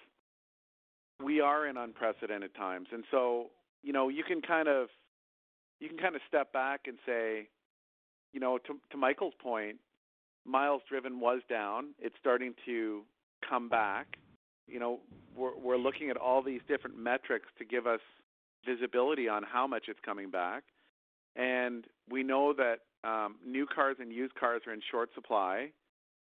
we 1.23 1.41
are 1.41 1.67
in 1.67 1.77
unprecedented 1.77 2.55
times. 2.55 2.87
And 2.91 3.03
so, 3.11 3.51
you 3.83 3.93
know, 3.93 4.09
you 4.09 4.23
can 4.23 4.41
kind 4.41 4.67
of 4.67 4.87
you 5.79 5.89
can 5.89 5.97
kind 5.97 6.15
of 6.15 6.21
step 6.27 6.53
back 6.53 6.81
and 6.87 6.97
say, 7.05 7.49
you 8.35 8.41
know, 8.41 8.59
to 8.91 8.97
Michael's 8.97 9.33
point, 9.41 9.77
miles 10.45 10.81
driven 10.89 11.21
was 11.21 11.39
down. 11.49 11.95
It's 11.99 12.15
starting 12.19 12.53
to 12.65 13.03
come 13.49 13.69
back. 13.69 14.17
You 14.67 14.77
know, 14.77 14.99
we're 15.37 15.77
looking 15.77 16.09
at 16.09 16.17
all 16.17 16.43
these 16.43 16.59
different 16.67 16.97
metrics 16.97 17.45
to 17.59 17.65
give 17.65 17.87
us 17.87 18.01
visibility 18.67 19.29
on 19.29 19.43
how 19.43 19.65
much 19.65 19.85
it's 19.87 19.99
coming 20.05 20.29
back. 20.29 20.63
And 21.37 21.85
we 22.09 22.23
know 22.23 22.53
that 22.53 22.79
um, 23.07 23.35
new 23.45 23.65
cars 23.65 23.97
and 24.01 24.11
used 24.11 24.35
cars 24.35 24.63
are 24.67 24.73
in 24.73 24.81
short 24.91 25.11
supply, 25.15 25.69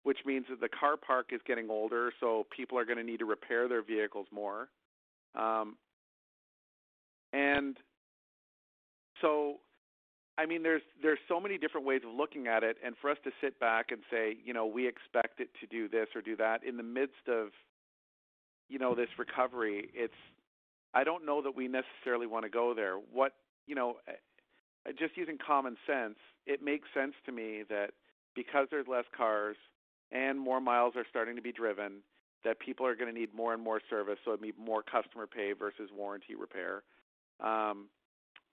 which 0.03 0.19
means 0.25 0.45
that 0.49 0.61
the 0.61 0.69
car 0.69 0.95
park 0.95 1.31
is 1.33 1.41
getting 1.45 1.69
older, 1.69 2.13
so 2.21 2.45
people 2.55 2.77
are 2.79 2.85
gonna 2.85 3.03
need 3.03 3.19
to 3.19 3.25
repair 3.25 3.67
their 3.67 3.81
vehicles 3.81 4.27
more. 4.31 4.69
Um, 5.35 5.75
I 10.37 10.45
mean, 10.45 10.61
there's 10.61 10.83
there's 11.01 11.19
so 11.27 11.39
many 11.39 11.57
different 11.57 11.85
ways 11.85 12.01
of 12.07 12.13
looking 12.13 12.47
at 12.47 12.63
it, 12.63 12.77
and 12.85 12.95
for 13.01 13.09
us 13.09 13.17
to 13.23 13.31
sit 13.41 13.59
back 13.59 13.91
and 13.91 14.01
say, 14.11 14.37
you 14.43 14.53
know, 14.53 14.65
we 14.65 14.87
expect 14.87 15.39
it 15.39 15.49
to 15.59 15.67
do 15.67 15.89
this 15.89 16.07
or 16.15 16.21
do 16.21 16.35
that 16.37 16.63
in 16.63 16.77
the 16.77 16.83
midst 16.83 17.27
of, 17.27 17.49
you 18.69 18.77
know, 18.79 18.93
this 18.95 19.09
recovery, 19.17 19.89
it's. 19.93 20.13
I 20.93 21.03
don't 21.03 21.25
know 21.25 21.41
that 21.41 21.55
we 21.55 21.67
necessarily 21.67 22.27
wanna 22.27 22.49
go 22.49 22.73
there. 22.73 22.95
What, 22.95 23.33
you 23.67 23.75
know, 23.75 23.97
eh, 24.07 24.13
eh, 24.87 24.91
just 24.97 25.17
using 25.17 25.37
common 25.37 25.75
sense, 25.85 26.15
it 26.45 26.63
makes 26.63 26.87
sense 26.93 27.13
to 27.25 27.31
me 27.31 27.63
that 27.69 27.91
because 28.35 28.67
there's 28.71 28.87
less 28.87 29.05
cars 29.15 29.57
and 30.11 30.39
more 30.39 30.61
miles 30.61 30.93
are 30.95 31.05
starting 31.09 31.35
to 31.35 31.41
be 31.41 31.51
driven, 31.51 32.01
that 32.43 32.59
people 32.59 32.85
are 32.85 32.95
gonna 32.95 33.11
need 33.11 33.33
more 33.33 33.53
and 33.53 33.61
more 33.61 33.81
service, 33.89 34.17
so 34.23 34.31
it'd 34.31 34.41
be 34.41 34.53
more 34.57 34.81
customer 34.81 35.27
pay 35.27 35.51
versus 35.51 35.89
warranty 35.93 36.35
repair. 36.35 36.83
Um, 37.41 37.89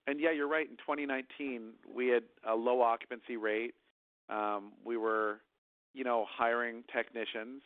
And 0.07 0.21
yeah, 0.21 0.33
you're 0.33 0.49
right. 0.49 0.69
In 0.69 0.77
2019, 0.77 1.73
we 1.95 2.09
had 2.09 2.25
a 2.49 2.55
low 2.55 2.83
occupancy 2.83 3.37
rate. 3.37 3.75
Um, 4.29 4.73
we 4.85 4.97
were, 4.97 5.41
you 5.95 6.05
know, 6.05 6.27
hiring 6.29 6.85
technicians, 6.95 7.63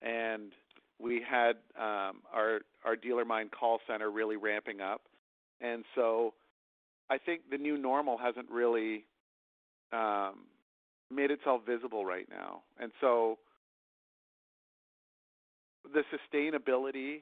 and 0.00 0.52
we 1.00 1.22
had 1.28 1.56
um, 1.78 2.22
our 2.32 2.60
our 2.84 2.96
Dealermine 2.96 3.50
call 3.50 3.80
center 3.86 4.10
really 4.10 4.36
ramping 4.36 4.80
up. 4.80 5.02
And 5.60 5.84
so 5.94 6.34
I 7.10 7.18
think 7.18 7.42
the 7.50 7.58
new 7.58 7.76
normal 7.76 8.18
hasn't 8.18 8.50
really 8.50 9.04
um, 9.92 10.46
made 11.10 11.30
itself 11.30 11.62
visible 11.66 12.04
right 12.04 12.26
now. 12.30 12.62
And 12.80 12.92
so 13.00 13.38
the 15.92 16.02
sustainability 16.12 17.20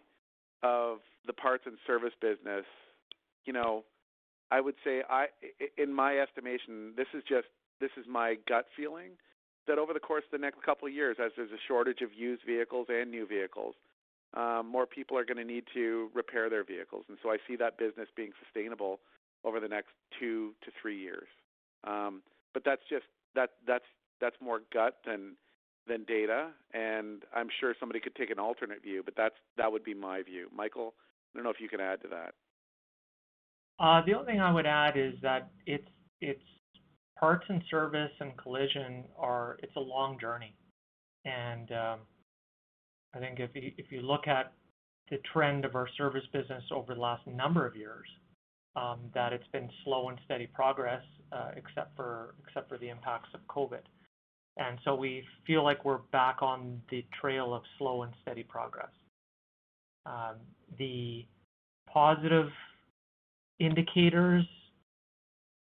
of 0.62 0.98
the 1.26 1.32
parts 1.32 1.64
and 1.66 1.76
service 1.86 2.12
business, 2.20 2.64
you 3.44 3.52
know, 3.52 3.84
I 4.50 4.60
would 4.60 4.74
say 4.84 5.02
I 5.08 5.26
in 5.78 5.92
my 5.92 6.18
estimation, 6.18 6.92
this 6.96 7.06
is 7.14 7.22
just 7.28 7.46
this 7.80 7.90
is 7.96 8.04
my 8.08 8.36
gut 8.48 8.66
feeling, 8.76 9.12
that 9.66 9.78
over 9.78 9.92
the 9.92 10.00
course 10.00 10.24
of 10.24 10.32
the 10.32 10.44
next 10.44 10.62
couple 10.62 10.88
of 10.88 10.94
years, 10.94 11.16
as 11.24 11.32
there's 11.36 11.52
a 11.52 11.62
shortage 11.68 12.00
of 12.02 12.12
used 12.12 12.42
vehicles 12.44 12.86
and 12.90 13.10
new 13.10 13.26
vehicles, 13.26 13.74
more 14.36 14.86
people 14.86 15.16
are 15.16 15.24
gonna 15.24 15.44
need 15.44 15.64
to 15.74 16.10
repair 16.14 16.50
their 16.50 16.64
vehicles. 16.64 17.04
And 17.08 17.18
so 17.22 17.30
I 17.30 17.38
see 17.46 17.56
that 17.56 17.78
business 17.78 18.08
being 18.16 18.32
sustainable 18.44 19.00
over 19.44 19.60
the 19.60 19.68
next 19.68 19.90
two 20.18 20.52
to 20.64 20.70
three 20.80 20.98
years. 20.98 21.28
Um, 21.84 22.22
but 22.52 22.64
that's 22.64 22.82
just 22.90 23.06
that 23.34 23.50
that's 23.66 23.84
that's 24.20 24.36
more 24.40 24.60
gut 24.72 24.98
than 25.06 25.36
than 25.86 26.04
data, 26.04 26.50
and 26.74 27.22
I'm 27.34 27.48
sure 27.58 27.74
somebody 27.80 28.00
could 28.00 28.14
take 28.14 28.30
an 28.30 28.38
alternate 28.38 28.82
view, 28.82 29.02
but 29.04 29.14
that's 29.16 29.36
that 29.56 29.72
would 29.72 29.84
be 29.84 29.94
my 29.94 30.22
view. 30.22 30.48
Michael, 30.54 30.94
I 31.32 31.38
don't 31.38 31.44
know 31.44 31.50
if 31.50 31.60
you 31.60 31.68
can 31.68 31.80
add 31.80 32.02
to 32.02 32.08
that. 32.08 32.34
Uh, 33.80 34.02
the 34.04 34.12
only 34.14 34.32
thing 34.32 34.40
I 34.40 34.52
would 34.52 34.66
add 34.66 34.96
is 34.96 35.14
that 35.22 35.50
it's 35.66 35.88
it's 36.20 36.42
parts 37.18 37.46
and 37.48 37.62
service 37.70 38.12
and 38.20 38.36
collision 38.36 39.04
are. 39.18 39.58
It's 39.62 39.74
a 39.76 39.80
long 39.80 40.18
journey. 40.20 40.54
And 41.24 41.70
um, 41.72 41.98
I 43.14 43.18
think 43.18 43.40
if 43.40 43.90
you 43.90 44.02
look 44.02 44.28
at 44.28 44.52
the 45.10 45.18
trend 45.32 45.64
of 45.64 45.74
our 45.74 45.88
service 45.96 46.24
business 46.32 46.62
over 46.70 46.94
the 46.94 47.00
last 47.00 47.26
number 47.26 47.66
of 47.66 47.74
years, 47.74 48.06
um, 48.76 49.00
that 49.14 49.32
it's 49.32 49.46
been 49.52 49.68
slow 49.84 50.08
and 50.08 50.18
steady 50.24 50.46
progress, 50.46 51.02
uh, 51.32 51.50
except 51.56 51.96
for 51.96 52.34
the 52.80 52.88
impacts 52.88 53.28
of 53.34 53.40
COVID. 53.48 53.82
And 54.56 54.78
so 54.84 54.94
we 54.94 55.24
feel 55.46 55.64
like 55.64 55.84
we're 55.84 55.98
back 56.12 56.42
on 56.42 56.80
the 56.90 57.04
trail 57.20 57.54
of 57.54 57.62
slow 57.78 58.02
and 58.02 58.12
steady 58.22 58.42
progress. 58.42 58.90
Um, 60.06 60.36
the 60.78 61.26
positive 61.92 62.48
indicators 63.60 64.44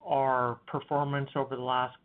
are 0.04 0.60
performance 0.66 1.30
over 1.34 1.56
the 1.56 1.62
last 1.62 1.96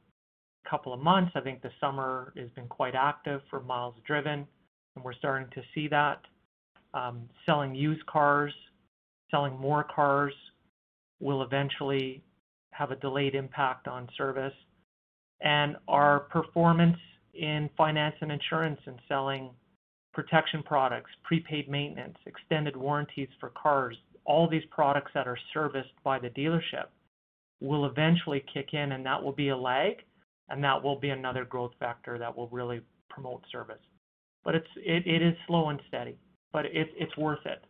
couple 0.69 0.93
of 0.93 0.99
months. 0.99 1.32
I 1.36 1.41
think 1.41 1.61
the 1.61 1.71
summer 1.80 2.34
has 2.36 2.49
been 2.55 2.67
quite 2.67 2.95
active 2.95 3.41
for 3.49 3.61
miles 3.61 3.95
driven, 4.07 4.47
and 4.95 5.05
we're 5.05 5.13
starting 5.13 5.49
to 5.53 5.61
see 5.73 5.88
that. 5.89 6.21
Um, 6.93 7.30
selling 7.45 7.76
used 7.76 8.05
cars, 8.05 8.53
selling 9.30 9.57
more 9.59 9.84
cars 9.84 10.34
will 11.19 11.43
eventually 11.43 12.23
have 12.71 12.91
a 12.91 12.95
delayed 12.95 13.36
impact 13.36 13.88
on 13.88 14.07
service. 14.17 14.53
And 15.41 15.76
our 15.88 16.21
performance 16.21 16.97
in 17.34 17.69
finance 17.78 18.15
and 18.21 18.32
insurance 18.32 18.80
and 18.86 18.99
selling 19.07 19.49
protection 20.13 20.63
products, 20.63 21.11
prepaid 21.23 21.69
maintenance, 21.69 22.17
extended 22.26 22.76
warranties 22.76 23.28
for 23.39 23.49
cars, 23.49 23.97
all 24.26 24.49
these 24.49 24.63
products 24.71 25.11
that 25.13 25.28
are 25.28 25.38
serviced 25.53 25.93
by 26.03 26.19
the 26.19 26.30
dealership 26.30 26.88
will 27.61 27.86
eventually 27.86 28.43
kick 28.53 28.69
in, 28.73 28.91
and 28.91 29.05
that 29.05 29.21
will 29.21 29.32
be 29.32 29.49
a 29.49 29.57
lag, 29.57 30.03
and 30.49 30.63
that 30.63 30.82
will 30.82 30.99
be 30.99 31.09
another 31.09 31.45
growth 31.45 31.71
factor 31.80 32.17
that 32.17 32.36
will 32.36 32.49
really 32.49 32.82
promote 33.09 33.43
service. 33.51 33.82
But 34.43 34.55
It 34.55 34.63
is 34.63 34.84
it, 34.84 35.07
it 35.07 35.21
is 35.21 35.34
slow 35.47 35.69
and 35.69 35.80
steady, 35.88 36.17
but 36.53 36.65
it's 36.65 37.17
worth 37.17 37.45
it. 37.45 37.63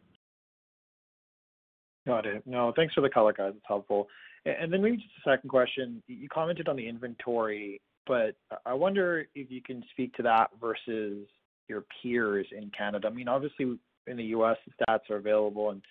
Got 2.06 2.26
it. 2.26 2.44
No, 2.46 2.72
thanks 2.76 2.94
for 2.94 3.02
the 3.02 3.10
color, 3.10 3.34
guys. 3.34 3.54
It's 3.56 3.66
helpful. 3.68 4.08
And 4.46 4.72
then 4.72 4.82
maybe 4.82 4.98
just 4.98 5.10
a 5.26 5.30
second 5.30 5.50
question. 5.50 6.04
You 6.08 6.28
commented 6.30 6.68
on 6.68 6.76
the 6.76 6.88
inventory, 6.88 7.82
but 8.06 8.36
I 8.66 8.74
wonder 8.74 9.26
if 9.34 9.50
you 9.50 9.62
can 9.62 9.84
speak 9.92 10.14
to 10.16 10.24
that 10.24 10.52
versus 10.62 11.26
your 11.68 11.86
peers 12.02 12.48
in 12.52 12.72
Canada? 12.78 13.08
I 13.08 13.12
mean, 13.12 13.28
obviously 13.28 13.78
in 14.08 14.18
the 14.18 14.24
U.S., 14.26 14.58
the 14.66 14.86
stats 14.86 15.10
are 15.10 15.18
available 15.18 15.72
and 15.72 15.82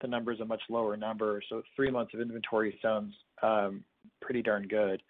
the 0.00 0.08
number 0.08 0.32
is 0.32 0.40
a 0.40 0.44
much 0.44 0.62
lower 0.68 0.96
number, 0.96 1.42
so 1.48 1.62
three 1.76 1.90
months 1.90 2.14
of 2.14 2.20
inventory 2.20 2.78
sounds 2.82 3.14
um, 3.42 3.84
pretty 4.20 4.42
darn 4.42 4.66
good. 4.66 5.02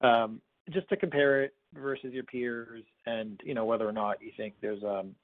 Um, 0.00 0.40
just 0.70 0.88
to 0.88 0.96
compare 0.96 1.42
it 1.42 1.54
versus 1.74 2.12
your 2.12 2.24
peers 2.24 2.82
and, 3.06 3.40
you 3.44 3.54
know, 3.54 3.64
whether 3.64 3.88
or 3.88 3.92
not 3.92 4.20
you 4.20 4.32
think 4.36 4.54
there's 4.60 4.82
um, 4.82 5.14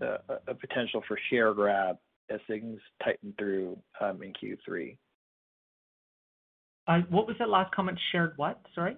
a 0.00 0.54
potential 0.54 1.02
for 1.06 1.18
share 1.30 1.52
grab 1.54 1.98
as 2.30 2.40
things 2.46 2.80
tighten 3.02 3.34
through 3.38 3.76
in 4.00 4.32
Q3. 4.32 4.96
Uh, 6.86 6.98
what 7.08 7.26
was 7.26 7.36
that 7.38 7.48
last 7.48 7.74
comment? 7.74 7.98
Shared 8.12 8.32
what? 8.36 8.60
Sorry. 8.74 8.96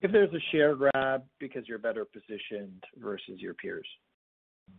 If 0.00 0.12
there's 0.12 0.32
a 0.32 0.40
share 0.52 0.76
grab 0.76 1.24
because 1.40 1.66
you're 1.66 1.78
better 1.78 2.04
positioned 2.04 2.84
versus 2.98 3.38
your 3.38 3.54
peers. 3.54 3.86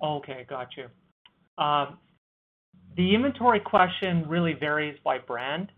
Okay. 0.03 0.45
Got 0.49 0.69
you. 0.77 0.85
The 2.95 3.13
inventory 3.13 3.59
question 3.59 4.27
really 4.27 4.53
varies 4.53 4.97
by 5.03 5.19
brand, 5.19 5.71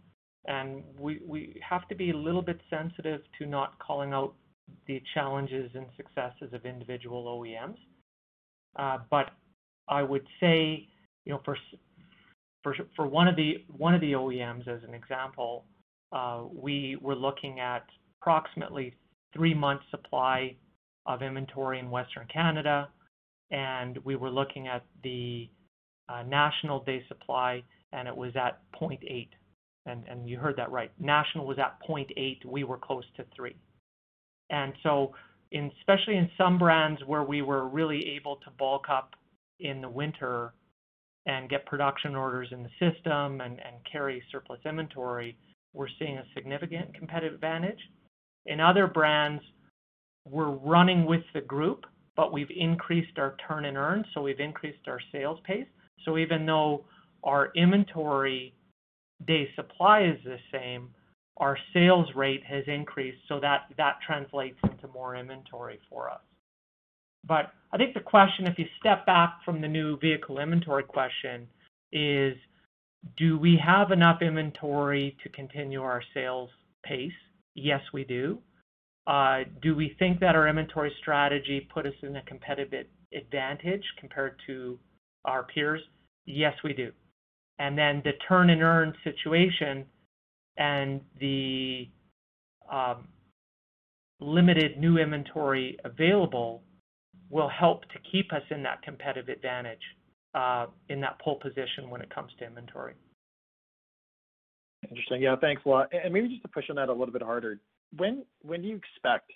and 0.45 0.83
we 0.97 1.21
we 1.25 1.61
have 1.67 1.87
to 1.89 1.95
be 1.95 2.11
a 2.11 2.17
little 2.17 2.41
bit 2.41 2.59
sensitive 2.69 3.21
to 3.39 3.45
not 3.45 3.77
calling 3.79 4.13
out 4.13 4.33
the 4.87 5.01
challenges 5.13 5.71
and 5.73 5.85
successes 5.97 6.53
of 6.53 6.65
individual 6.65 7.25
OEMs. 7.25 7.77
Uh, 8.77 8.99
but 9.09 9.31
I 9.87 10.03
would 10.03 10.25
say, 10.39 10.87
you 11.25 11.33
know, 11.33 11.41
for 11.43 11.57
for 12.63 12.75
for 12.95 13.07
one 13.07 13.27
of 13.27 13.35
the 13.35 13.65
OEMs 13.69 14.67
as 14.67 14.81
an 14.87 14.93
example, 14.93 15.65
uh, 16.11 16.43
we 16.51 16.97
were 17.01 17.15
looking 17.15 17.59
at 17.59 17.85
approximately 18.21 18.95
three 19.33 19.53
months 19.53 19.83
supply 19.91 20.55
of 21.05 21.21
inventory 21.21 21.79
in 21.79 21.89
Western 21.89 22.27
Canada, 22.31 22.89
and 23.51 23.97
we 24.03 24.15
were 24.15 24.29
looking 24.29 24.67
at 24.67 24.83
the 25.03 25.49
Uh, 26.09 26.23
national 26.23 26.83
day 26.83 27.03
supply, 27.07 27.63
and 27.93 28.07
it 28.07 28.15
was 28.15 28.35
at 28.35 28.59
0.8. 28.81 29.29
And, 29.85 30.03
and 30.07 30.27
You 30.27 30.37
heard 30.37 30.55
that 30.57 30.71
right. 30.71 30.91
National 30.99 31.45
was 31.45 31.59
at 31.59 31.77
0.8, 31.87 32.45
we 32.45 32.63
were 32.63 32.77
close 32.77 33.05
to 33.17 33.25
three. 33.35 33.55
and 34.49 34.73
so 34.83 35.13
Especially 35.51 36.15
in 36.15 36.29
some 36.37 36.59
brands 36.59 37.01
where 37.07 37.23
we 37.23 37.41
were 37.41 37.67
really 37.67 38.07
able 38.15 38.35
to 38.37 38.51
bulk 38.59 38.85
up 38.87 39.15
in 39.59 39.81
the 39.81 39.89
winter 39.89 40.53
and 41.25 41.49
get 41.49 41.65
production 41.65 42.15
orders 42.15 42.47
in 42.51 42.61
the 42.61 42.69
system 42.79 43.41
and, 43.41 43.59
and 43.59 43.75
carry 43.91 44.21
surplus 44.31 44.59
inventory, 44.65 45.35
we're 45.73 45.87
seeing 45.97 46.17
a 46.17 46.23
significant 46.35 46.93
competitive 46.93 47.33
advantage. 47.33 47.79
In 48.45 48.59
other 48.59 48.85
brands, 48.85 49.41
we're 50.27 50.51
running 50.51 51.05
with 51.05 51.23
the 51.33 51.41
group, 51.41 51.85
but 52.15 52.31
we've 52.31 52.51
increased 52.55 53.17
our 53.17 53.35
turn 53.47 53.65
and 53.65 53.77
earn, 53.77 54.05
so 54.13 54.21
we've 54.21 54.39
increased 54.39 54.87
our 54.87 54.99
sales 55.11 55.39
pace. 55.45 55.67
So 56.05 56.17
even 56.17 56.45
though 56.45 56.85
our 57.23 57.51
inventory 57.55 58.53
day 59.27 59.49
supply 59.55 60.03
is 60.03 60.17
the 60.23 60.37
same, 60.51 60.89
our 61.37 61.57
sales 61.73 62.07
rate 62.15 62.43
has 62.45 62.63
increased, 62.67 63.19
so 63.27 63.39
that 63.39 63.69
translates 64.05 64.57
into 64.63 64.87
more 64.89 65.15
inventory 65.15 65.79
for 65.89 66.09
us. 66.09 66.19
But 67.27 67.53
I 67.71 67.77
think 67.77 67.93
the 67.93 68.01
question, 68.01 68.47
if 68.47 68.57
you 68.57 68.65
step 68.79 69.05
back 69.05 69.39
from 69.45 69.61
the 69.61 69.67
new 69.67 69.97
vehicle 69.99 70.39
inventory 70.39 70.83
question, 70.83 71.47
is 71.91 72.35
do 73.17 73.37
we 73.37 73.57
have 73.63 73.91
enough 73.91 74.21
inventory 74.21 75.15
to 75.23 75.29
continue 75.29 75.81
our 75.81 76.01
sales 76.13 76.49
pace? 76.83 77.11
Yes, 77.55 77.81
we 77.93 78.03
do. 78.03 78.39
Uh, 79.07 79.39
do 79.61 79.75
we 79.75 79.95
think 79.97 80.19
that 80.19 80.35
our 80.35 80.47
inventory 80.47 80.91
strategy 81.01 81.67
put 81.73 81.85
us 81.85 81.93
in 82.03 82.15
a 82.17 82.21
competitive 82.23 82.85
advantage 83.13 83.83
compared 83.99 84.35
to 84.45 84.77
our 85.25 85.43
peers? 85.43 85.81
Yes, 86.25 86.53
we 86.63 86.73
do. 86.73 86.91
And 87.59 87.77
then 87.77 88.01
the 88.03 88.13
turn 88.27 88.49
and 88.49 88.61
earn 88.61 88.93
situation 89.03 89.85
and 90.57 91.01
the 91.19 91.87
um, 92.71 93.07
limited 94.19 94.77
new 94.79 94.97
inventory 94.97 95.77
available 95.83 96.63
will 97.29 97.49
help 97.49 97.83
to 97.89 97.99
keep 98.11 98.31
us 98.33 98.41
in 98.49 98.63
that 98.63 98.81
competitive 98.81 99.29
advantage, 99.29 99.81
uh, 100.33 100.67
in 100.89 100.99
that 101.01 101.19
pole 101.19 101.39
position 101.41 101.89
when 101.89 102.01
it 102.01 102.13
comes 102.13 102.31
to 102.39 102.45
inventory. 102.45 102.93
Interesting. 104.83 105.21
Yeah, 105.21 105.35
thanks 105.39 105.61
a 105.65 105.69
lot. 105.69 105.89
And 105.91 106.13
maybe 106.13 106.29
just 106.29 106.41
to 106.43 106.47
push 106.47 106.65
on 106.69 106.77
that 106.77 106.89
a 106.89 106.93
little 106.93 107.13
bit 107.13 107.21
harder, 107.21 107.59
when 107.95 108.23
do 108.43 108.67
you 108.67 108.75
expect 108.75 109.31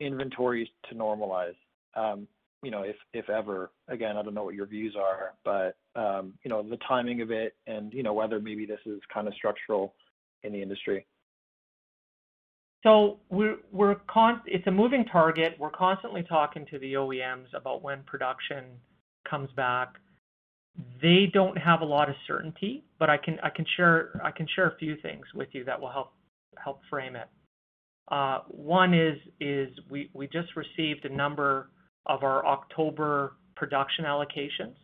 inventories 0.00 0.68
to 0.88 0.94
normalize? 0.94 1.54
Um, 1.94 2.26
You 2.62 2.70
know, 2.70 2.82
if 2.82 2.96
if 3.12 3.28
ever. 3.28 3.70
Again, 3.88 4.16
I 4.16 4.22
don't 4.22 4.34
know 4.34 4.44
what 4.44 4.54
your 4.54 4.66
views 4.66 4.96
are, 4.96 5.34
but 5.44 5.76
um, 6.00 6.34
you 6.44 6.48
know, 6.50 6.62
the 6.62 6.78
timing 6.88 7.20
of 7.20 7.30
it 7.30 7.54
and, 7.66 7.92
you 7.92 8.02
know, 8.02 8.12
whether 8.12 8.40
maybe 8.40 8.66
this 8.66 8.80
is 8.86 9.00
kind 9.12 9.28
of 9.28 9.34
structural 9.34 9.94
in 10.42 10.52
the 10.52 10.62
industry. 10.62 11.06
So 12.82 13.20
we're 13.30 13.58
we're 13.70 13.96
it's 14.46 14.66
a 14.66 14.70
moving 14.70 15.04
target. 15.04 15.54
We're 15.58 15.70
constantly 15.70 16.24
talking 16.24 16.66
to 16.70 16.78
the 16.78 16.94
OEMs 16.94 17.46
about 17.54 17.82
when 17.82 18.02
production 18.04 18.64
comes 19.28 19.50
back. 19.52 19.94
They 21.00 21.30
don't 21.32 21.56
have 21.58 21.82
a 21.82 21.84
lot 21.84 22.08
of 22.08 22.16
certainty, 22.26 22.84
but 22.98 23.08
I 23.08 23.18
can 23.18 23.38
I 23.42 23.50
can 23.50 23.66
share 23.76 24.20
I 24.24 24.32
can 24.32 24.48
share 24.56 24.68
a 24.68 24.76
few 24.78 24.96
things 25.00 25.24
with 25.34 25.48
you 25.52 25.64
that 25.64 25.80
will 25.80 25.92
help 26.62 26.80
frame 26.90 27.14
it. 27.14 27.28
Uh, 28.10 28.40
one 28.48 28.94
is 28.94 29.68
we 29.88 30.28
just 30.32 30.48
received 30.56 31.04
a 31.04 31.14
number 31.14 31.70
of 32.06 32.22
our 32.22 32.44
October 32.46 33.34
production 33.56 34.04
allocations 34.04 34.74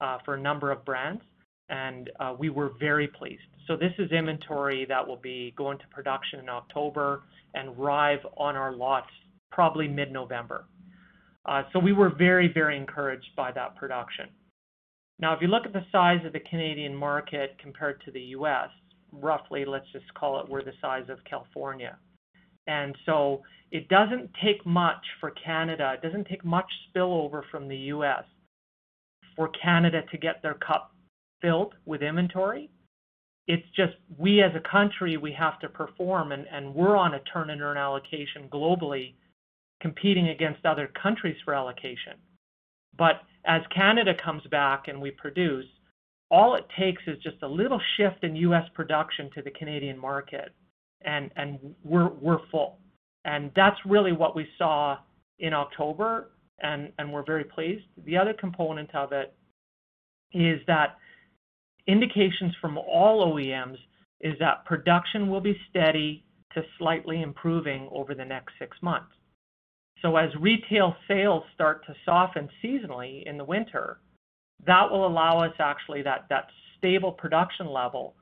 uh, 0.00 0.18
for 0.24 0.34
a 0.34 0.40
number 0.40 0.70
of 0.70 0.84
brands, 0.84 1.22
and 1.68 2.10
uh, 2.18 2.34
we 2.38 2.50
were 2.50 2.72
very 2.80 3.06
pleased. 3.08 3.42
So 3.66 3.76
this 3.76 3.92
is 3.98 4.10
inventory 4.10 4.84
that 4.88 5.06
will 5.06 5.16
be 5.16 5.54
going 5.56 5.78
to 5.78 5.84
production 5.88 6.40
in 6.40 6.48
October 6.48 7.22
and 7.54 7.68
arrive 7.78 8.20
on 8.36 8.56
our 8.56 8.72
lots 8.72 9.10
probably 9.52 9.88
mid-November. 9.88 10.64
Uh, 11.46 11.62
so 11.72 11.78
we 11.78 11.92
were 11.92 12.10
very 12.10 12.52
very 12.52 12.76
encouraged 12.76 13.30
by 13.36 13.52
that 13.52 13.76
production. 13.76 14.26
Now, 15.20 15.34
if 15.34 15.42
you 15.42 15.48
look 15.48 15.66
at 15.66 15.72
the 15.72 15.84
size 15.92 16.24
of 16.24 16.32
the 16.32 16.40
Canadian 16.40 16.96
market 16.96 17.56
compared 17.60 18.02
to 18.04 18.10
the 18.10 18.20
U.S., 18.20 18.70
roughly, 19.12 19.64
let's 19.64 19.90
just 19.92 20.12
call 20.14 20.40
it 20.40 20.48
we're 20.48 20.64
the 20.64 20.72
size 20.80 21.04
of 21.08 21.18
California. 21.28 21.98
And 22.70 22.96
so 23.04 23.42
it 23.72 23.88
doesn't 23.88 24.30
take 24.44 24.64
much 24.64 25.04
for 25.18 25.32
Canada, 25.32 25.94
it 25.94 26.06
doesn't 26.06 26.28
take 26.28 26.44
much 26.44 26.70
spillover 26.88 27.42
from 27.50 27.66
the 27.66 27.76
U.S. 27.94 28.22
for 29.34 29.48
Canada 29.48 30.02
to 30.12 30.18
get 30.18 30.40
their 30.40 30.54
cup 30.54 30.94
filled 31.42 31.74
with 31.84 32.00
inventory. 32.00 32.70
It's 33.48 33.66
just 33.74 33.94
we 34.16 34.40
as 34.42 34.52
a 34.54 34.70
country, 34.70 35.16
we 35.16 35.32
have 35.32 35.58
to 35.60 35.68
perform 35.68 36.30
and 36.30 36.46
and 36.52 36.72
we're 36.72 36.96
on 36.96 37.14
a 37.14 37.20
turn 37.32 37.50
and 37.50 37.60
earn 37.60 37.76
allocation 37.76 38.48
globally 38.48 39.14
competing 39.80 40.28
against 40.28 40.64
other 40.64 40.86
countries 41.02 41.36
for 41.44 41.54
allocation. 41.54 42.14
But 42.96 43.22
as 43.46 43.62
Canada 43.74 44.14
comes 44.14 44.42
back 44.52 44.86
and 44.86 45.00
we 45.00 45.10
produce, 45.10 45.66
all 46.30 46.54
it 46.54 46.66
takes 46.78 47.02
is 47.08 47.18
just 47.18 47.42
a 47.42 47.48
little 47.48 47.80
shift 47.96 48.22
in 48.22 48.36
U.S. 48.36 48.68
production 48.74 49.28
to 49.34 49.42
the 49.42 49.50
Canadian 49.50 49.98
market 49.98 50.54
and 51.04 51.58
we're 51.84 52.38
full. 52.50 52.78
And 53.24 53.50
that's 53.54 53.76
really 53.84 54.12
what 54.12 54.34
we 54.34 54.46
saw 54.56 54.98
in 55.38 55.52
October 55.52 56.30
and 56.62 56.92
we're 57.10 57.24
very 57.24 57.44
pleased. 57.44 57.84
The 58.04 58.16
other 58.18 58.34
component 58.34 58.94
of 58.94 59.12
it 59.12 59.34
is 60.32 60.60
that 60.66 60.96
indications 61.86 62.54
from 62.60 62.76
all 62.78 63.34
OEMs 63.34 63.78
is 64.20 64.34
that 64.38 64.64
production 64.66 65.28
will 65.28 65.40
be 65.40 65.58
steady 65.70 66.24
to 66.54 66.62
slightly 66.78 67.22
improving 67.22 67.88
over 67.90 68.14
the 68.14 68.24
next 68.24 68.52
six 68.58 68.76
months. 68.82 69.12
So 70.02 70.16
as 70.16 70.28
retail 70.38 70.94
sales 71.08 71.42
start 71.54 71.86
to 71.86 71.94
soften 72.04 72.48
seasonally 72.62 73.26
in 73.26 73.38
the 73.38 73.44
winter, 73.44 74.00
that 74.66 74.90
will 74.90 75.06
allow 75.06 75.38
us 75.38 75.54
actually 75.58 76.02
that 76.02 76.28
stable 76.76 77.12
production 77.12 77.66
level 77.66 78.14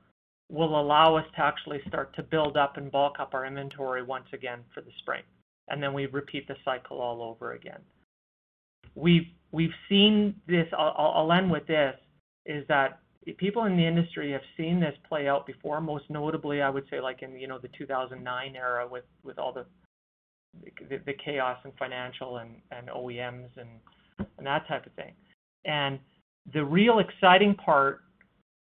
will 0.49 0.79
allow 0.79 1.15
us 1.15 1.25
to 1.35 1.41
actually 1.41 1.79
start 1.87 2.15
to 2.15 2.23
build 2.23 2.57
up 2.57 2.77
and 2.77 2.91
bulk 2.91 3.19
up 3.19 3.33
our 3.33 3.45
inventory 3.45 4.03
once 4.03 4.25
again 4.33 4.59
for 4.73 4.81
the 4.81 4.91
spring. 4.99 5.21
And 5.69 5.81
then 5.81 5.93
we 5.93 6.07
repeat 6.07 6.47
the 6.47 6.55
cycle 6.65 6.99
all 6.99 7.21
over 7.21 7.53
again. 7.53 7.79
We've 8.95 9.27
we've 9.51 9.73
seen 9.87 10.35
this. 10.47 10.67
I'll 10.75 11.31
end 11.31 11.51
with 11.51 11.67
this, 11.67 11.95
is 12.47 12.67
that 12.67 12.99
people 13.37 13.65
in 13.65 13.77
the 13.77 13.85
industry 13.85 14.31
have 14.31 14.41
seen 14.57 14.79
this 14.79 14.95
play 15.07 15.27
out 15.27 15.45
before, 15.45 15.79
most 15.79 16.05
notably, 16.09 16.61
I 16.61 16.69
would 16.69 16.85
say 16.89 16.99
like 16.99 17.21
in, 17.21 17.39
you 17.39 17.47
know, 17.47 17.59
the 17.59 17.69
2009 17.77 18.55
era 18.55 18.87
with 18.87 19.05
with 19.23 19.37
all 19.37 19.53
the 19.53 19.65
the 20.89 21.13
chaos 21.23 21.59
in 21.63 21.71
financial 21.77 22.37
and 22.37 22.55
and 22.71 22.87
OEMs 22.87 23.49
and, 23.57 23.69
and 24.37 24.47
that 24.47 24.67
type 24.67 24.87
of 24.87 24.93
thing. 24.93 25.13
And 25.65 25.99
the 26.53 26.65
real 26.65 26.99
exciting 26.99 27.53
part 27.53 28.01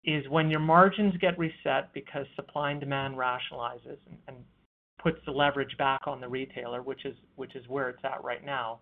is 0.06 0.28
when 0.30 0.50
your 0.50 0.60
margins 0.60 1.16
get 1.18 1.38
reset 1.38 1.92
because 1.94 2.26
supply 2.36 2.72
and 2.72 2.80
demand 2.80 3.18
rationalizes 3.18 3.98
and 4.28 4.38
puts 5.02 5.20
the 5.26 5.32
leverage 5.32 5.76
back 5.78 6.02
on 6.08 6.22
the 6.22 6.28
retailer, 6.28 6.82
which 6.82 7.06
is 7.06 7.16
which 7.36 7.56
is 7.56 7.68
where 7.68 7.90
it's 7.90 8.04
at 8.04 8.24
right 8.24 8.46
now. 8.46 8.80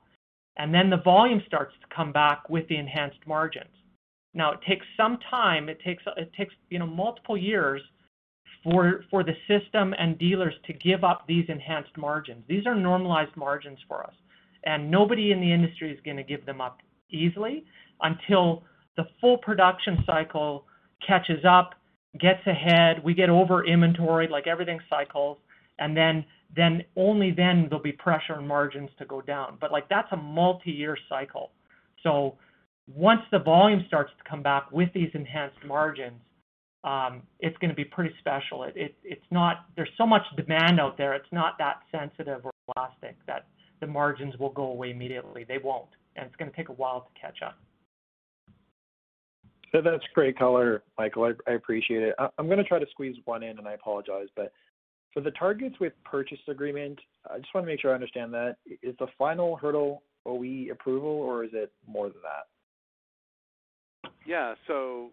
and 0.58 0.74
then 0.74 0.90
the 0.90 0.98
volume 0.98 1.42
starts 1.48 1.74
to 1.82 1.96
come 1.96 2.12
back 2.12 2.48
with 2.50 2.68
the 2.68 2.78
enhanced 2.78 3.26
margins. 3.26 3.74
Now, 4.36 4.52
it 4.52 4.60
takes 4.68 4.86
some 4.98 5.18
time. 5.30 5.70
It 5.70 5.80
takes 5.82 6.04
it 6.18 6.32
takes 6.38 6.54
you 6.70 6.80
know 6.80 6.88
multiple 6.88 7.38
years 7.38 7.82
for 8.64 9.04
the 9.24 9.36
system 9.48 9.94
and 9.98 10.18
dealers 10.18 10.54
to 10.68 10.74
give 10.74 11.04
up 11.04 11.26
these 11.28 11.46
enhanced 11.50 11.98
margins. 11.98 12.44
These 12.48 12.66
are 12.66 12.76
normalized 12.76 13.36
margins 13.36 13.80
for 13.88 14.04
us, 14.04 14.14
and 14.66 14.90
nobody 14.90 15.32
in 15.32 15.42
the 15.42 15.52
industry 15.52 15.92
is 15.92 16.00
gonna 16.06 16.24
give 16.24 16.46
them 16.46 16.62
up 16.62 16.80
easily 17.10 17.66
until 18.02 18.64
the 18.96 19.06
full 19.20 19.38
production 19.38 20.04
cycle 20.06 20.66
catches 21.06 21.44
up, 21.46 21.76
gets 22.20 22.46
ahead, 22.46 23.04
we 23.04 23.14
get 23.14 23.30
over 23.30 23.66
inventory, 23.66 24.28
like 24.28 24.48
everything 24.48 24.80
cycles, 24.90 25.38
and 25.80 25.96
then 25.96 26.26
then 26.56 26.84
only 26.96 27.32
then 27.32 27.66
there'll 27.68 27.84
be 27.84 27.92
pressure 27.92 28.36
on 28.36 28.48
margins 28.48 28.90
to 29.00 29.06
go 29.06 29.22
down. 29.22 29.58
But 29.60 29.72
like, 29.72 29.90
that's 29.90 30.12
a 30.12 30.18
multi-year 30.18 30.96
cycle. 31.10 31.52
So 32.04 32.38
once 32.88 33.22
the 33.32 33.40
volume 33.40 33.84
starts 33.88 34.12
to 34.24 34.30
come 34.30 34.44
back 34.44 34.72
with 34.72 34.90
these 34.94 35.10
enhanced 35.16 35.58
margins, 35.66 36.22
um, 36.84 37.24
it's 37.40 37.58
gonna 37.58 37.74
be 37.74 37.86
pretty 37.86 38.14
special. 38.20 38.64
It, 38.64 38.74
it, 38.76 38.96
It's 39.04 39.26
not. 39.32 39.66
There's 39.76 39.90
so 39.98 40.06
much 40.06 40.22
demand 40.36 40.80
out 40.80 40.98
there, 40.98 41.14
it's 41.14 41.32
not 41.32 41.58
that 41.58 41.78
sensitive 41.92 42.46
or 42.46 42.52
elastic 42.76 43.16
that 43.26 43.48
the 43.80 43.88
margins 43.88 44.38
will 44.38 44.52
go 44.52 44.64
away 44.66 44.92
immediately. 44.92 45.46
They 45.48 45.58
won't, 45.64 45.90
and 46.16 46.26
it's 46.26 46.36
gonna 46.36 46.52
take 46.56 46.70
a 46.70 46.74
while 46.74 47.02
to 47.02 47.20
catch 47.20 47.42
up. 47.42 47.58
That's 49.74 50.04
great 50.14 50.38
color, 50.38 50.84
Michael. 51.00 51.34
I 51.48 51.52
appreciate 51.52 52.04
it. 52.04 52.16
I'm 52.38 52.48
gonna 52.48 52.64
try 52.64 52.78
to 52.78 52.86
squeeze 52.92 53.16
one 53.26 53.42
in, 53.42 53.58
and 53.58 53.68
I 53.68 53.74
apologize. 53.74 54.28
But 54.36 54.54
for 55.14 55.22
the 55.22 55.32
targets 55.32 55.80
with 55.80 55.94
purchase 56.06 56.40
agreement, 56.48 57.00
I 57.30 57.40
just 57.40 57.54
wanna 57.54 57.68
make 57.68 57.82
sure 57.82 57.92
I 57.92 57.96
understand 57.96 58.34
that. 58.34 58.58
Is 58.84 58.96
the 59.00 59.08
final 59.18 59.56
hurdle 59.56 60.04
OE 60.26 60.70
approval, 60.72 61.10
or 61.10 61.44
is 61.44 61.52
it 61.54 61.72
more 61.88 62.10
than 62.10 62.22
that? 62.22 64.12
Yeah. 64.26 64.56
So 64.68 65.12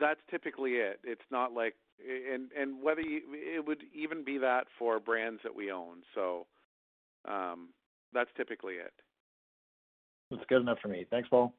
that's 0.00 0.20
typically 0.30 0.72
it. 0.72 1.00
It's 1.04 1.20
not 1.30 1.52
like 1.52 1.76
and 1.98 2.82
whether 2.82 3.02
it 3.04 3.64
would 3.64 3.84
even 3.94 4.24
be 4.24 4.38
that 4.38 4.66
for 4.78 4.98
brands 4.98 5.40
that 5.42 5.54
we 5.54 5.70
own. 5.70 6.02
So 6.14 6.46
um 7.28 7.68
that's 8.12 8.30
typically 8.36 8.74
it. 8.74 8.92
That's 10.30 10.42
good 10.48 10.62
enough 10.62 10.78
for 10.80 10.88
me. 10.88 11.04
Thanks, 11.10 11.28
Paul. 11.28 11.54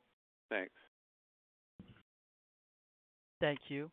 Thanks. 0.49 0.73
Thank 3.43 3.59
you. 3.67 3.91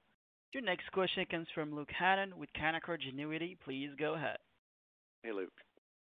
Your 0.52 0.62
next 0.62 0.92
question 0.92 1.24
comes 1.28 1.48
from 1.52 1.74
Luke 1.74 1.90
Hannan 1.98 2.38
with 2.38 2.48
Canaccord 2.52 2.98
Genuity. 3.02 3.56
Please 3.64 3.88
go 3.98 4.14
ahead. 4.14 4.36
Hey, 5.24 5.32
Luke. 5.32 5.50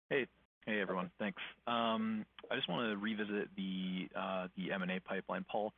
Hey. 0.09 0.27
Hey, 0.65 0.81
everyone. 0.81 1.09
Thanks. 1.17 1.41
Um, 1.65 2.25
I 2.51 2.55
just 2.57 2.67
wanna 2.67 2.97
revisit 2.97 3.47
the 3.55 4.09
uh, 4.19 4.47
M&A 4.73 4.99
pipeline. 4.99 5.45
Paul, 5.49 5.71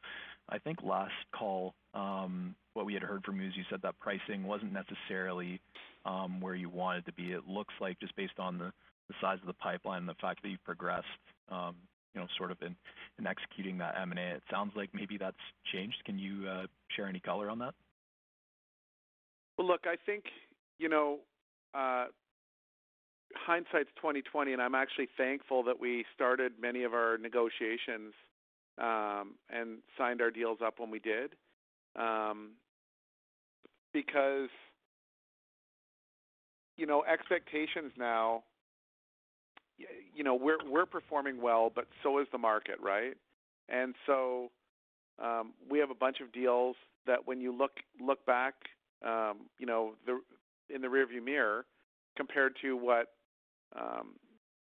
I 0.49 0.58
think 0.58 0.80
last 0.82 1.14
call, 1.34 1.76
um, 1.93 2.56
what 2.74 2.88
we 2.88 2.95
had 2.95 3.04
heard 3.04 3.24
from 3.24 3.39
you 3.39 3.49
is 3.49 3.54
you 3.56 3.64
said 3.70 3.82
that 3.84 3.99
pricing 3.99 4.45
wasn't 4.45 4.74
necessarily 4.74 5.62
um, 6.06 6.41
where 6.41 6.56
you 6.56 6.70
wanted 6.70 7.06
to 7.06 7.14
be. 7.14 7.34
It 7.34 7.47
looks 7.47 7.76
like 7.80 7.99
just 7.99 8.16
based 8.16 8.39
on 8.39 8.58
the 8.58 8.74
size 9.22 9.38
of 9.41 9.47
the 9.47 9.54
pipeline 9.54 9.99
and 9.99 10.10
the 10.10 10.16
fact 10.16 10.41
that 10.41 10.49
you've 10.49 10.64
progressed, 10.64 11.06
you 12.14 12.22
know, 12.22 12.28
sort 12.38 12.51
of 12.51 12.57
in 12.61 12.76
executing 13.26 13.78
that 13.80 13.95
M&A, 14.01 14.36
it 14.36 14.43
sounds 14.51 14.74
like 14.76 14.89
maybe 14.93 15.18
that's 15.18 15.36
changed. 15.72 15.97
Can 16.05 16.20
you 16.20 16.47
uh, 16.47 16.66
share 16.95 17.07
any 17.07 17.20
color 17.20 17.49
on 17.49 17.59
that? 17.59 17.74
Well, 19.57 19.68
look, 19.68 19.82
I 19.86 19.95
think, 20.05 20.26
you 20.80 20.89
know, 20.89 21.20
uh, 21.74 22.05
hindsight's 23.36 23.89
20/20, 24.03 24.53
and 24.53 24.61
I'm 24.61 24.76
actually 24.76 25.07
thankful 25.18 25.64
that 25.64 25.80
we 25.80 26.05
started 26.14 26.53
many 26.59 26.84
of 26.84 26.93
our 26.93 27.18
negotiations, 27.18 28.14
um, 28.78 29.36
and 29.49 29.80
signed 29.97 30.22
our 30.22 30.32
deals 30.32 30.59
up 30.66 30.80
when 30.80 30.89
we 30.89 30.99
did. 30.99 31.36
Um, 31.95 32.51
because, 33.93 34.49
you 36.78 36.88
know, 36.88 37.03
expectations 37.03 37.91
now, 37.97 38.43
you 40.15 40.24
know, 40.24 40.36
we're 40.36 40.57
we're 40.69 40.86
performing 40.86 41.41
well, 41.41 41.71
but 41.74 41.88
so 42.01 42.19
is 42.19 42.28
the 42.32 42.38
market, 42.38 42.76
right? 42.82 43.15
And 43.69 43.95
so 44.05 44.51
um, 45.24 45.53
we 45.69 45.80
have 45.80 45.89
a 45.89 45.95
bunch 45.95 46.19
of 46.21 46.32
deals 46.32 46.76
that 47.07 47.28
when 47.28 47.41
you 47.41 47.55
look 47.55 47.71
look 48.01 48.26
back, 48.26 48.53
um, 49.05 49.49
you 49.59 49.65
know, 49.65 49.93
the, 50.05 50.21
in 50.74 50.82
the 50.82 50.88
rearview 50.88 51.24
mirror 51.24 51.65
compared 52.15 52.55
to 52.61 52.78
what 52.78 53.13
um, 53.78 54.13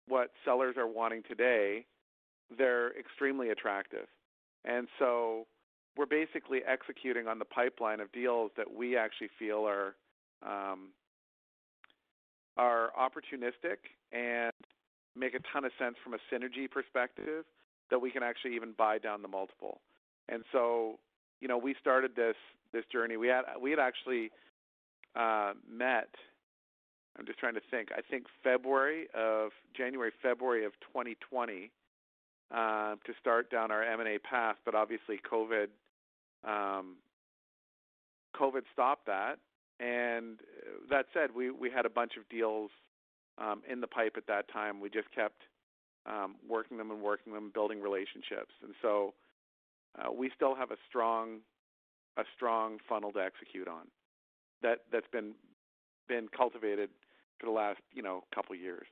what 0.07 0.31
sellers 0.43 0.75
are 0.77 0.87
wanting 0.87 1.23
today, 1.27 1.85
they're 2.57 2.97
extremely 2.97 3.49
attractive. 3.49 4.07
And 4.63 4.87
so 4.99 5.45
we're 5.97 6.05
basically 6.05 6.59
executing 6.67 7.27
on 7.27 7.39
the 7.39 7.45
pipeline 7.45 7.99
of 7.99 8.11
deals 8.11 8.51
that 8.57 8.73
we 8.73 8.97
actually 8.97 9.29
feel 9.37 9.67
are 9.67 9.95
um, 10.45 10.89
are 12.57 12.91
opportunistic 12.97 13.77
and 14.11 14.51
make 15.15 15.33
a 15.33 15.39
ton 15.53 15.65
of 15.65 15.71
sense 15.79 15.95
from 16.03 16.13
a 16.13 16.17
synergy 16.31 16.69
perspective 16.69 17.45
that 17.89 17.99
we 17.99 18.11
can 18.11 18.23
actually 18.23 18.55
even 18.55 18.73
buy 18.77 18.97
down 18.97 19.21
the 19.21 19.27
multiple. 19.27 19.79
And 20.29 20.43
so, 20.51 20.99
you 21.41 21.47
know, 21.47 21.57
we 21.57 21.75
started 21.79 22.15
this 22.15 22.35
this 22.73 22.83
journey. 22.91 23.17
We 23.17 23.27
had 23.27 23.43
we 23.61 23.69
had 23.69 23.79
actually 23.79 24.31
uh, 25.15 25.53
met. 25.69 26.09
I'm 27.17 27.25
just 27.25 27.39
trying 27.39 27.53
to 27.53 27.61
think. 27.71 27.89
I 27.95 28.01
think 28.01 28.25
February 28.43 29.07
of 29.15 29.51
January, 29.75 30.11
February 30.21 30.65
of 30.65 30.73
2020 30.91 31.71
uh, 32.51 32.95
to 33.05 33.13
start 33.21 33.49
down 33.49 33.71
our 33.71 33.83
M&A 33.83 34.17
path, 34.19 34.57
but 34.65 34.75
obviously 34.75 35.19
COVID 35.31 35.67
um, 36.43 36.95
COVID 38.39 38.63
stopped 38.73 39.05
that. 39.07 39.37
And 39.79 40.39
uh, 40.39 40.85
that 40.89 41.05
said, 41.13 41.29
we 41.35 41.51
we 41.51 41.69
had 41.69 41.85
a 41.85 41.89
bunch 41.89 42.13
of 42.17 42.27
deals 42.29 42.71
in 43.69 43.81
the 43.81 43.87
pipe 43.87 44.13
at 44.17 44.27
that 44.27 44.51
time. 44.51 44.79
We 44.79 44.89
just 44.89 45.11
kept 45.13 45.41
um, 46.05 46.35
working 46.47 46.77
them, 46.77 46.91
and 46.91 47.01
working 47.01 47.33
them, 47.33 47.51
building 47.53 47.81
relationships. 47.81 48.53
And 48.63 48.73
so 48.81 49.13
uh, 49.99 50.11
we 50.11 50.31
still 50.35 50.55
have 50.55 50.71
a 50.71 50.77
strong 50.89 51.39
a 52.17 52.23
strong 52.35 52.77
funnel 52.87 53.11
to 53.11 53.19
execute 53.19 53.67
on 53.67 53.87
that 54.61 54.79
that's 54.91 55.07
been 55.11 55.33
cultivated 56.35 56.89
for 57.39 57.47
the 57.47 57.51
last, 57.51 57.79
you 57.93 58.01
know, 58.01 58.23
couple 58.33 58.55
years. 58.55 58.85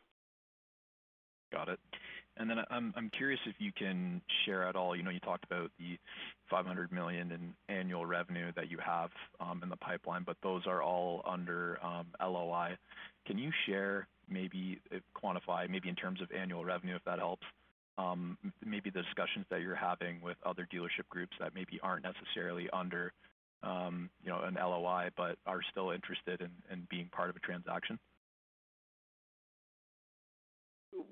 Got 1.52 1.70
it. 1.70 1.80
And 2.36 2.50
then 2.50 2.58
I'm 2.72 2.94
I'm 2.98 3.12
curious 3.16 3.40
if 3.46 3.56
you 3.60 3.72
can 3.78 4.20
share 4.44 4.68
at 4.68 4.76
all, 4.76 4.96
you 4.96 5.04
know, 5.04 5.12
you 5.12 5.20
talked 5.20 5.44
about 5.44 5.70
the 5.78 5.98
500 6.50 6.92
million 6.92 7.32
in 7.32 7.54
annual 7.74 8.06
revenue 8.06 8.52
that 8.56 8.72
you 8.72 8.80
have 8.84 9.12
in 9.62 9.70
the 9.70 9.78
pipeline, 9.78 10.24
but 10.26 10.38
those 10.42 10.64
are 10.66 10.82
all 10.82 11.22
under 11.26 11.78
LOI. 12.20 12.76
Can 13.28 13.38
you 13.38 13.52
share, 13.68 14.08
maybe 14.30 14.80
uh, 14.94 14.98
quantify, 15.16 15.70
maybe 15.70 15.90
in 15.90 15.96
terms 15.96 16.22
of 16.22 16.32
annual 16.32 16.66
revenue, 16.66 16.96
if 16.96 17.04
that 17.06 17.20
helps, 17.20 17.46
um, 17.98 18.38
maybe 18.66 18.90
the 18.90 19.02
discussions 19.02 19.46
that 19.50 19.62
you're 19.62 19.76
having 19.76 20.22
with 20.22 20.38
other 20.46 20.68
dealership 20.74 21.08
groups 21.10 21.34
that 21.40 21.54
maybe 21.54 21.80
aren't 21.84 22.04
necessarily 22.04 22.70
under, 22.72 23.14
um, 23.62 24.10
you 24.24 24.30
know, 24.30 24.42
an 24.42 24.56
LOI, 24.56 25.10
but 25.16 25.38
are 25.46 25.62
still 25.72 25.92
interested 25.92 26.42
in 26.42 26.88
being 26.90 27.08
part 27.12 27.30
of 27.30 27.36
a 27.36 27.40
transaction? 27.40 28.00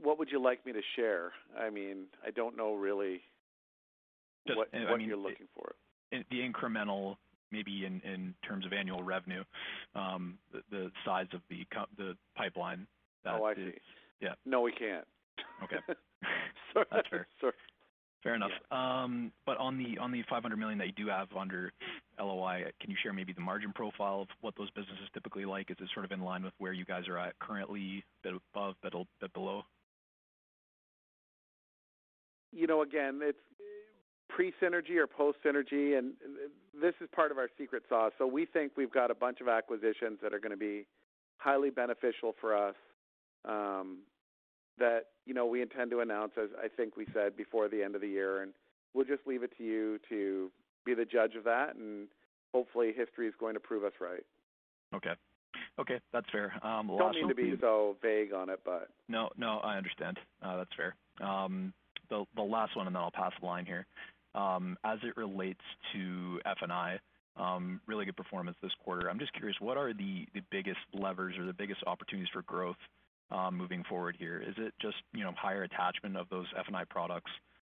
What 0.01 0.18
would 0.20 0.30
you 0.32 0.41
like 0.41 0.66
me 0.66 0.74
to 0.74 0.82
share? 0.95 1.32
I 1.59 1.70
mean, 1.70 2.05
I 2.26 2.32
don't 2.32 2.57
know 2.57 2.76
really. 2.76 3.22
Just, 4.47 4.59
I 4.74 4.78
mean. 4.78 4.89
What 4.89 5.01
you're 5.01 5.18
looking 5.18 5.47
for. 5.55 5.76
The 6.12 6.39
incremental, 6.39 7.16
maybe 7.51 7.86
in 7.86 8.34
terms 8.45 8.66
of 8.66 8.74
annual 8.74 9.03
revenue, 9.03 9.43
um, 9.95 10.38
the 10.72 10.91
size 11.05 11.28
of 11.34 11.41
the 11.49 12.18
pipeline 12.36 12.88
that 13.24 13.36
is. 13.36 13.42
Oh, 13.42 13.46
I 13.46 13.56
see. 13.56 13.72
Yeah. 14.22 14.34
No, 14.46 14.62
we 14.62 14.72
can't. 14.72 15.06
Okay. 15.64 15.78
Sorry. 16.74 16.86
That's 16.92 17.08
fair. 17.10 17.28
Sorry. 17.40 17.54
Fair 18.24 18.36
enough. 18.36 18.52
Yeah. 18.72 19.04
Um, 19.04 19.32
on 19.48 19.78
the 19.78 19.98
on 19.98 20.12
the 20.12 20.24
500 20.30 20.56
million 20.56 20.78
that 20.78 20.88
you 20.88 20.94
do 20.94 21.08
have 21.08 21.28
under 21.36 21.72
LOI, 22.20 22.66
can 22.80 22.92
you 22.92 22.98
share 23.02 23.14
maybe 23.14 23.34
the 23.34 23.42
margin 23.42 23.74
profile 23.74 24.22
of 24.22 24.28
what 24.42 24.54
those 24.58 24.70
businesses 24.72 25.08
typically 25.14 25.46
like? 25.46 25.72
Is 25.72 25.78
it 25.80 25.90
sort 25.94 26.06
of 26.06 26.12
in 26.12 26.22
line 26.22 26.44
with 26.44 26.54
where 26.60 26.74
you 26.74 26.86
guys 26.86 27.08
are 27.08 27.18
at 27.18 27.38
currently, 27.40 28.04
bit 28.24 28.34
above, 28.54 28.76
bit 28.84 28.94
a 28.94 29.04
bit 29.20 29.34
below? 29.34 29.64
You 32.52 32.68
know, 32.68 32.84
again, 32.84 33.22
it's 33.24 33.40
pre-synergy 34.30 34.98
or 34.98 35.08
post-synergy, 35.08 35.98
and 35.98 36.14
this 36.80 36.94
is 37.02 37.10
part 37.14 37.32
of 37.32 37.38
our 37.38 37.48
secret 37.58 37.84
sauce. 37.90 38.12
So 38.18 38.28
we 38.28 38.46
think 38.46 38.74
we've 38.78 38.92
got 38.92 39.10
a 39.10 39.16
bunch 39.16 39.42
of 39.42 39.48
acquisitions 39.48 40.20
that 40.22 40.34
are 40.34 40.40
gonna 40.40 40.58
be 40.58 40.86
highly 41.38 41.70
beneficial 41.70 42.36
for 42.40 42.56
us, 42.56 42.76
Um, 43.46 44.00
that, 44.78 45.08
you 45.26 45.34
know, 45.34 45.46
we 45.46 45.62
intend 45.62 45.92
to 45.92 46.00
announce, 46.00 46.32
as 46.42 46.50
I 46.64 46.68
think 46.68 46.98
we 46.98 47.06
said, 47.14 47.36
before 47.38 47.68
the 47.68 47.84
end 47.84 47.96
of 47.96 48.02
the 48.02 48.08
year. 48.08 48.42
And 48.42 48.54
we'll 48.94 49.06
just 49.06 49.28
leave 49.28 49.44
it 49.44 49.52
to 49.58 49.64
you 49.64 50.00
to 50.10 50.52
be 50.86 50.94
the 50.94 51.06
judge 51.06 51.36
of 51.36 51.44
that, 51.44 51.76
and 51.76 52.08
hopefully 52.54 52.94
history 52.96 53.28
is 53.28 53.34
going 53.39 53.54
to 53.54 53.60
prove 53.60 53.84
us 53.84 53.94
right. 54.00 54.24
Okay. 54.96 55.14
Okay, 55.80 56.00
that's 56.12 56.30
fair. 56.32 56.54
Um, 56.64 56.89
last 56.89 56.89
one. 56.89 56.98
Don't 56.98 57.16
mean 57.16 57.28
to 57.30 57.36
be 57.36 57.54
so 57.62 57.96
vague 58.02 58.34
on 58.34 58.50
it, 58.50 58.60
but. 58.66 58.89
No, 59.08 59.30
no, 59.38 59.60
I 59.64 59.78
understand. 59.78 60.18
Uh, 60.42 60.58
that's 60.58 60.72
fair. 60.76 60.96
Um, 61.26 61.74
the 62.10 62.42
last 62.42 62.76
one, 62.76 62.88
and 62.88 62.96
then 62.96 63.02
I'll 63.02 63.12
pass 63.12 63.32
the 63.39 63.46
line 63.46 63.66
here. 63.66 63.86
As 64.36 65.00
it 65.04 65.16
relates 65.16 65.62
to 65.94 66.39
F&I, 66.46 67.00
really 67.88 68.06
good 68.06 68.18
performance 68.18 68.58
this 68.62 68.72
quarter. 68.84 69.10
I'm 69.10 69.20
just 69.20 69.34
curious, 69.34 69.58
what 69.60 69.78
are 69.78 69.94
the 69.94 70.26
biggest 70.52 70.80
levers 70.94 71.38
or 71.38 71.46
the 71.46 71.54
biggest 71.54 71.84
opportunities 71.88 72.30
for 72.34 72.42
growth 72.44 72.78
Um, 73.32 73.56
moving 73.56 73.84
forward 73.88 74.18
here? 74.20 74.44
Is 74.46 74.56
it 74.58 74.74
just, 74.82 74.98
you 75.14 75.24
know, 75.24 75.32
higher 75.38 75.64
attachment 75.64 76.18
of 76.18 76.28
those 76.28 76.48
F&I 76.60 76.84
products 76.84 77.32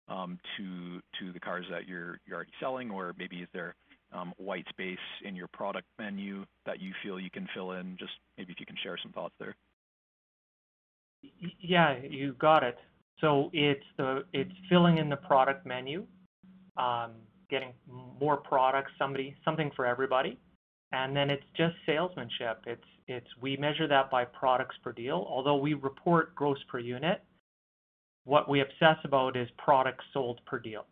um, 0.08 0.40
to 0.58 1.02
the 1.34 1.40
cars 1.42 1.66
that 1.70 1.88
you're 1.88 2.20
already 2.32 2.52
selling? 2.62 2.90
Or 2.90 3.14
maybe 3.18 3.38
is 3.38 3.50
there 3.54 3.76
um, 4.14 4.34
white 4.38 4.66
space 4.70 4.98
in 5.26 5.36
your 5.36 5.48
product 5.48 5.88
menu 6.00 6.46
that 6.66 6.80
you 6.80 6.94
feel 7.04 7.20
you 7.20 7.30
can 7.30 7.50
fill 7.54 7.74
in? 7.74 7.98
Just 8.00 8.14
maybe 8.38 8.54
if 8.54 8.62
you 8.62 8.66
can 8.66 8.78
share 8.82 8.98
some 9.04 9.12
thoughts 9.12 9.34
there. 9.40 9.56
Yeah, 11.60 11.98
you 12.02 12.34
got 12.40 12.64
it. 12.64 12.78
So 13.20 13.50
it's 13.54 13.84
filling 14.70 15.00
in 15.00 15.10
the 15.10 15.18
product 15.18 15.66
menu, 15.66 16.06
getting 17.50 17.74
more 18.20 18.38
products, 18.38 18.92
something 18.98 19.72
for 19.76 19.86
everybody. 19.86 20.40
And 20.94 21.16
then 21.16 21.30
it's 21.30 21.44
just 21.56 21.76
salesmanship. 21.86 22.64
We 23.42 23.58
measure 23.58 23.88
that 23.88 24.10
by 24.10 24.26
products 24.26 24.76
per 24.84 24.92
deal. 24.92 25.26
Although 25.30 25.58
we 25.58 25.74
report 25.74 26.36
gross 26.36 26.58
per 26.70 26.80
unit, 26.80 27.24
what 28.24 28.50
we 28.50 28.62
obsess 28.62 28.98
about 29.04 29.36
is 29.36 29.48
products 29.58 30.06
sold 30.14 30.40
per 30.46 30.60
deal. 30.60 30.86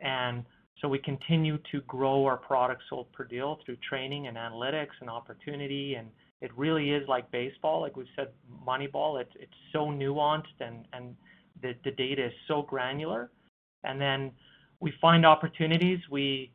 And 0.00 0.44
so 0.80 0.88
we 0.88 0.98
continue 0.98 1.58
to 1.70 1.80
grow 1.82 2.24
our 2.26 2.36
products 2.36 2.84
sold 2.90 3.12
per 3.12 3.24
deal 3.24 3.58
through 3.64 3.76
training 3.88 4.26
and 4.26 4.36
analytics 4.36 5.00
and 5.00 5.08
opportunity. 5.08 5.94
And 5.94 6.08
it 6.40 6.50
really 6.56 6.90
is 6.90 7.06
like 7.08 7.30
baseball, 7.30 7.80
like 7.80 7.96
we've 7.96 8.06
said, 8.16 8.28
Moneyball. 8.66 9.20
It's 9.20 9.32
it's 9.36 9.52
so 9.72 9.86
nuanced 9.86 10.60
and 10.60 10.84
and 10.92 11.14
the, 11.62 11.74
the 11.84 11.92
data 11.92 12.26
is 12.26 12.32
so 12.48 12.62
granular. 12.62 13.30
And 13.84 14.00
then 14.00 14.32
we 14.80 14.92
find 15.00 15.24
opportunities, 15.24 16.00
we 16.10 16.52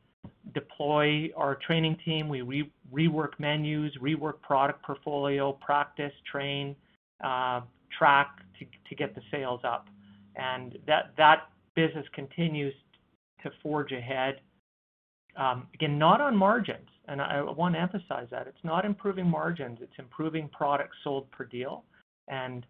deploy 0.53 1.29
our 1.35 1.55
training 1.55 1.97
team, 2.03 2.29
we 2.29 2.71
rework 2.93 3.39
menus, 3.39 3.93
rework 4.01 4.41
product 4.41 4.83
portfolio, 4.83 5.53
practice, 5.53 6.13
train, 6.29 6.75
uh, 7.23 7.61
track 7.97 8.39
to 8.59 8.65
to 8.89 8.95
get 8.95 9.15
the 9.15 9.21
sales 9.31 9.61
up. 9.63 9.87
And 10.35 10.77
that 10.87 11.13
that 11.17 11.49
business 11.75 12.05
continues 12.13 12.73
to 13.43 13.51
forge 13.61 13.91
ahead. 13.91 14.41
Um, 15.35 15.67
again, 15.73 15.99
not 15.99 16.19
on 16.19 16.35
margins, 16.35 16.89
and 17.07 17.21
I 17.21 17.41
want 17.41 17.75
to 17.75 17.81
emphasize 17.81 18.27
that. 18.31 18.47
It's 18.47 18.63
not 18.63 18.85
improving 18.85 19.27
margins, 19.27 19.79
it's 19.81 19.93
improving 19.99 20.49
products 20.49 20.97
sold 21.03 21.29
per 21.31 21.45
deal. 21.45 21.83
And 22.27 22.65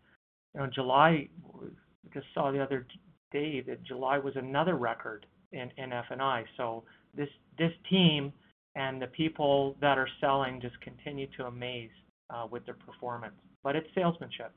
you 0.53 0.61
know, 0.61 0.67
July, 0.67 1.29
just 2.13 2.27
saw 2.33 2.51
the 2.51 2.61
other 2.61 2.85
day 3.31 3.61
that 3.61 3.83
July 3.83 4.17
was 4.17 4.35
another 4.35 4.75
record 4.75 5.25
in 5.51 5.71
in 5.77 5.93
F&I. 5.93 6.45
This 7.17 7.29
this 7.57 7.71
team 7.89 8.31
and 8.75 9.01
the 9.01 9.07
people 9.07 9.75
that 9.81 9.97
are 9.97 10.07
selling 10.21 10.61
just 10.61 10.79
continue 10.81 11.27
to 11.37 11.45
amaze 11.45 11.89
uh, 12.29 12.47
with 12.49 12.65
their 12.65 12.75
performance. 12.75 13.33
But 13.63 13.75
it's 13.75 13.87
salesmanship. 13.95 14.53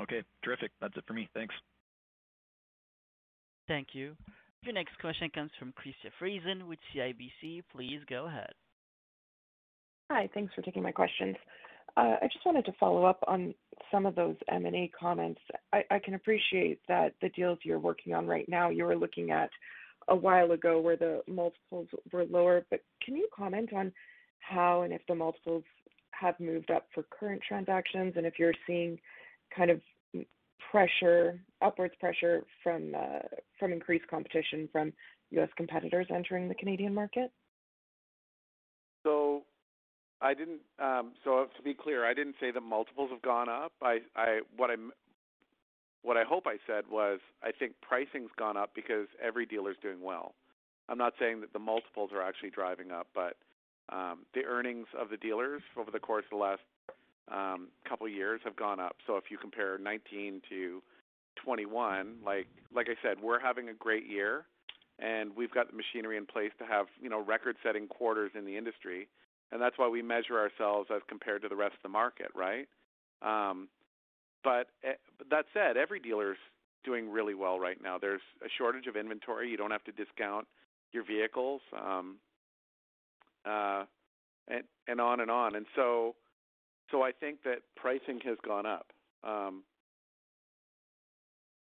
Okay, 0.00 0.22
terrific. 0.44 0.72
That's 0.80 0.96
it 0.96 1.04
for 1.06 1.14
me. 1.14 1.28
Thanks. 1.32 1.54
Thank 3.68 3.88
you. 3.92 4.14
Your 4.62 4.74
next 4.74 4.98
question 5.00 5.30
comes 5.30 5.50
from 5.58 5.72
Krista 5.72 6.10
Friesen 6.20 6.66
with 6.66 6.78
CIBC. 6.94 7.62
Please 7.72 8.00
go 8.08 8.26
ahead. 8.26 8.52
Hi. 10.10 10.28
Thanks 10.34 10.52
for 10.54 10.62
taking 10.62 10.82
my 10.82 10.92
questions. 10.92 11.36
Uh, 11.96 12.16
I 12.20 12.28
just 12.30 12.44
wanted 12.44 12.64
to 12.66 12.72
follow 12.78 13.04
up 13.04 13.20
on 13.26 13.54
some 13.90 14.04
of 14.06 14.14
those 14.14 14.36
M&A 14.50 14.90
comments. 14.98 15.40
I 15.72 15.98
can 16.04 16.14
appreciate 16.14 16.80
that 16.88 17.14
the 17.22 17.30
deals 17.30 17.58
you're 17.62 17.78
working 17.78 18.12
on 18.12 18.26
right 18.26 18.46
now, 18.48 18.68
you 18.68 18.86
are 18.86 18.96
looking 18.96 19.30
at 19.30 19.50
a 20.08 20.16
while 20.16 20.52
ago 20.52 20.80
where 20.80 20.96
the 20.96 21.22
multiples 21.26 21.88
were 22.12 22.24
lower. 22.24 22.64
But 22.70 22.80
can 23.02 23.16
you 23.16 23.28
comment 23.36 23.72
on 23.72 23.92
how 24.40 24.82
and 24.82 24.92
if 24.92 25.02
the 25.08 25.14
multiples 25.14 25.64
have 26.12 26.38
moved 26.40 26.70
up 26.70 26.86
for 26.94 27.04
current 27.04 27.42
transactions, 27.46 28.14
and 28.16 28.26
if 28.26 28.38
you're 28.38 28.54
seeing 28.66 28.98
kind 29.54 29.70
of 29.70 29.80
pressure, 30.70 31.38
upwards 31.62 31.94
pressure 32.00 32.44
from 32.62 32.94
increased 33.62 34.06
competition 34.08 34.68
from 34.72 34.92
U.S. 35.30 35.48
competitors 35.56 36.06
entering 36.14 36.48
the 36.48 36.54
Canadian 36.54 36.94
market? 36.94 37.30
So 39.04 39.42
I 40.20 40.34
didn't. 40.34 40.60
Um, 40.78 41.12
so 41.24 41.46
to 41.56 41.62
be 41.62 41.74
clear, 41.74 42.04
I 42.04 42.14
didn't 42.14 42.36
say 42.40 42.50
the 42.50 42.60
multiples 42.60 43.10
have 43.10 43.22
gone 43.22 43.48
up. 43.48 43.72
I 43.82 43.98
what 44.56 44.70
I 44.70 44.76
hope 46.04 46.46
I 46.46 46.56
said 46.66 46.84
was, 46.90 47.20
I 47.42 47.50
think 47.52 47.72
pricing's 47.80 48.30
gone 48.38 48.56
up 48.56 48.70
because 48.74 49.06
every 49.22 49.46
dealer's 49.46 49.76
doing 49.82 50.02
well. 50.02 50.34
I'm 50.88 50.98
not 50.98 51.14
saying 51.18 51.40
that 51.40 51.52
the 51.52 51.58
multiples 51.58 52.10
are 52.12 52.22
actually 52.22 52.50
driving 52.50 52.92
up, 52.92 53.08
but 53.14 53.36
um, 53.88 54.20
the 54.34 54.44
earnings 54.44 54.86
of 54.98 55.10
the 55.10 55.16
dealers 55.16 55.62
over 55.76 55.90
the 55.90 55.98
course 55.98 56.24
of 56.30 56.38
the 56.38 56.42
last 56.42 56.62
um, 57.30 57.68
couple 57.88 58.08
years 58.08 58.40
have 58.44 58.56
gone 58.56 58.80
up. 58.80 58.96
So 59.06 59.16
if 59.16 59.24
you 59.30 59.38
compare 59.38 59.78
19 59.78 60.42
to 60.48 60.82
2021, 61.36 62.16
like 62.24 62.46
I 62.88 62.94
said, 63.02 63.18
we're 63.22 63.40
having 63.40 63.68
a 63.68 63.74
great 63.74 64.06
year, 64.06 64.46
and 64.98 65.34
we've 65.36 65.50
got 65.50 65.70
the 65.70 65.76
machinery 65.76 66.16
in 66.16 66.26
place 66.26 66.52
to 66.58 66.66
have, 66.66 66.86
you 67.00 67.10
know, 67.10 67.22
record-setting 67.22 67.88
quarters 67.88 68.32
in 68.34 68.44
the 68.44 68.56
industry. 68.56 69.08
And 69.52 69.60
that's 69.60 69.78
why 69.78 69.88
we 69.88 70.02
measure 70.02 70.38
ourselves 70.38 70.88
as 70.94 71.02
compared 71.08 71.42
to 71.42 71.48
the 71.48 71.56
rest 71.56 71.74
of 71.74 71.82
the 71.82 71.88
market, 71.88 72.28
right? 72.34 72.66
Um, 73.22 73.68
Eh, 74.46 74.92
but 75.18 75.30
that 75.30 75.46
said, 75.52 75.76
every 75.76 76.00
dealer's 76.00 76.38
doing 76.84 77.10
really 77.10 77.34
well 77.34 77.58
right 77.58 77.78
now. 77.82 77.98
There's 77.98 78.20
a 78.44 78.48
shortage 78.56 78.86
of 78.86 78.96
inventory. 78.96 79.50
You 79.50 79.56
don't 79.56 79.70
have 79.70 79.84
to 79.84 79.92
discount 79.92 80.46
your 80.92 81.04
vehicles, 81.04 81.60
um, 81.76 82.16
uh, 83.44 83.84
and 84.48 84.62
and 84.86 85.00
on 85.00 85.20
and 85.20 85.30
on. 85.30 85.56
And 85.56 85.66
so, 85.74 86.14
so 86.90 87.02
I 87.02 87.12
think 87.12 87.42
that 87.44 87.58
pricing 87.74 88.20
has 88.24 88.38
gone 88.44 88.66
up. 88.66 88.86
Um, 89.24 89.64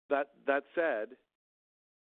that 0.09 0.29
that 0.45 0.63
said, 0.75 1.09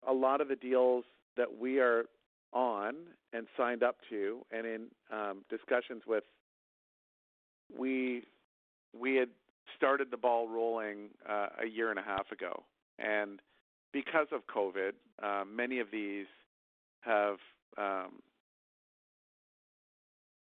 a 0.07 0.13
lot 0.13 0.41
of 0.41 0.49
the 0.49 0.57
deals 0.57 1.05
that 1.37 1.59
we 1.59 1.79
are 1.79 2.05
on 2.53 2.95
and 3.33 3.47
signed 3.57 3.83
up 3.83 3.97
to 4.09 4.41
and 4.51 4.67
in 4.67 4.87
um, 5.13 5.45
discussions 5.51 6.03
with, 6.07 6.25
we 7.79 8.25
we 8.99 9.17
had 9.17 9.29
started 9.77 10.11
the 10.11 10.17
ball 10.17 10.49
rolling 10.49 11.09
uh, 11.29 11.49
a 11.63 11.67
year 11.67 11.91
and 11.91 11.99
a 11.99 12.03
half 12.03 12.31
ago. 12.31 12.63
And 12.99 13.41
because 13.93 14.27
of 14.33 14.43
COVID, 14.47 14.93
uh, 15.23 15.45
many 15.45 15.81
of 15.81 15.89
these 15.91 16.27
have 17.01 17.37
um, 17.79 18.23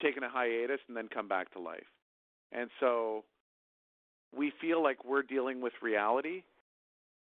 taken 0.02 0.22
a 0.22 0.28
hiatus 0.28 0.80
and 0.88 0.96
then 0.96 1.08
come 1.08 1.28
back 1.28 1.52
to 1.52 1.58
life. 1.58 1.86
And 2.52 2.70
so 2.80 3.24
we 4.36 4.52
feel 4.60 4.82
like 4.82 5.04
we're 5.04 5.22
dealing 5.22 5.60
with 5.60 5.72
reality 5.82 6.42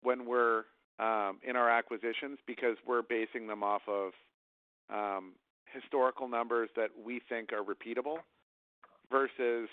when 0.02 0.26
we're 0.26 0.64
um, 0.98 1.38
in 1.46 1.56
our 1.56 1.68
acquisitions 1.70 2.38
because 2.46 2.76
we're 2.86 3.02
basing 3.02 3.46
them 3.46 3.62
off 3.62 3.82
of 3.88 4.12
um, 4.92 5.32
historical 5.72 6.28
numbers 6.28 6.68
that 6.76 6.90
we 7.04 7.20
think 7.28 7.50
are 7.52 7.62
repeatable 7.62 8.18
versus, 9.10 9.68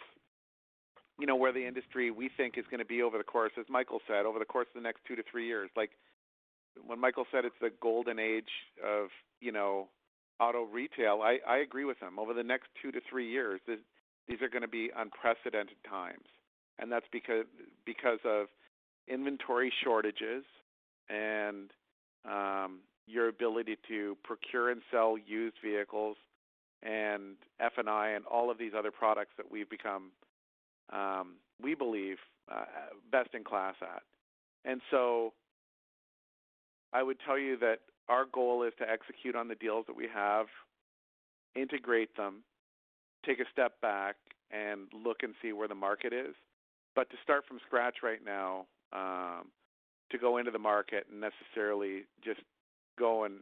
you 1.20 1.28
know, 1.28 1.36
where 1.36 1.52
the 1.52 1.66
industry 1.66 2.12
we 2.12 2.30
think 2.36 2.58
is 2.58 2.66
gonna 2.70 2.86
be 2.86 3.02
over 3.02 3.18
the 3.18 3.24
course, 3.24 3.52
as 3.60 3.66
Michael 3.70 4.02
said, 4.08 4.26
over 4.26 4.40
the 4.40 4.46
course 4.46 4.68
of 4.74 4.82
the 4.82 4.88
next 4.88 5.04
two 5.06 5.16
to 5.16 5.24
three 5.24 5.46
years. 5.46 5.70
Like, 5.76 5.92
when 6.86 7.00
Michael 7.00 7.26
said 7.32 7.46
it's 7.46 7.60
the 7.60 7.72
golden 7.82 8.18
age 8.18 8.50
of, 8.84 9.10
you 9.40 9.52
know, 9.52 9.90
auto 10.40 10.64
retail, 10.64 11.22
I 11.22 11.40
I 11.46 11.58
agree 11.58 11.86
with 11.86 12.00
him. 12.00 12.18
Over 12.18 12.34
the 12.34 12.44
next 12.44 12.70
two 12.82 12.92
to 12.92 13.02
three 13.10 13.30
years, 13.30 13.62
these 14.28 14.42
are 14.42 14.50
gonna 14.50 14.68
be 14.68 14.90
unprecedented 14.96 15.84
times. 15.88 16.26
And 16.80 16.92
that's 16.92 17.08
because 17.12 17.46
because 17.86 18.20
of 18.26 18.48
inventory 19.08 19.72
shortages 19.84 20.44
and 21.10 21.72
um, 22.26 22.80
your 23.08 23.28
ability 23.28 23.78
to 23.88 24.18
procure 24.24 24.70
and 24.70 24.82
sell 24.92 25.18
used 25.18 25.58
vehicles 25.64 26.18
and 26.84 27.36
F&I 27.60 28.10
and 28.10 28.26
all 28.26 28.50
of 28.50 28.58
these 28.58 28.72
other 28.78 28.92
products 28.92 29.32
that 29.38 29.52
we've 29.52 29.70
become, 29.70 30.12
Um, 30.92 31.36
we 31.62 31.76
believe, 31.76 32.18
uh, 32.52 32.66
best 33.12 33.30
in 33.34 33.44
class 33.44 33.76
at. 33.82 34.04
And 34.66 34.82
so 34.90 35.34
I 36.94 37.04
would 37.04 37.18
tell 37.26 37.38
you 37.38 37.58
that 37.58 37.80
our 38.10 38.26
goal 38.26 38.64
is 38.64 38.74
to 38.80 38.90
execute 38.90 39.36
on 39.36 39.48
the 39.48 39.56
deals 39.56 39.86
that 39.88 39.96
we 39.96 40.08
have, 40.14 40.48
integrate 41.56 42.16
them, 42.18 42.44
take 43.26 43.40
a 43.40 43.46
step 43.52 43.80
back, 43.82 44.16
and 44.52 44.88
look 44.94 45.24
and 45.24 45.34
see 45.42 45.54
where 45.54 45.68
the 45.68 45.76
market 45.76 46.14
is. 46.14 46.36
But 46.96 47.10
to 47.12 47.16
start 47.24 47.46
from 47.48 47.60
scratch 47.66 47.98
right 48.04 48.20
now, 48.26 48.66
um, 48.92 49.48
to 50.12 50.18
go 50.18 50.38
into 50.38 50.52
the 50.52 50.60
market 50.60 51.08
and 51.10 51.22
necessarily 51.22 52.04
just 52.24 52.42
go 53.00 53.24
and 53.24 53.36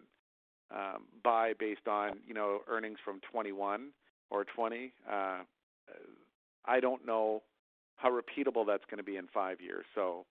um, 0.72 1.06
buy 1.24 1.54
based 1.60 1.88
on, 1.88 2.20
you 2.28 2.34
know, 2.34 2.60
earnings 2.70 3.00
from 3.04 3.20
21 3.32 3.88
or 4.30 4.44
2020, 4.44 4.94
uh, 5.12 5.40
I 6.70 6.80
don't 6.80 7.06
know 7.06 7.42
how 7.96 8.10
repeatable 8.10 8.66
that's 8.66 8.84
gonna 8.90 9.04
be 9.04 9.18
in 9.18 9.28
five 9.34 9.60
years. 9.60 9.86
So 9.96 10.26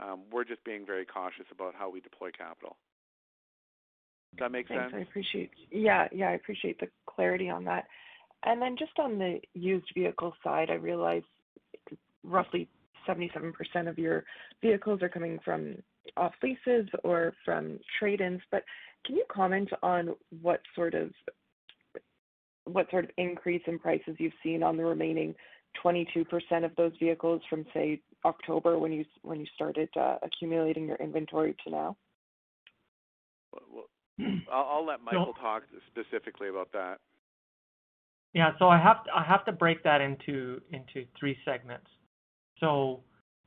um, 0.00 0.22
we're 0.30 0.44
just 0.44 0.64
being 0.64 0.86
very 0.86 1.04
cautious 1.04 1.46
about 1.52 1.74
how 1.74 1.90
we 1.90 2.00
deploy 2.00 2.30
capital. 2.30 2.76
Does 4.32 4.46
that 4.46 4.52
make 4.52 4.68
Thanks. 4.68 4.84
sense? 4.84 4.94
I 4.96 5.02
appreciate. 5.02 5.50
Yeah, 5.70 6.08
yeah, 6.10 6.30
I 6.30 6.32
appreciate 6.32 6.80
the 6.80 6.88
clarity 7.06 7.50
on 7.50 7.64
that. 7.64 7.86
And 8.44 8.60
then 8.60 8.76
just 8.78 8.98
on 8.98 9.18
the 9.18 9.40
used 9.54 9.86
vehicle 9.94 10.34
side, 10.42 10.70
I 10.70 10.74
realize 10.74 11.22
roughly 12.24 12.68
77% 13.06 13.52
of 13.88 13.98
your 13.98 14.24
vehicles 14.62 15.02
are 15.02 15.08
coming 15.08 15.38
from 15.44 15.76
off 16.16 16.32
leases 16.42 16.88
or 17.04 17.34
from 17.44 17.78
trade-ins, 17.98 18.40
but 18.50 18.64
can 19.04 19.16
you 19.16 19.24
comment 19.28 19.68
on 19.82 20.14
what 20.40 20.60
sort 20.74 20.94
of 20.94 21.10
what 22.64 22.88
sort 22.90 23.04
of 23.04 23.10
increase 23.16 23.62
in 23.66 23.78
prices 23.78 24.14
you've 24.18 24.32
seen 24.42 24.62
on 24.62 24.76
the 24.76 24.84
remaining 24.84 25.34
22% 25.84 26.64
of 26.64 26.74
those 26.76 26.92
vehicles 26.98 27.42
from, 27.48 27.64
say, 27.72 28.00
October 28.24 28.78
when 28.78 28.92
you 28.92 29.04
when 29.22 29.40
you 29.40 29.46
started 29.54 29.88
uh, 29.98 30.16
accumulating 30.22 30.86
your 30.86 30.96
inventory 30.96 31.56
to 31.64 31.70
now? 31.70 31.96
Well, 33.52 33.88
I'll, 34.52 34.68
I'll 34.76 34.86
let 34.86 35.02
Michael 35.02 35.34
talk 35.40 35.62
specifically 35.90 36.48
about 36.48 36.72
that. 36.72 36.98
Yeah, 38.34 38.52
so 38.58 38.68
I 38.68 38.78
have 38.78 39.04
to, 39.04 39.10
I 39.14 39.22
have 39.24 39.44
to 39.46 39.52
break 39.52 39.82
that 39.84 40.00
into 40.00 40.60
into 40.70 41.06
three 41.18 41.36
segments. 41.44 41.86
So 42.60 43.02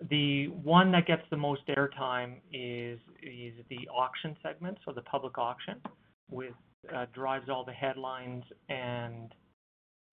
the 0.09 0.47
one 0.47 0.91
that 0.91 1.07
gets 1.07 1.23
the 1.29 1.37
most 1.37 1.61
airtime 1.67 2.35
is 2.51 2.99
is 3.23 3.53
the 3.69 3.87
auction 3.87 4.35
segment, 4.43 4.77
so 4.85 4.91
the 4.91 5.01
public 5.01 5.37
auction, 5.37 5.81
with 6.29 6.53
uh, 6.93 7.05
drives 7.13 7.49
all 7.49 7.65
the 7.65 7.71
headlines 7.71 8.43
and 8.69 9.33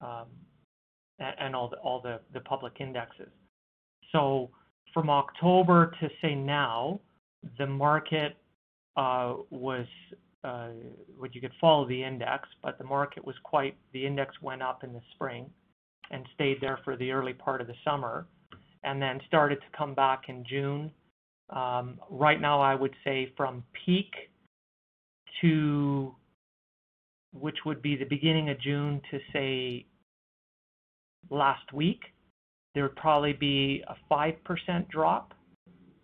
um, 0.01 0.27
and 1.19 1.55
all 1.55 1.69
the 1.69 1.77
all 1.79 2.01
the, 2.01 2.21
the 2.33 2.41
public 2.41 2.75
indexes. 2.81 3.31
So 4.13 4.51
from 4.93 5.09
October 5.11 5.93
to 6.01 6.09
say 6.21 6.35
now, 6.35 7.01
the 7.59 7.67
market 7.67 8.37
uh, 8.97 9.35
was 9.51 9.87
uh, 10.45 10.69
what 11.17 11.35
you 11.35 11.41
could 11.41 11.53
follow 11.61 11.87
the 11.87 12.03
index, 12.03 12.49
but 12.63 12.79
the 12.79 12.85
market 12.85 13.25
was 13.25 13.37
quite 13.43 13.77
the 13.93 14.05
index 14.05 14.35
went 14.43 14.63
up 14.63 14.85
in 14.85 14.93
the 14.93 15.01
spring 15.15 15.49
and 16.11 16.27
stayed 16.35 16.59
there 16.61 16.79
for 16.85 16.97
the 16.97 17.11
early 17.11 17.33
part 17.33 17.61
of 17.61 17.67
the 17.67 17.75
summer, 17.85 18.27
and 18.85 19.01
then 19.01 19.19
started 19.27 19.57
to 19.57 19.77
come 19.77 19.95
back 19.95 20.25
in 20.29 20.45
June. 20.49 20.91
Um, 21.51 21.99
right 22.11 22.41
now, 22.41 22.61
I 22.61 22.75
would 22.75 22.95
say 23.05 23.33
from 23.37 23.65
peak 23.85 24.13
to 25.41 26.15
which 27.33 27.57
would 27.65 27.81
be 27.81 27.97
the 27.97 28.05
beginning 28.05 28.51
of 28.51 28.61
June 28.61 29.01
to 29.11 29.19
say 29.33 29.87
last 31.31 31.73
week, 31.73 32.01
there 32.75 32.85
would 32.85 32.97
probably 32.97 33.33
be 33.33 33.83
a 33.89 33.97
5% 34.12 34.89
drop 34.89 35.35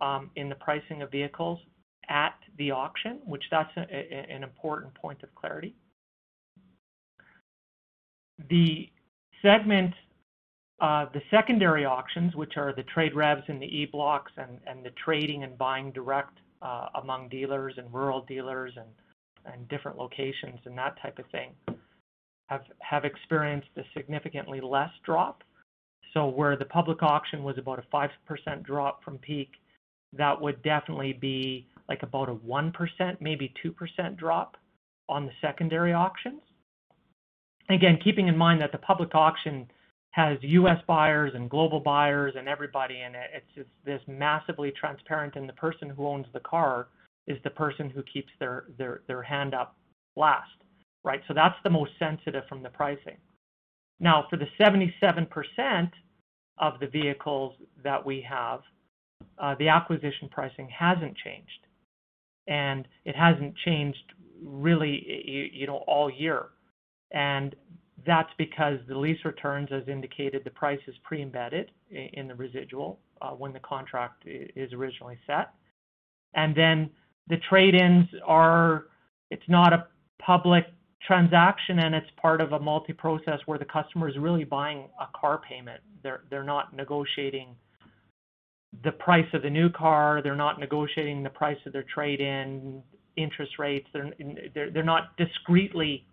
um, 0.00 0.30
in 0.36 0.48
the 0.48 0.54
pricing 0.56 1.02
of 1.02 1.10
vehicles 1.10 1.58
at 2.08 2.34
the 2.58 2.70
auction, 2.70 3.20
which 3.24 3.42
that's 3.50 3.70
an 3.76 4.42
important 4.42 4.94
point 4.94 5.22
of 5.22 5.34
clarity. 5.34 5.74
The 8.48 8.88
segment, 9.42 9.94
uh, 10.80 11.06
the 11.12 11.20
secondary 11.30 11.84
auctions, 11.84 12.34
which 12.34 12.56
are 12.56 12.72
the 12.72 12.84
TradeRevs 12.84 13.48
and 13.48 13.60
the 13.60 13.66
EBlocks 13.66 14.32
and, 14.36 14.84
the 14.84 14.90
trading 15.04 15.44
and 15.44 15.58
buying 15.58 15.92
direct 15.92 16.38
uh, 16.62 16.86
among 17.02 17.28
dealers 17.28 17.74
and 17.76 17.92
rural 17.92 18.22
dealers 18.22 18.72
and 18.76 19.68
different 19.68 19.98
locations 19.98 20.58
and 20.66 20.76
that 20.76 21.00
type 21.00 21.18
of 21.18 21.24
thing, 21.30 21.50
have, 22.48 22.62
have 22.80 23.04
experienced 23.04 23.68
a 23.76 23.82
significantly 23.96 24.60
less 24.60 24.90
drop. 25.04 25.42
So 26.14 26.26
where 26.26 26.56
the 26.56 26.64
public 26.64 27.02
auction 27.02 27.42
was 27.42 27.56
about 27.58 27.78
a 27.78 27.94
5% 27.94 28.64
drop 28.64 29.04
from 29.04 29.18
peak, 29.18 29.52
that 30.16 30.40
would 30.40 30.62
definitely 30.62 31.12
be 31.12 31.66
like 31.88 32.02
about 32.02 32.28
a 32.28 32.34
1%, 32.34 32.72
maybe 33.20 33.52
2% 33.64 34.16
drop 34.16 34.56
on 35.08 35.26
the 35.26 35.32
secondary 35.40 35.92
auctions. 35.92 36.40
Again, 37.70 37.98
keeping 38.02 38.28
in 38.28 38.36
mind 38.36 38.60
that 38.62 38.72
the 38.72 38.78
public 38.78 39.14
auction 39.14 39.68
has 40.10 40.38
U.S. 40.40 40.78
buyers 40.86 41.32
and 41.34 41.50
global 41.50 41.80
buyers 41.80 42.34
and 42.36 42.48
everybody 42.48 43.02
in 43.02 43.14
it. 43.14 43.30
It's 43.34 43.54
just 43.54 43.68
this 43.84 44.00
massively 44.06 44.72
transparent, 44.78 45.36
and 45.36 45.48
the 45.48 45.52
person 45.54 45.90
who 45.90 46.06
owns 46.06 46.26
the 46.32 46.40
car 46.40 46.88
is 47.26 47.38
the 47.44 47.50
person 47.50 47.90
who 47.90 48.02
keeps 48.02 48.30
their 48.40 48.64
their 48.78 49.02
their 49.06 49.22
hand 49.22 49.54
up 49.54 49.76
last, 50.16 50.50
right? 51.08 51.22
So 51.26 51.32
that's 51.32 51.56
the 51.64 51.70
most 51.70 51.92
sensitive 51.98 52.44
from 52.50 52.62
the 52.62 52.68
pricing. 52.68 53.16
Now, 53.98 54.26
for 54.28 54.36
the 54.36 54.46
77% 54.60 55.90
of 56.58 56.74
the 56.80 56.86
vehicles 56.86 57.54
that 57.82 58.04
we 58.04 58.24
have, 58.28 58.60
uh, 59.38 59.54
the 59.58 59.68
acquisition 59.68 60.28
pricing 60.30 60.68
hasn't 60.68 61.16
changed, 61.24 61.62
and 62.46 62.86
it 63.06 63.16
hasn't 63.16 63.54
changed 63.64 64.04
really, 64.44 65.02
you, 65.26 65.48
you 65.60 65.66
know, 65.66 65.82
all 65.86 66.10
year. 66.10 66.50
And 67.10 67.56
that's 68.06 68.30
because 68.36 68.78
the 68.86 68.96
lease 68.96 69.24
returns, 69.24 69.70
as 69.72 69.88
indicated, 69.88 70.42
the 70.44 70.50
price 70.50 70.78
is 70.86 70.94
pre-embedded 71.04 71.70
in 71.90 72.28
the 72.28 72.34
residual 72.34 73.00
uh, 73.22 73.30
when 73.30 73.54
the 73.54 73.60
contract 73.60 74.24
is 74.26 74.72
originally 74.74 75.18
set. 75.26 75.54
And 76.34 76.54
then 76.54 76.90
the 77.28 77.38
trade-ins 77.48 78.08
are, 78.26 78.88
it's 79.30 79.48
not 79.48 79.72
a 79.72 79.86
public 80.20 80.66
transaction 81.06 81.78
and 81.78 81.94
it's 81.94 82.08
part 82.20 82.40
of 82.40 82.52
a 82.52 82.58
multi-process 82.58 83.40
where 83.46 83.58
the 83.58 83.64
customer 83.64 84.08
is 84.08 84.16
really 84.18 84.44
buying 84.44 84.88
a 85.00 85.06
car 85.18 85.40
payment. 85.48 85.80
They're 86.02 86.22
they're 86.30 86.44
not 86.44 86.74
negotiating 86.74 87.54
the 88.84 88.92
price 88.92 89.26
of 89.32 89.42
the 89.42 89.50
new 89.50 89.70
car. 89.70 90.20
They're 90.22 90.36
not 90.36 90.60
negotiating 90.60 91.22
the 91.22 91.30
price 91.30 91.58
of 91.66 91.72
their 91.72 91.84
trade-in, 91.94 92.82
interest 93.16 93.58
rates. 93.58 93.86
They're 93.92 94.12
they're, 94.54 94.70
they're 94.70 94.82
not 94.82 95.16
discreetly 95.16 96.04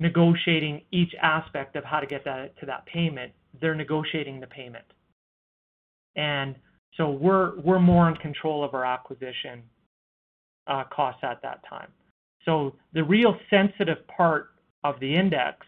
negotiating 0.00 0.82
each 0.92 1.12
aspect 1.20 1.74
of 1.76 1.84
how 1.84 2.00
to 2.00 2.06
get 2.06 2.24
that 2.24 2.58
to 2.60 2.66
that 2.66 2.86
payment. 2.86 3.32
They're 3.60 3.74
negotiating 3.74 4.40
the 4.40 4.46
payment. 4.46 4.84
And 6.16 6.56
so 6.96 7.10
we're 7.10 7.58
we're 7.60 7.80
more 7.80 8.08
in 8.08 8.16
control 8.16 8.64
of 8.64 8.74
our 8.74 8.84
acquisition 8.84 9.62
uh, 10.66 10.84
costs 10.92 11.20
at 11.22 11.42
that 11.42 11.60
time. 11.68 11.88
So 12.48 12.74
the 12.94 13.04
real 13.04 13.36
sensitive 13.50 14.06
part 14.08 14.52
of 14.82 14.98
the 15.00 15.14
index 15.14 15.66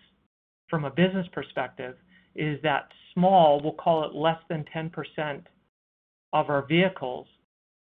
from 0.70 0.86
a 0.86 0.90
business 0.90 1.26
perspective 1.30 1.94
is 2.34 2.58
that 2.62 2.88
small, 3.12 3.60
we'll 3.62 3.74
call 3.74 4.04
it 4.04 4.14
less 4.14 4.38
than 4.48 4.64
10% 4.74 5.42
of 6.32 6.48
our 6.48 6.66
vehicles 6.66 7.26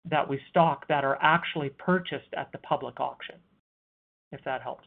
that 0.09 0.27
we 0.27 0.39
stock 0.49 0.87
that 0.87 1.03
are 1.03 1.19
actually 1.21 1.69
purchased 1.77 2.33
at 2.35 2.51
the 2.51 2.57
public 2.59 2.99
auction, 2.99 3.35
if 4.31 4.43
that 4.45 4.63
helps. 4.63 4.85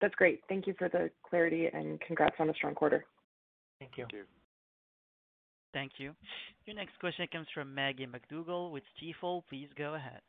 That's 0.00 0.14
great. 0.14 0.40
Thank 0.48 0.66
you 0.66 0.74
for 0.78 0.88
the 0.88 1.10
clarity 1.28 1.66
and 1.70 2.00
congrats 2.00 2.36
on 2.38 2.48
a 2.48 2.54
strong 2.54 2.74
quarter. 2.74 3.04
Thank 3.78 3.92
you. 3.98 4.04
Thank 4.04 4.14
you. 4.14 4.24
Thank 5.74 5.92
you. 5.98 6.14
Your 6.64 6.76
next 6.76 6.98
question 6.98 7.26
comes 7.30 7.46
from 7.52 7.74
Maggie 7.74 8.06
MacDougall 8.06 8.72
with 8.72 8.84
Stifel. 8.96 9.42
Please 9.50 9.68
go 9.76 9.96
ahead. 9.96 10.20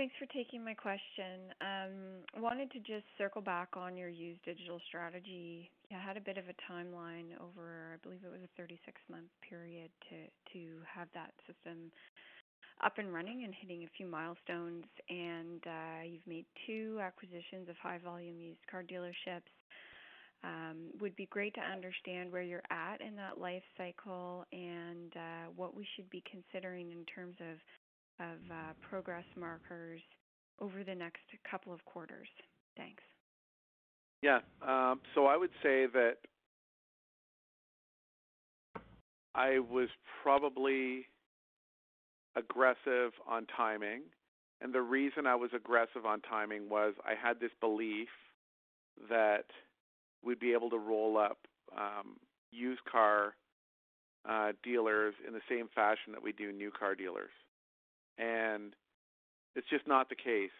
Thanks 0.00 0.16
for 0.16 0.32
taking 0.32 0.64
my 0.64 0.72
question. 0.72 1.52
Um, 1.60 2.24
wanted 2.40 2.72
to 2.72 2.78
just 2.78 3.04
circle 3.18 3.42
back 3.42 3.76
on 3.76 3.98
your 3.98 4.08
used 4.08 4.40
digital 4.46 4.80
strategy. 4.88 5.68
You 5.90 5.98
had 6.00 6.16
a 6.16 6.24
bit 6.24 6.38
of 6.38 6.44
a 6.48 6.56
timeline 6.72 7.36
over, 7.36 7.92
I 7.92 7.96
believe 8.02 8.24
it 8.24 8.32
was 8.32 8.40
a 8.40 8.48
36-month 8.56 9.28
period 9.46 9.90
to 10.08 10.16
to 10.56 10.80
have 10.88 11.08
that 11.12 11.36
system 11.44 11.92
up 12.82 12.96
and 12.96 13.12
running 13.12 13.44
and 13.44 13.52
hitting 13.52 13.84
a 13.84 13.92
few 13.94 14.06
milestones. 14.06 14.88
And 15.10 15.60
uh, 15.68 16.08
you've 16.08 16.26
made 16.26 16.46
two 16.66 16.96
acquisitions 17.02 17.68
of 17.68 17.76
high 17.76 17.98
volume 18.02 18.40
used 18.40 18.64
car 18.70 18.82
dealerships. 18.82 19.52
Um, 20.42 20.96
would 21.02 21.14
be 21.14 21.26
great 21.26 21.52
to 21.56 21.60
understand 21.60 22.32
where 22.32 22.40
you're 22.40 22.64
at 22.70 23.02
in 23.02 23.16
that 23.16 23.38
life 23.38 23.68
cycle 23.76 24.46
and 24.50 25.12
uh, 25.14 25.52
what 25.54 25.76
we 25.76 25.86
should 25.94 26.08
be 26.08 26.24
considering 26.24 26.90
in 26.90 27.04
terms 27.04 27.36
of 27.42 27.60
of 28.20 28.50
uh, 28.50 28.72
progress 28.88 29.24
markers 29.38 30.00
over 30.60 30.84
the 30.84 30.94
next 30.94 31.22
couple 31.50 31.72
of 31.72 31.84
quarters. 31.84 32.28
Thanks. 32.76 33.02
Yeah. 34.22 34.40
Um, 34.66 35.00
so 35.14 35.26
I 35.26 35.36
would 35.36 35.50
say 35.62 35.86
that 35.86 36.16
I 39.34 39.58
was 39.58 39.88
probably 40.22 41.06
aggressive 42.36 43.12
on 43.28 43.46
timing. 43.56 44.02
And 44.60 44.74
the 44.74 44.82
reason 44.82 45.26
I 45.26 45.34
was 45.36 45.50
aggressive 45.54 46.04
on 46.04 46.20
timing 46.20 46.68
was 46.68 46.94
I 47.04 47.14
had 47.14 47.40
this 47.40 47.50
belief 47.60 48.08
that 49.08 49.46
we'd 50.22 50.40
be 50.40 50.52
able 50.52 50.68
to 50.70 50.78
roll 50.78 51.16
up 51.16 51.38
um, 51.76 52.16
used 52.52 52.84
car 52.84 53.34
uh, 54.28 54.52
dealers 54.62 55.14
in 55.26 55.32
the 55.32 55.40
same 55.48 55.68
fashion 55.74 56.12
that 56.12 56.22
we 56.22 56.32
do 56.32 56.52
new 56.52 56.70
car 56.70 56.94
dealers. 56.94 57.30
And 58.20 58.74
it's 59.56 59.66
just 59.70 59.86
not 59.88 60.08
the 60.08 60.14
case. 60.14 60.50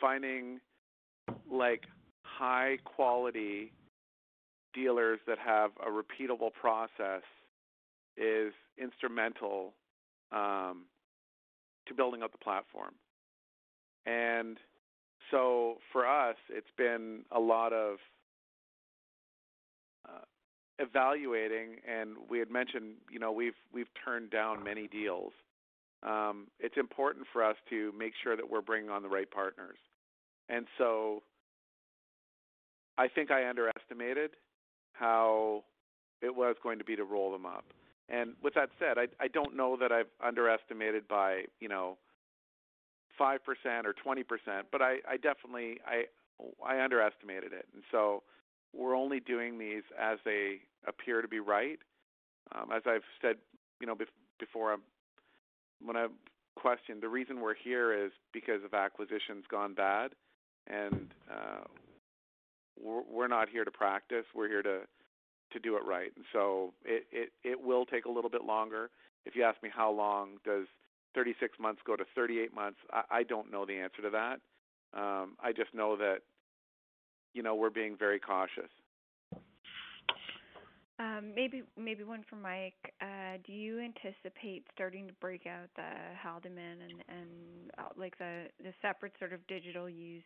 Finding 0.00 0.60
like 1.50 1.84
high 2.22 2.78
quality 2.84 3.72
dealers 4.72 5.18
that 5.26 5.38
have 5.38 5.72
a 5.84 5.90
repeatable 5.90 6.52
process 6.52 7.22
is 8.16 8.52
instrumental 8.80 9.74
um, 10.32 10.84
to 11.86 11.94
building 11.94 12.22
up 12.22 12.32
the 12.32 12.38
platform. 12.38 12.94
And 14.06 14.58
so 15.30 15.76
for 15.92 16.06
us, 16.06 16.36
it's 16.48 16.70
been 16.76 17.20
a 17.30 17.40
lot 17.40 17.72
of 17.72 17.96
uh, 20.08 20.24
evaluating, 20.78 21.76
and 21.88 22.16
we 22.28 22.38
had 22.38 22.50
mentioned, 22.50 22.94
you 23.10 23.18
know, 23.18 23.32
we've 23.32 23.54
we've 23.72 23.88
turned 24.04 24.30
down 24.30 24.64
many 24.64 24.88
deals. 24.88 25.32
Um, 26.02 26.46
it's 26.58 26.76
important 26.76 27.26
for 27.32 27.44
us 27.44 27.56
to 27.68 27.92
make 27.98 28.12
sure 28.22 28.36
that 28.36 28.48
we're 28.48 28.62
bringing 28.62 28.90
on 28.90 29.02
the 29.02 29.08
right 29.08 29.30
partners, 29.30 29.78
and 30.48 30.66
so 30.78 31.22
I 32.96 33.08
think 33.08 33.30
I 33.30 33.48
underestimated 33.48 34.30
how 34.92 35.64
it 36.22 36.34
was 36.34 36.56
going 36.62 36.78
to 36.78 36.84
be 36.84 36.96
to 36.96 37.04
roll 37.04 37.32
them 37.32 37.46
up. 37.46 37.64
And 38.08 38.32
with 38.42 38.54
that 38.54 38.70
said, 38.78 38.98
I, 38.98 39.06
I 39.22 39.28
don't 39.28 39.56
know 39.56 39.76
that 39.80 39.92
I've 39.92 40.10
underestimated 40.24 41.06
by 41.06 41.44
you 41.60 41.68
know 41.68 41.98
five 43.18 43.40
percent 43.44 43.86
or 43.86 43.92
twenty 43.92 44.22
percent, 44.22 44.66
but 44.72 44.82
I, 44.82 44.96
I 45.08 45.16
definitely 45.16 45.78
I 45.86 46.04
I 46.64 46.82
underestimated 46.82 47.52
it, 47.52 47.66
and 47.74 47.82
so 47.90 48.22
we're 48.74 48.96
only 48.96 49.20
doing 49.20 49.58
these 49.58 49.82
as 50.00 50.18
they 50.24 50.60
appear 50.86 51.22
to 51.22 51.28
be 51.28 51.40
right. 51.40 51.78
Um, 52.54 52.70
as 52.74 52.82
I've 52.86 53.04
said, 53.20 53.36
you 53.80 53.86
know, 53.86 53.96
before, 54.38 54.72
I'm, 54.72 54.80
when 55.84 55.96
I 55.96 56.06
question, 56.56 57.00
the 57.00 57.08
reason 57.08 57.40
we're 57.40 57.54
here 57.54 57.92
is 57.92 58.12
because 58.32 58.62
of 58.64 58.74
acquisitions 58.74 59.44
gone 59.50 59.74
bad, 59.74 60.12
and 60.66 61.08
uh, 61.30 61.64
we're, 62.82 63.02
we're 63.10 63.28
not 63.28 63.48
here 63.48 63.64
to 63.64 63.70
practice. 63.70 64.24
We're 64.34 64.48
here 64.48 64.62
to 64.62 64.80
to 65.52 65.58
do 65.58 65.76
it 65.76 65.84
right. 65.84 66.12
And 66.14 66.24
so 66.32 66.72
it, 66.84 67.04
it, 67.10 67.30
it 67.42 67.60
will 67.60 67.84
take 67.84 68.04
a 68.04 68.10
little 68.10 68.30
bit 68.30 68.44
longer. 68.44 68.88
If 69.26 69.34
you 69.34 69.42
ask 69.42 69.60
me 69.62 69.68
how 69.74 69.90
long 69.90 70.36
does 70.44 70.66
36 71.14 71.58
months 71.58 71.80
go 71.84 71.96
to 71.96 72.04
38 72.14 72.54
months, 72.54 72.78
I, 72.92 73.02
I 73.10 73.22
don't 73.24 73.50
know 73.50 73.66
the 73.66 73.74
answer 73.74 74.02
to 74.02 74.10
that. 74.10 74.40
Um, 74.96 75.36
I 75.42 75.52
just 75.52 75.74
know 75.74 75.96
that, 75.96 76.18
you 77.34 77.42
know, 77.42 77.54
we're 77.54 77.70
being 77.70 77.96
very 77.96 78.20
cautious. 78.20 78.70
Um, 81.00 81.32
maybe 81.34 81.62
maybe 81.78 82.04
one 82.04 82.24
for 82.28 82.36
Mike. 82.36 82.92
Uh, 83.00 83.38
do 83.46 83.52
you 83.52 83.80
anticipate 83.80 84.66
starting 84.74 85.06
to 85.08 85.14
break 85.14 85.46
out 85.46 85.70
the 85.74 85.88
Haldimand 86.22 86.82
and 86.84 87.02
and 87.08 87.70
uh, 87.78 87.88
like 87.96 88.18
the 88.18 88.44
the 88.62 88.74
separate 88.82 89.14
sort 89.18 89.32
of 89.32 89.44
digital 89.46 89.88
use 89.88 90.22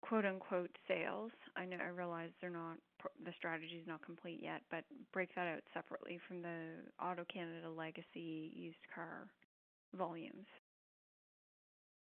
quote 0.00 0.24
unquote 0.24 0.70
sales. 0.86 1.32
I 1.56 1.64
know 1.64 1.76
I 1.84 1.88
realize 1.88 2.30
they're 2.40 2.50
not 2.50 2.76
the 3.24 3.32
strategy 3.36 3.78
is 3.80 3.86
not 3.86 4.04
complete 4.04 4.40
yet, 4.40 4.62
but 4.70 4.84
break 5.12 5.34
that 5.34 5.48
out 5.48 5.62
separately 5.74 6.20
from 6.28 6.42
the 6.42 6.58
AutoCanada 7.02 7.76
legacy 7.76 8.52
used 8.54 8.78
car 8.94 9.26
volumes. 9.96 10.46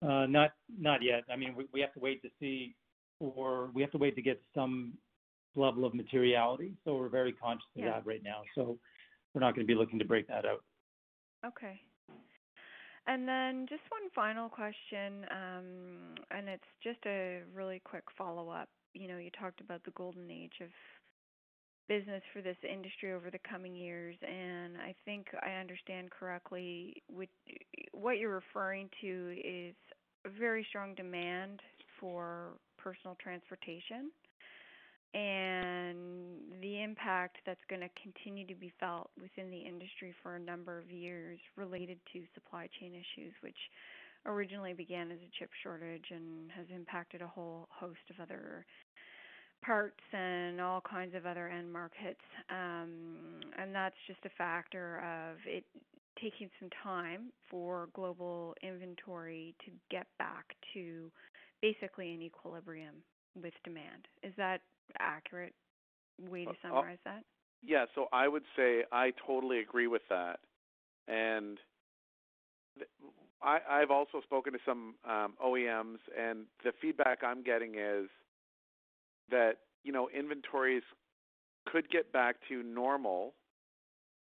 Uh, 0.03 0.27
not 0.27 0.53
not 0.79 1.03
yet. 1.03 1.25
I 1.31 1.37
mean, 1.37 1.55
we, 1.55 1.67
we 1.73 1.81
have 1.81 1.93
to 1.93 2.01
wait 2.01 2.23
to 2.23 2.29
see, 2.41 2.75
or 3.21 3.71
we 3.75 3.83
have 3.83 3.91
to 3.93 3.99
wait 3.99 4.17
to 4.17 4.23
get 4.23 4.41
some 4.55 4.95
level 5.55 5.85
of 5.85 5.95
materiality. 5.95 6.75
So 6.85 6.97
we're 6.97 7.09
very 7.09 7.33
conscious 7.33 7.67
of 7.77 7.85
yeah. 7.85 7.91
that 7.91 8.07
right 8.07 8.23
now. 8.23 8.43
So 8.55 8.79
we're 9.35 9.41
not 9.41 9.55
going 9.55 9.67
to 9.67 9.73
be 9.73 9.79
looking 9.79 9.99
to 9.99 10.05
break 10.05 10.27
that 10.29 10.45
out. 10.45 10.63
Okay. 11.45 11.81
And 13.07 13.27
then 13.27 13.67
just 13.69 13.83
one 13.89 14.11
final 14.15 14.49
question, 14.49 15.27
um, 15.31 16.15
and 16.31 16.49
it's 16.49 16.63
just 16.83 17.01
a 17.05 17.41
really 17.53 17.83
quick 17.85 18.05
follow-up. 18.17 18.69
You 18.95 19.09
know, 19.09 19.19
you 19.19 19.31
talked 19.39 19.61
about 19.61 19.83
the 19.85 19.91
golden 19.93 20.31
age 20.31 20.53
of 20.61 20.69
business 21.89 22.23
for 22.33 22.43
this 22.43 22.57
industry 22.63 23.13
over 23.13 23.29
the 23.29 23.41
coming 23.49 23.75
years, 23.75 24.17
and 24.23 24.77
I 24.77 24.95
think 25.05 25.27
I 25.43 25.59
understand 25.61 26.11
correctly 26.11 27.03
what 27.93 28.19
you're 28.19 28.35
referring 28.35 28.89
to 29.01 29.35
is 29.45 29.75
a 30.25 30.29
very 30.39 30.65
strong 30.69 30.95
demand 30.95 31.61
for 31.99 32.51
personal 32.79 33.17
transportation 33.21 34.13
and 35.15 35.97
the 36.61 36.83
impact 36.83 37.39
that's 37.45 37.61
going 37.69 37.83
to 37.83 37.91
continue 38.01 38.47
to 38.47 38.55
be 38.55 38.73
felt 38.81 39.11
within 39.21 39.51
the 39.51 39.59
industry 39.59 40.15
for 40.23 40.37
a 40.37 40.41
number 40.41 40.79
of 40.79 40.91
years 40.91 41.39
related 41.57 41.99
to 42.13 42.23
supply 42.35 42.69
chain 42.81 42.93
issues, 42.93 43.33
which 43.43 43.57
originally 44.25 44.73
began 44.73 45.11
as 45.11 45.19
a 45.19 45.39
chip 45.39 45.51
shortage 45.63 46.07
and 46.11 46.51
has 46.51 46.67
impacted 46.75 47.21
a 47.21 47.27
whole 47.27 47.69
host 47.71 48.01
of 48.11 48.23
other 48.23 48.65
parts 49.65 50.01
and 50.13 50.61
all 50.61 50.81
kinds 50.81 51.15
of 51.15 51.27
other 51.27 51.49
end 51.49 51.73
markets. 51.73 52.21
Um, 52.51 53.41
and 53.59 53.75
that's 53.75 53.97
just 54.07 54.21
a 54.25 54.31
factor 54.39 54.99
of 54.99 55.39
it 55.47 55.65
taking 56.21 56.49
some 56.61 56.69
time 56.83 57.33
for 57.51 57.89
global 57.95 58.55
inventory 58.63 59.55
to 59.65 59.71
get 59.91 60.07
back 60.19 60.45
to 60.75 61.11
basically 61.61 62.13
an 62.13 62.23
equilibrium 62.23 62.95
with 63.41 63.55
demand. 63.65 64.07
Is 64.23 64.33
that 64.37 64.61
accurate 64.99 65.55
way 66.31 66.45
to 66.45 66.51
uh, 66.51 66.53
uh, 66.53 66.57
summarize 66.63 66.99
that? 67.05 67.23
Yeah, 67.63 67.85
so 67.95 68.07
I 68.13 68.29
would 68.29 68.43
say 68.57 68.85
I 68.91 69.13
totally 69.27 69.61
agree 69.61 69.87
with 69.87 70.03
that. 70.11 70.41
And 71.07 71.59
I, 73.43 73.59
I've 73.69 73.91
also 73.91 74.21
spoken 74.23 74.53
to 74.53 74.59
some 74.65 74.95
um, 75.09 75.35
OEMs, 75.45 75.99
and 76.19 76.47
the 76.65 76.73
feedback 76.81 77.19
I'm 77.25 77.43
getting 77.43 77.75
is 77.75 78.09
that 79.31 79.59
you 79.85 79.93
know 79.93 80.09
inventories 80.17 80.83
could 81.67 81.89
get 81.91 82.13
back 82.13 82.37
to 82.49 82.63
normal 82.63 83.35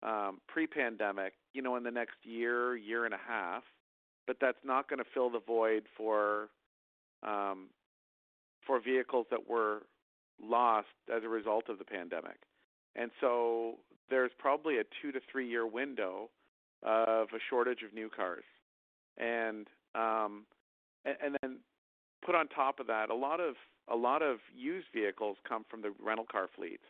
um, 0.02 0.40
pre-pandemic, 0.46 1.34
you 1.54 1.62
know, 1.62 1.76
in 1.76 1.82
the 1.82 1.90
next 1.90 2.16
year, 2.22 2.76
year 2.76 3.04
and 3.04 3.14
a 3.14 3.20
half, 3.26 3.62
but 4.26 4.36
that's 4.40 4.58
not 4.64 4.88
going 4.88 4.98
to 4.98 5.04
fill 5.12 5.30
the 5.30 5.40
void 5.40 5.84
for 5.96 6.48
um, 7.22 7.68
for 8.66 8.80
vehicles 8.80 9.26
that 9.30 9.48
were 9.48 9.82
lost 10.43 10.89
as 11.14 11.24
a 11.24 11.28
result 11.28 11.68
of 11.68 11.78
the 11.78 11.84
pandemic. 11.84 12.39
And 12.97 13.11
so 13.20 13.74
there's 14.11 14.30
probably 14.39 14.78
a 14.78 14.84
two 15.03 15.12
to 15.12 15.20
three 15.30 15.49
year 15.49 15.66
window 15.66 16.30
of 16.82 17.28
a 17.34 17.39
shortage 17.51 17.82
of 17.82 17.93
new 17.95 18.09
cars. 18.09 18.45
And 19.16 19.66
um, 19.95 20.45
and, 21.05 21.16
and 21.22 21.36
then 21.43 21.59
put 22.24 22.34
on 22.34 22.49
top 22.49 22.80
of 22.80 22.86
that, 22.86 23.11
a 23.11 23.14
lot 23.14 23.41
of 23.41 23.55
a 23.91 23.97
lot 23.97 24.22
of 24.22 24.39
used 24.55 24.86
vehicles 24.95 25.36
come 25.49 25.64
from 25.70 25.82
the 25.82 25.93
rental 26.03 26.26
car 26.30 26.49
fleets. 26.55 26.84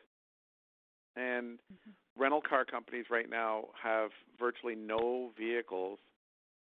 And 1.16 1.58
mm-hmm. 1.58 1.90
rental 2.20 2.40
car 2.40 2.64
companies 2.64 3.06
right 3.10 3.28
now 3.28 3.64
have 3.82 4.10
virtually 4.38 4.74
no 4.74 5.30
vehicles 5.38 5.98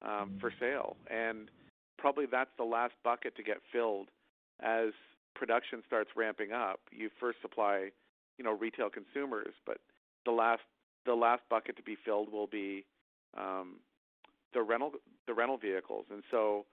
um, 0.02 0.38
for 0.40 0.54
sale, 0.60 0.96
and 1.10 1.50
probably 1.98 2.26
that's 2.32 2.52
the 2.58 2.64
last 2.64 2.94
bucket 3.04 3.36
to 3.36 3.44
get 3.44 3.58
filled 3.72 4.10
as 4.62 4.90
production 5.38 5.84
starts 5.86 6.10
ramping 6.16 6.52
up, 6.52 6.80
you 6.92 7.10
first 7.20 7.40
supply, 7.42 7.90
you 8.38 8.44
know, 8.44 8.52
retail 8.52 8.90
consumers, 8.90 9.54
but 9.66 9.78
the 10.26 10.32
last 10.32 10.64
the 11.06 11.14
last 11.14 11.42
bucket 11.50 11.78
to 11.78 11.84
be 11.84 11.96
filled 12.04 12.32
will 12.32 12.48
be 12.48 12.86
um, 13.38 13.78
the 14.54 14.62
rental 14.62 14.92
the 15.28 15.34
rental 15.34 15.58
vehicles, 15.58 16.06
and 16.12 16.24
so 16.32 16.66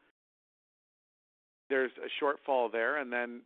there's 1.69 1.93
a 1.99 2.25
shortfall 2.25 2.71
there, 2.73 2.97
and 2.97 3.13
then 3.13 3.43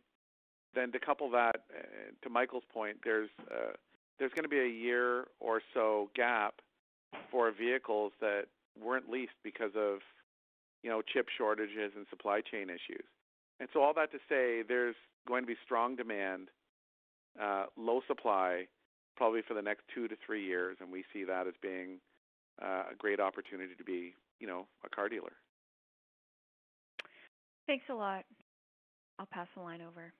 then 0.73 0.91
to 0.91 0.99
couple 0.99 1.29
that 1.31 1.55
uh, 1.77 1.81
to 2.23 2.29
Michael's 2.29 2.63
point, 2.73 2.97
there's 3.03 3.29
uh, 3.51 3.73
there's 4.17 4.31
going 4.31 4.43
to 4.43 4.49
be 4.49 4.59
a 4.59 4.67
year 4.67 5.25
or 5.39 5.61
so 5.73 6.09
gap 6.15 6.55
for 7.31 7.51
vehicles 7.51 8.11
that 8.21 8.45
weren't 8.81 9.09
leased 9.09 9.39
because 9.43 9.71
of 9.75 9.99
you 10.83 10.89
know 10.89 11.01
chip 11.01 11.27
shortages 11.37 11.91
and 11.95 12.05
supply 12.09 12.41
chain 12.41 12.69
issues. 12.69 13.05
And 13.59 13.67
so 13.73 13.81
all 13.81 13.93
that 13.95 14.11
to 14.11 14.19
say, 14.29 14.63
there's 14.67 14.95
going 15.27 15.43
to 15.43 15.47
be 15.47 15.55
strong 15.63 15.95
demand, 15.95 16.49
uh, 17.41 17.65
low 17.77 18.01
supply, 18.07 18.65
probably 19.15 19.41
for 19.47 19.53
the 19.53 19.61
next 19.61 19.83
two 19.93 20.07
to 20.07 20.15
three 20.25 20.45
years, 20.45 20.77
and 20.79 20.91
we 20.91 21.03
see 21.13 21.23
that 21.23 21.47
as 21.47 21.53
being 21.61 21.99
uh, 22.61 22.83
a 22.91 22.95
great 22.97 23.19
opportunity 23.19 23.75
to 23.77 23.83
be, 23.83 24.13
you 24.39 24.47
know, 24.47 24.65
a 24.85 24.89
car 24.89 25.09
dealer. 25.09 25.33
Thanks 27.67 27.85
a 27.89 27.93
lot. 27.93 28.25
I'll 29.19 29.27
pass 29.27 29.47
the 29.55 29.61
line 29.61 29.81
over. 29.81 30.13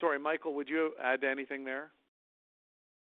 Sorry, 0.00 0.18
Michael, 0.18 0.54
would 0.54 0.68
you 0.68 0.92
add 1.02 1.20
to 1.22 1.30
anything 1.30 1.64
there? 1.64 1.90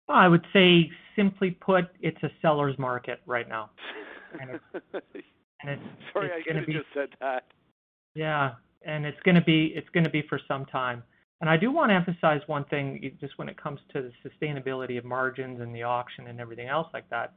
I 0.09 0.27
would 0.27 0.45
say, 0.51 0.89
simply 1.15 1.51
put, 1.51 1.85
it's 2.01 2.21
a 2.23 2.29
seller's 2.41 2.77
market 2.77 3.21
right 3.25 3.47
now. 3.47 3.69
And 4.41 4.49
it's, 4.49 4.63
and 5.61 5.69
it's, 5.69 5.81
Sorry, 6.11 6.25
it's 6.25 6.33
I 6.39 6.41
could 6.41 6.55
have 6.55 6.65
just 6.65 6.87
said 6.91 7.09
that. 7.21 7.43
Yeah, 8.15 8.53
and 8.85 9.05
it's 9.05 9.19
going 9.23 9.35
to 9.35 9.41
be 9.41 9.73
it's 9.75 9.89
going 9.89 10.03
to 10.03 10.09
be 10.09 10.23
for 10.29 10.39
some 10.47 10.65
time. 10.65 11.03
And 11.41 11.49
I 11.49 11.57
do 11.57 11.71
want 11.71 11.89
to 11.89 11.95
emphasize 11.95 12.41
one 12.47 12.63
thing, 12.65 13.17
just 13.19 13.37
when 13.37 13.49
it 13.49 13.61
comes 13.61 13.79
to 13.91 14.01
the 14.01 14.11
sustainability 14.23 14.97
of 14.97 15.03
margins 15.03 15.59
and 15.59 15.75
the 15.75 15.83
auction 15.83 16.27
and 16.27 16.39
everything 16.39 16.69
else 16.69 16.87
like 16.93 17.09
that, 17.09 17.33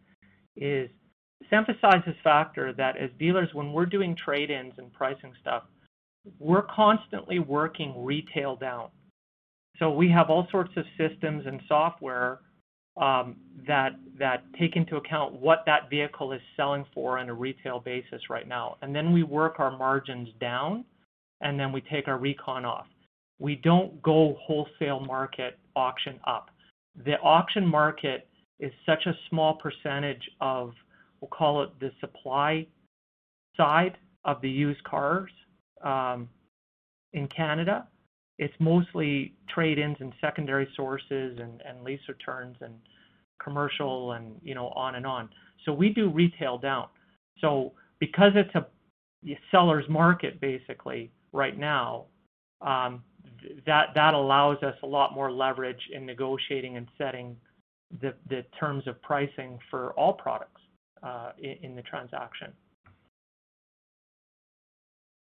is 0.56 0.88
emphasize 1.50 2.02
this 2.06 2.14
factor 2.22 2.72
that 2.72 2.96
as 2.96 3.10
dealers, 3.18 3.48
when 3.52 3.72
we're 3.72 3.86
doing 3.86 4.16
trade-ins 4.16 4.74
and 4.78 4.92
pricing 4.92 5.32
stuff, 5.40 5.64
we're 6.38 6.62
constantly 6.62 7.40
working 7.40 8.04
retail 8.04 8.56
down. 8.56 8.88
So 9.78 9.90
we 9.90 10.08
have 10.10 10.30
all 10.30 10.46
sorts 10.50 10.72
of 10.76 10.84
systems 10.96 11.44
and 11.46 11.60
software 11.68 12.40
um, 12.96 13.36
that 13.66 13.90
that 14.18 14.44
take 14.58 14.76
into 14.76 14.96
account 14.96 15.34
what 15.34 15.64
that 15.66 15.90
vehicle 15.90 16.32
is 16.32 16.40
selling 16.56 16.84
for 16.94 17.18
on 17.18 17.28
a 17.28 17.34
retail 17.34 17.78
basis 17.80 18.22
right 18.30 18.48
now, 18.48 18.76
and 18.82 18.94
then 18.94 19.12
we 19.12 19.22
work 19.22 19.60
our 19.60 19.76
margins 19.76 20.28
down, 20.40 20.84
and 21.40 21.58
then 21.58 21.72
we 21.72 21.80
take 21.80 22.08
our 22.08 22.18
recon 22.18 22.64
off. 22.64 22.86
We 23.38 23.56
don't 23.56 24.00
go 24.02 24.36
wholesale 24.40 25.00
market 25.00 25.58
auction 25.74 26.18
up. 26.26 26.50
The 27.04 27.14
auction 27.20 27.66
market 27.66 28.28
is 28.58 28.72
such 28.86 29.04
a 29.06 29.12
small 29.28 29.54
percentage 29.54 30.22
of, 30.40 30.72
we'll 31.20 31.28
call 31.28 31.62
it 31.62 31.70
the 31.78 31.90
supply 32.00 32.66
side 33.56 33.98
of 34.24 34.40
the 34.40 34.48
used 34.48 34.82
cars 34.84 35.30
um, 35.84 36.28
in 37.12 37.28
Canada. 37.28 37.86
It's 38.38 38.54
mostly 38.58 39.34
trade-ins 39.48 39.96
and 40.00 40.12
secondary 40.20 40.68
sources 40.76 41.38
and, 41.40 41.62
and 41.66 41.82
lease 41.84 42.00
returns 42.08 42.56
and 42.60 42.74
commercial 43.42 44.12
and 44.12 44.40
you 44.42 44.54
know 44.54 44.68
on 44.68 44.94
and 44.94 45.06
on. 45.06 45.28
So 45.64 45.72
we 45.72 45.90
do 45.90 46.10
retail 46.10 46.58
down. 46.58 46.88
So 47.40 47.72
because 47.98 48.32
it's 48.34 48.54
a 48.54 48.66
seller's 49.50 49.88
market 49.88 50.40
basically 50.40 51.10
right 51.32 51.58
now, 51.58 52.04
um, 52.60 53.02
that 53.66 53.88
that 53.94 54.14
allows 54.14 54.62
us 54.62 54.74
a 54.82 54.86
lot 54.86 55.14
more 55.14 55.30
leverage 55.30 55.80
in 55.92 56.06
negotiating 56.06 56.76
and 56.76 56.88
setting 56.98 57.36
the 58.00 58.14
the 58.28 58.44
terms 58.58 58.86
of 58.86 59.00
pricing 59.02 59.58
for 59.70 59.92
all 59.92 60.12
products 60.12 60.60
uh, 61.02 61.32
in, 61.38 61.56
in 61.62 61.76
the 61.76 61.82
transaction. 61.82 62.52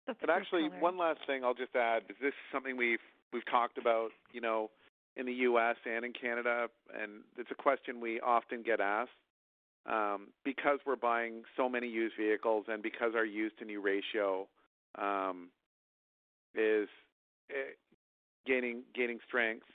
And 0.07 0.31
actually, 0.31 0.69
one 0.79 0.97
last 0.97 1.21
thing 1.27 1.43
I'll 1.43 1.55
just 1.55 1.75
add 1.75 2.05
is 2.09 2.17
this 2.21 2.29
is 2.29 2.35
something 2.53 2.77
we've 2.77 3.01
we've 3.33 3.47
talked 3.47 3.77
about, 3.79 4.11
you 4.33 4.41
know, 4.41 4.71
in 5.17 5.27
the 5.27 5.33
U.S. 5.33 5.77
and 5.85 6.05
in 6.05 6.13
Canada, 6.13 6.69
and 6.95 7.23
it's 7.37 7.51
a 7.51 7.55
question 7.55 8.01
we 8.01 8.21
often 8.21 8.63
get 8.63 8.81
asked. 8.81 9.11
Um, 9.87 10.29
because 10.45 10.81
we're 10.85 10.97
buying 10.97 11.45
so 11.57 11.69
many 11.69 11.87
used 11.87 12.17
vehicles 12.19 12.65
and 12.67 12.83
because 12.83 13.13
our 13.15 13.25
used 13.25 13.57
to 13.61 13.65
new 13.65 13.81
ratio 13.81 14.49
um, 14.99 15.51
is 16.57 16.89
uh, 17.51 17.73
gaining 18.47 18.83
gaining 18.95 19.19
strength, 19.27 19.67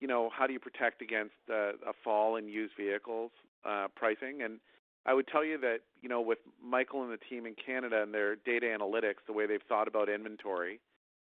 you 0.00 0.08
know, 0.08 0.30
how 0.36 0.46
do 0.46 0.52
you 0.52 0.60
protect 0.60 1.02
against 1.02 1.34
a 1.48 1.92
fall 2.02 2.36
in 2.36 2.48
used 2.48 2.74
vehicles 2.76 3.30
uh, 3.64 3.86
pricing? 3.94 4.42
And 4.42 4.60
I 5.06 5.14
would 5.14 5.28
tell 5.28 5.44
you 5.44 5.58
that 5.58 5.78
you 6.02 6.08
know 6.08 6.20
with 6.20 6.38
Michael 6.62 7.02
and 7.02 7.12
the 7.12 7.18
team 7.28 7.46
in 7.46 7.54
Canada 7.54 8.02
and 8.02 8.12
their 8.12 8.36
data 8.36 8.66
analytics, 8.66 9.24
the 9.26 9.32
way 9.32 9.46
they've 9.46 9.62
thought 9.68 9.88
about 9.88 10.08
inventory, 10.08 10.80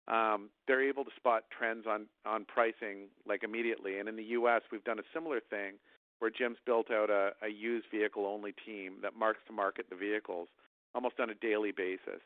um, 0.08 0.50
they're 0.66 0.86
able 0.86 1.04
to 1.04 1.10
spot 1.16 1.44
trends 1.56 1.86
on 1.86 2.44
pricing 2.44 3.08
like 3.26 3.42
immediately. 3.42 3.98
And 3.98 4.08
in 4.08 4.16
the 4.16 4.24
U.S., 4.38 4.62
we've 4.70 4.84
done 4.84 4.98
a 4.98 5.08
similar 5.12 5.40
thing 5.40 5.74
where 6.18 6.30
Jim's 6.30 6.58
built 6.64 6.90
out 6.90 7.10
a, 7.10 7.32
used 7.48 7.86
vehicle 7.90 8.26
only 8.26 8.54
team 8.64 8.94
that 9.02 9.14
marks 9.14 9.40
to 9.46 9.52
market 9.52 9.86
the 9.90 9.96
vehicles 9.96 10.48
almost 10.94 11.20
on 11.20 11.30
a 11.30 11.34
daily 11.34 11.72
basis. 11.72 12.20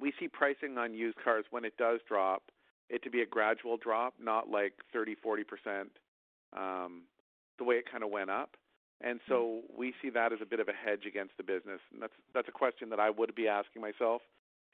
We 0.00 0.12
see 0.18 0.28
pricing 0.28 0.78
on 0.78 0.94
used 0.94 1.18
cars 1.22 1.44
when 1.50 1.64
it 1.64 1.76
does 1.76 2.00
drop 2.06 2.42
it 2.88 3.02
to 3.02 3.10
be 3.10 3.20
a 3.20 3.26
gradual 3.26 3.76
drop, 3.76 4.14
not 4.20 4.48
like 4.50 4.72
30, 4.92 5.14
40 5.16 5.44
percent, 5.44 5.90
um, 6.56 7.02
the 7.58 7.64
way 7.64 7.76
it 7.76 7.90
kind 7.90 8.02
of 8.02 8.10
went 8.10 8.30
up. 8.30 8.56
And 9.00 9.20
so 9.28 9.60
we 9.76 9.94
see 10.02 10.10
that 10.10 10.32
as 10.32 10.40
a 10.42 10.46
bit 10.46 10.58
of 10.58 10.68
a 10.68 10.72
hedge 10.72 11.04
against 11.06 11.36
the 11.36 11.44
business. 11.44 11.80
And 11.92 12.02
that's 12.02 12.12
that's 12.34 12.48
a 12.48 12.52
question 12.52 12.90
that 12.90 12.98
I 12.98 13.10
would 13.10 13.34
be 13.34 13.46
asking 13.46 13.82
myself 13.82 14.22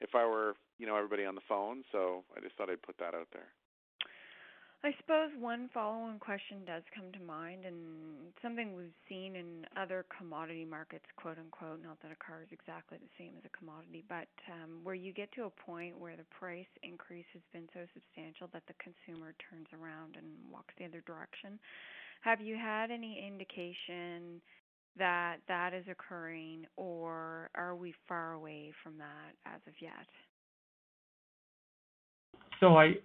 if 0.01 0.15
I 0.15 0.25
were, 0.25 0.55
you 0.79 0.87
know, 0.87 0.95
everybody 0.95 1.25
on 1.25 1.35
the 1.35 1.45
phone. 1.47 1.83
So 1.91 2.23
I 2.35 2.39
just 2.41 2.55
thought 2.55 2.69
I'd 2.69 2.81
put 2.81 2.97
that 2.97 3.13
out 3.13 3.27
there. 3.33 3.47
I 4.85 4.93
suppose 5.01 5.33
one 5.41 5.67
follow-on 5.73 6.19
question 6.21 6.61
does 6.61 6.83
come 6.93 7.09
to 7.17 7.25
mind, 7.25 7.65
and 7.65 8.29
something 8.43 8.77
we've 8.77 8.93
seen 9.09 9.33
in 9.35 9.65
other 9.73 10.05
commodity 10.13 10.63
markets, 10.63 11.09
quote 11.17 11.41
unquote. 11.41 11.81
Not 11.81 11.97
that 12.03 12.13
a 12.13 12.21
car 12.21 12.45
is 12.45 12.53
exactly 12.53 13.01
the 13.01 13.09
same 13.17 13.33
as 13.33 13.49
a 13.49 13.57
commodity, 13.57 14.05
but 14.05 14.29
um, 14.45 14.85
where 14.85 14.93
you 14.93 15.11
get 15.11 15.33
to 15.41 15.49
a 15.49 15.57
point 15.65 15.97
where 15.97 16.15
the 16.15 16.29
price 16.29 16.69
increase 16.83 17.25
has 17.33 17.41
been 17.49 17.65
so 17.73 17.81
substantial 17.97 18.45
that 18.53 18.61
the 18.69 18.77
consumer 18.77 19.33
turns 19.49 19.65
around 19.73 20.21
and 20.21 20.29
walks 20.53 20.77
the 20.77 20.85
other 20.85 21.01
direction. 21.09 21.57
Have 22.21 22.39
you 22.39 22.53
had 22.53 22.91
any 22.91 23.17
indication 23.25 24.37
that 25.01 25.41
that 25.47 25.73
is 25.73 25.85
occurring, 25.89 26.69
or 26.77 27.49
are 27.55 27.73
we 27.73 27.89
far 28.07 28.33
away 28.33 28.69
from 28.83 28.99
that 29.01 29.33
as 29.49 29.61
of 29.65 29.73
yet? 29.81 30.05
So 32.59 32.77
I 32.77 32.95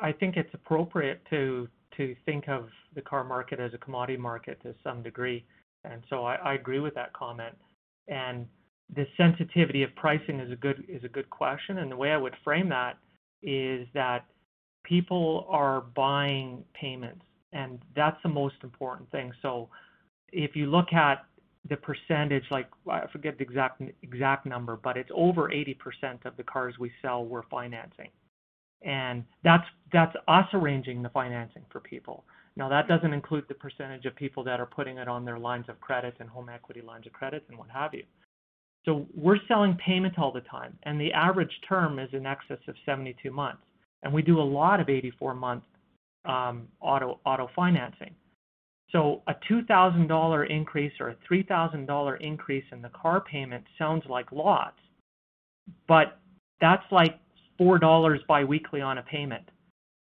I 0.00 0.12
think 0.12 0.36
it's 0.36 0.52
appropriate 0.54 1.20
to 1.30 1.68
to 1.96 2.14
think 2.24 2.48
of 2.48 2.68
the 2.94 3.02
car 3.02 3.24
market 3.24 3.60
as 3.60 3.74
a 3.74 3.78
commodity 3.78 4.16
market 4.16 4.60
to 4.62 4.74
some 4.82 5.02
degree, 5.02 5.44
and 5.84 6.02
so 6.08 6.24
I, 6.24 6.36
I 6.36 6.54
agree 6.54 6.80
with 6.80 6.94
that 6.94 7.12
comment. 7.12 7.54
And 8.08 8.46
the 8.94 9.06
sensitivity 9.16 9.82
of 9.82 9.94
pricing 9.96 10.40
is 10.40 10.50
a 10.50 10.56
good 10.56 10.84
is 10.88 11.04
a 11.04 11.08
good 11.08 11.28
question, 11.30 11.78
and 11.78 11.90
the 11.90 11.96
way 11.96 12.10
I 12.10 12.16
would 12.16 12.34
frame 12.44 12.68
that 12.70 12.98
is 13.42 13.86
that 13.94 14.24
people 14.84 15.46
are 15.48 15.82
buying 15.82 16.64
payments, 16.74 17.24
and 17.52 17.80
that's 17.94 18.20
the 18.22 18.28
most 18.28 18.56
important 18.62 19.10
thing. 19.10 19.32
So 19.42 19.68
if 20.32 20.54
you 20.54 20.66
look 20.66 20.92
at 20.92 21.24
the 21.68 21.76
percentage, 21.76 22.44
like 22.50 22.68
I 22.88 23.06
forget 23.12 23.36
the 23.38 23.44
exact 23.44 23.82
exact 24.02 24.46
number, 24.46 24.76
but 24.76 24.96
it's 24.96 25.10
over 25.14 25.48
80% 25.48 26.24
of 26.24 26.36
the 26.36 26.42
cars 26.42 26.74
we 26.78 26.90
sell 27.02 27.24
we're 27.24 27.42
financing 27.50 28.08
and 28.82 29.24
that's 29.44 29.64
that's 29.92 30.14
us 30.28 30.46
arranging 30.52 31.02
the 31.02 31.08
financing 31.10 31.64
for 31.70 31.80
people. 31.80 32.24
Now 32.56 32.68
that 32.68 32.88
doesn't 32.88 33.12
include 33.12 33.44
the 33.48 33.54
percentage 33.54 34.06
of 34.06 34.14
people 34.16 34.44
that 34.44 34.60
are 34.60 34.66
putting 34.66 34.98
it 34.98 35.08
on 35.08 35.24
their 35.24 35.38
lines 35.38 35.66
of 35.68 35.80
credit 35.80 36.14
and 36.20 36.28
home 36.28 36.48
equity 36.48 36.80
lines 36.80 37.06
of 37.06 37.12
credit 37.12 37.44
and 37.48 37.58
what 37.58 37.70
have 37.70 37.94
you. 37.94 38.04
So 38.86 39.06
we're 39.14 39.38
selling 39.46 39.76
payment 39.84 40.18
all 40.18 40.32
the 40.32 40.40
time, 40.42 40.78
and 40.84 40.98
the 40.98 41.12
average 41.12 41.52
term 41.68 41.98
is 41.98 42.08
in 42.12 42.24
excess 42.24 42.58
of 42.66 42.74
72 42.86 43.30
months, 43.30 43.62
and 44.02 44.12
we 44.12 44.22
do 44.22 44.40
a 44.40 44.42
lot 44.42 44.80
of 44.80 44.88
84 44.88 45.34
month 45.34 45.64
um, 46.24 46.68
auto 46.80 47.20
auto 47.24 47.48
financing. 47.54 48.14
So 48.92 49.22
a 49.28 49.34
$2,000 49.50 50.50
increase 50.50 50.92
or 50.98 51.10
a 51.10 51.16
$3,000 51.30 52.20
increase 52.20 52.64
in 52.72 52.82
the 52.82 52.88
car 52.88 53.20
payment 53.20 53.64
sounds 53.78 54.02
like 54.08 54.32
lots, 54.32 54.80
but 55.86 56.18
that's 56.60 56.82
like 56.90 57.18
$4 57.60 58.18
biweekly 58.26 58.80
on 58.80 58.98
a 58.98 59.02
payment. 59.02 59.48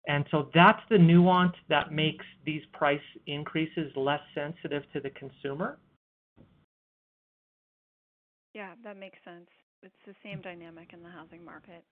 And 0.08 0.24
so 0.30 0.48
that's 0.54 0.80
the 0.90 0.98
nuance 0.98 1.54
that 1.68 1.92
makes 1.92 2.24
these 2.44 2.62
price 2.72 3.00
increases 3.26 3.92
less 3.94 4.20
sensitive 4.34 4.82
to 4.92 5.00
the 5.00 5.10
consumer. 5.10 5.78
Yeah, 8.54 8.72
that 8.84 8.98
makes 8.98 9.18
sense. 9.24 9.48
It's 9.82 9.94
the 10.06 10.14
same 10.22 10.40
dynamic 10.40 10.90
in 10.92 11.02
the 11.02 11.08
housing 11.08 11.44
market. 11.44 11.84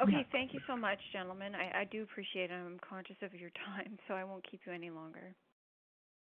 Okay, 0.00 0.12
yeah. 0.12 0.22
thank 0.30 0.52
you 0.52 0.60
so 0.66 0.76
much, 0.76 0.98
gentlemen. 1.12 1.54
I, 1.54 1.80
I 1.80 1.84
do 1.84 2.02
appreciate 2.02 2.50
it. 2.50 2.54
I'm 2.54 2.78
conscious 2.86 3.16
of 3.22 3.34
your 3.34 3.50
time, 3.66 3.98
so 4.06 4.14
I 4.14 4.24
won't 4.24 4.48
keep 4.48 4.60
you 4.66 4.72
any 4.72 4.90
longer. 4.90 5.34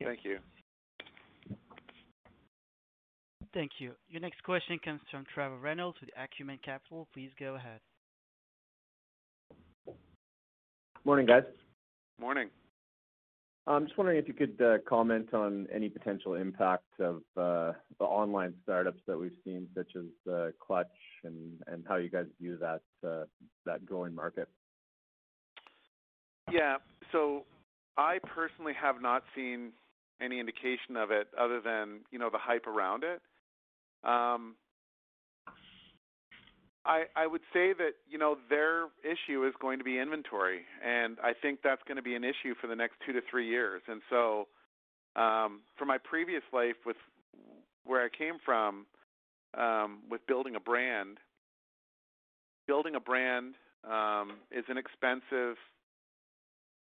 Thank 0.02 0.20
you. 0.24 0.40
Thank 3.54 3.72
you. 3.80 3.94
Your 4.10 4.22
next 4.22 4.44
question 4.44 4.80
comes 4.84 5.00
from 5.10 5.24
Trevor 5.34 5.58
Reynolds 5.58 5.98
with 6.02 6.10
Acumen 6.18 6.60
Capital. 6.64 7.08
Please 7.14 7.32
go 7.40 7.56
ahead. 7.56 7.80
Morning, 11.06 11.28
guys. 11.28 11.44
Morning. 12.20 12.50
I'm 13.68 13.86
just 13.86 13.96
wondering 13.96 14.18
if 14.18 14.28
you 14.28 14.34
could 14.34 14.60
uh, 14.60 14.78
comment 14.90 15.36
on 15.36 15.68
any 15.72 15.88
potential 15.88 16.34
impact 16.34 17.00
of 17.00 17.18
uh, 17.38 17.74
the 18.00 18.06
online 18.06 18.56
startups 18.64 19.02
that 19.06 19.16
we've 19.16 19.38
seen, 19.44 19.68
such 19.76 19.92
as 19.96 20.32
uh, 20.32 20.48
Clutch, 20.60 20.88
and 21.24 21.62
how 21.88 21.98
you 21.98 22.10
guys 22.10 22.26
view 22.42 22.58
that 22.60 23.86
growing 23.86 24.16
market. 24.16 24.48
Yeah. 26.52 26.78
So 27.12 27.44
I 27.98 28.18
personally 28.36 28.74
have 28.80 29.00
not 29.00 29.24
seen 29.36 29.74
any 30.20 30.40
indication 30.40 30.98
of 30.98 31.12
it 31.12 31.28
other 31.40 31.62
than, 31.62 32.00
you 32.12 32.18
know, 32.18 32.32
the 32.32 32.40
hype 32.40 32.66
around 32.66 33.04
it. 33.04 33.22
I, 36.86 37.06
I 37.16 37.26
would 37.26 37.42
say 37.52 37.74
that 37.74 37.94
you 38.08 38.18
know 38.18 38.38
their 38.50 38.86
issue 39.04 39.46
is 39.46 39.54
going 39.60 39.80
to 39.80 39.84
be 39.84 40.00
inventory, 40.00 40.62
and 40.86 41.18
I 41.24 41.34
think 41.34 41.60
that's 41.64 41.82
going 41.88 41.98
to 41.98 42.04
be 42.04 42.16
an 42.16 42.24
issue 42.24 42.54
for 42.62 42.68
the 42.68 42.76
next 42.76 42.96
two 43.06 43.14
to 43.14 43.22
three 43.30 43.48
years. 43.48 43.82
And 43.88 44.02
so, 44.10 44.48
um, 45.16 45.62
for 45.78 45.86
my 45.86 45.98
previous 45.98 46.44
life 46.54 46.76
with 46.86 46.98
where 47.86 48.04
I 48.04 48.10
came 48.16 48.36
from, 48.44 48.86
um, 49.58 50.00
with 50.10 50.26
building 50.28 50.56
a 50.56 50.60
brand, 50.60 51.18
building 52.68 52.96
a 52.96 53.00
brand 53.00 53.56
um, 53.84 54.38
is 54.52 54.66
an 54.70 54.78
expensive. 54.78 55.58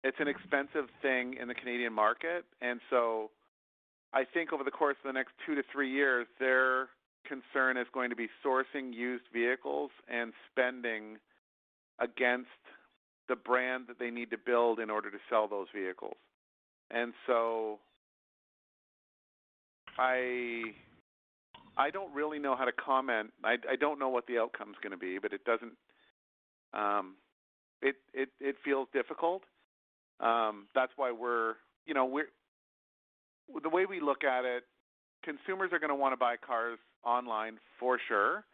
It's 0.02 0.18
an 0.20 0.28
expensive 0.28 0.90
thing 1.00 1.36
in 1.40 1.48
the 1.48 1.54
Canadian 1.54 1.92
market, 1.92 2.44
and 2.60 2.80
so 2.90 3.30
I 4.12 4.24
think 4.24 4.52
over 4.52 4.64
the 4.64 4.70
course 4.70 4.96
of 5.02 5.08
the 5.08 5.12
next 5.12 5.32
two 5.46 5.54
to 5.54 5.62
three 5.72 5.90
years, 5.90 6.26
they're 6.38 6.88
concern 7.24 7.76
is 7.76 7.86
going 7.92 8.10
to 8.10 8.16
be 8.16 8.28
sourcing 8.44 8.92
used 8.92 9.24
vehicles 9.32 9.90
and 10.08 10.32
spending 10.50 11.18
against 11.98 12.48
the 13.28 13.36
brand 13.36 13.84
that 13.88 13.98
they 13.98 14.10
need 14.10 14.30
to 14.30 14.38
build 14.38 14.78
in 14.78 14.90
order 14.90 15.10
to 15.10 15.18
sell 15.30 15.48
those 15.48 15.68
vehicles. 15.74 16.16
and 16.90 17.12
so 17.26 17.78
I 19.98 20.62
I 21.76 21.90
don't 21.90 22.12
really 22.14 22.38
know 22.38 22.56
how 22.56 22.64
to 22.64 22.72
comment. 22.72 23.32
I 23.42 23.56
I 23.70 23.76
don't 23.76 23.98
know 23.98 24.08
what 24.08 24.26
the 24.26 24.38
outcome's 24.38 24.76
going 24.82 24.92
to 24.92 24.98
be, 24.98 25.18
but 25.18 25.32
it 25.32 25.44
doesn't. 25.44 25.72
Um, 26.72 27.14
it 27.82 27.96
it 28.12 28.28
it 28.40 28.56
feels 28.64 28.88
difficult. 28.92 29.42
Um, 30.20 30.66
that's 30.74 30.92
why 30.96 31.12
we're 31.12 31.54
you 31.86 31.94
know 31.94 32.04
we're 32.04 32.28
the 33.62 33.68
way 33.68 33.86
we 33.86 34.00
look 34.00 34.24
at 34.24 34.44
it. 34.44 34.64
Consumers 35.24 35.70
are 35.72 35.78
going 35.78 35.90
to 35.90 35.96
want 35.96 36.12
to 36.12 36.16
buy 36.16 36.36
cars 36.36 36.78
online 37.04 37.58
for 37.78 37.98
sure, 38.08 38.44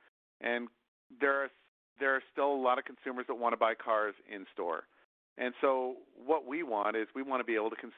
and 0.41 0.69
there 1.21 1.45
are 1.45 1.49
there 1.99 2.15
are 2.15 2.23
still 2.33 2.53
a 2.53 2.63
lot 2.63 2.79
of 2.79 2.85
consumers 2.85 3.27
that 3.29 3.35
want 3.35 3.53
to 3.53 3.57
buy 3.59 3.75
cars 3.75 4.15
in 4.33 4.47
store. 4.53 4.85
And 5.37 5.55
so 5.61 5.97
what 6.27 6.47
we 6.47 6.63
want 6.63 6.97
is 6.97 7.07
we 7.15 7.23
want 7.23 7.41
to 7.41 7.45
be 7.45 7.55
able 7.55 7.71
to 7.71 7.77
cons- 7.77 7.93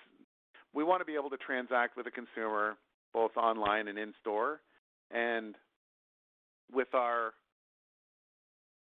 we 0.75 0.85
want 0.85 1.01
to 1.01 1.05
be 1.05 1.15
able 1.15 1.31
to 1.31 1.37
transact 1.37 1.97
with 1.97 2.07
a 2.07 2.11
consumer 2.11 2.77
both 3.13 3.37
online 3.37 3.89
and 3.89 3.99
in 3.99 4.15
store. 4.21 4.61
And 5.11 5.55
with 6.73 6.95
our 6.95 7.33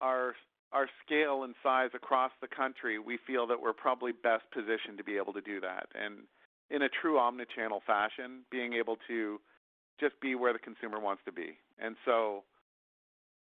our 0.02 0.34
our 0.74 0.90
scale 1.06 1.44
and 1.44 1.56
size 1.64 1.92
across 1.94 2.32
the 2.42 2.48
country, 2.48 3.00
we 3.00 3.18
feel 3.26 3.48
that 3.48 3.62
we're 3.62 3.74
probably 3.74 4.12
best 4.12 4.44
positioned 4.52 4.98
to 4.98 5.04
be 5.04 5.16
able 5.16 5.32
to 5.34 5.42
do 5.42 5.62
that. 5.62 5.88
And 5.96 6.24
in 6.70 6.82
a 6.82 6.90
true 6.90 7.18
omni-channel 7.18 7.84
fashion, 7.88 8.42
being 8.52 8.74
able 8.74 8.98
to 9.08 9.40
just 10.00 10.20
be 10.22 10.36
where 10.36 10.54
the 10.54 10.60
consumer 10.60 11.00
wants 11.00 11.22
to 11.26 11.32
be. 11.32 11.58
And 11.80 11.96
so, 12.06 12.44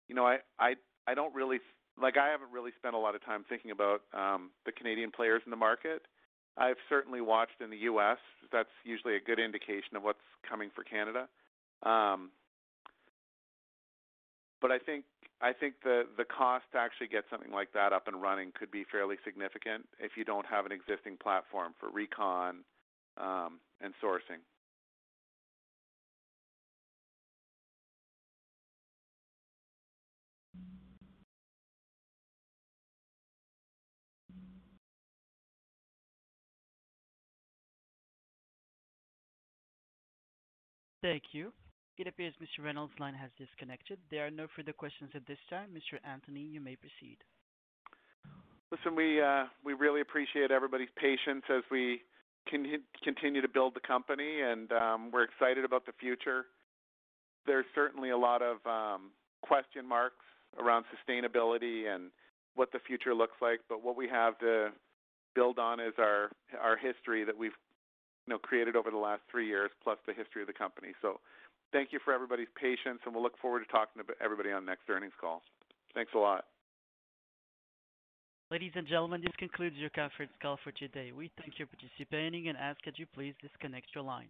you 0.07 0.15
know, 0.15 0.25
I 0.25 0.38
I 0.59 0.75
I 1.07 1.13
don't 1.13 1.34
really 1.34 1.59
like 2.01 2.17
I 2.17 2.30
haven't 2.30 2.51
really 2.51 2.71
spent 2.77 2.95
a 2.95 2.97
lot 2.97 3.15
of 3.15 3.23
time 3.23 3.45
thinking 3.47 3.71
about 3.71 4.01
um, 4.13 4.51
the 4.65 4.71
Canadian 4.71 5.11
players 5.11 5.41
in 5.45 5.51
the 5.51 5.57
market. 5.57 6.03
I've 6.57 6.77
certainly 6.88 7.21
watched 7.21 7.61
in 7.61 7.69
the 7.69 7.77
U.S. 7.89 8.19
That's 8.51 8.69
usually 8.84 9.15
a 9.15 9.19
good 9.19 9.39
indication 9.39 9.95
of 9.95 10.03
what's 10.03 10.19
coming 10.47 10.69
for 10.73 10.84
Canada. 10.84 11.27
Um, 11.81 12.30
but 14.61 14.71
I 14.71 14.80
think 14.80 15.05
I 15.41 15.51
think 15.51 15.75
the 15.84 16.03
the 16.17 16.23
cost 16.23 16.65
to 16.73 16.80
actually 16.80 17.07
get 17.07 17.25
something 17.30 17.51
like 17.51 17.73
that 17.73 17.91
up 17.91 18.07
and 18.07 18.21
running 18.21 18.51
could 18.57 18.71
be 18.71 18.85
fairly 18.89 19.17
significant 19.25 19.85
if 19.99 20.11
you 20.15 20.23
don't 20.23 20.45
have 20.45 20.65
an 20.65 20.71
existing 20.71 21.17
platform 21.21 21.73
for 21.80 21.89
recon 21.89 22.63
um, 23.17 23.59
and 23.81 23.93
sourcing. 24.01 24.39
Thank 41.03 41.23
you. 41.34 41.51
It 41.97 42.07
appears 42.07 42.34
Mr. 42.41 42.63
Reynolds' 42.63 42.93
line 42.97 43.13
has 43.13 43.30
disconnected. 43.38 43.99
There 44.09 44.25
are 44.25 44.31
no 44.31 44.47
further 44.55 44.71
questions 44.71 45.11
at 45.13 45.27
this 45.27 45.38
time. 45.49 45.69
Mr. 45.75 45.99
Antony, 46.09 46.39
you 46.39 46.61
may 46.61 46.77
proceed. 46.77 47.17
Listen, 48.71 48.95
we 48.95 49.21
uh, 49.21 49.43
we 49.63 49.73
really 49.73 49.99
appreciate 49.99 50.49
everybody's 50.49 50.89
patience 50.97 51.43
as 51.49 51.61
we 51.69 52.01
con- 52.49 52.81
continue 53.03 53.41
to 53.41 53.49
build 53.49 53.75
the 53.75 53.81
company, 53.81 54.41
and 54.41 54.71
um, 54.71 55.11
we're 55.11 55.23
excited 55.23 55.65
about 55.65 55.85
the 55.85 55.91
future. 55.99 56.45
There's 57.45 57.65
certainly 57.75 58.09
a 58.09 58.17
lot 58.17 58.41
of 58.41 58.57
um, 58.65 59.11
question 59.43 59.88
marks 59.88 60.23
around 60.57 60.85
sustainability 60.89 61.93
and 61.93 62.11
what 62.55 62.71
the 62.71 62.80
future 62.80 63.13
looks 63.13 63.35
like, 63.41 63.59
but 63.67 63.84
what 63.84 63.97
we 63.97 64.07
have 64.07 64.39
to 64.39 64.69
build 65.35 65.59
on 65.59 65.81
is 65.81 65.93
our 65.99 66.31
our 66.59 66.77
history 66.77 67.25
that 67.25 67.38
we've 67.38 67.57
you 68.27 68.33
know, 68.33 68.39
created 68.39 68.75
over 68.75 68.91
the 68.91 68.97
last 68.97 69.21
three 69.29 69.47
years, 69.47 69.71
plus 69.83 69.97
the 70.07 70.13
history 70.13 70.41
of 70.41 70.47
the 70.47 70.53
company. 70.53 70.93
So 71.01 71.19
thank 71.71 71.91
you 71.91 71.99
for 72.03 72.13
everybody's 72.13 72.51
patience, 72.59 72.99
and 73.05 73.13
we'll 73.13 73.23
look 73.23 73.37
forward 73.39 73.65
to 73.65 73.71
talking 73.71 74.01
to 74.01 74.23
everybody 74.23 74.51
on 74.51 74.65
next 74.65 74.89
earnings 74.89 75.13
call. 75.19 75.41
Thanks 75.93 76.11
a 76.15 76.17
lot. 76.17 76.45
Ladies 78.51 78.71
and 78.75 78.87
gentlemen, 78.87 79.21
this 79.21 79.33
concludes 79.37 79.75
your 79.77 79.89
conference 79.89 80.31
call 80.41 80.59
for 80.63 80.71
today. 80.73 81.11
We 81.11 81.31
thank 81.39 81.57
you 81.57 81.65
for 81.65 81.75
participating 81.75 82.49
and 82.49 82.57
ask 82.57 82.77
that 82.85 82.99
you 82.99 83.07
please 83.13 83.33
disconnect 83.41 83.87
your 83.95 84.03
lines. 84.03 84.29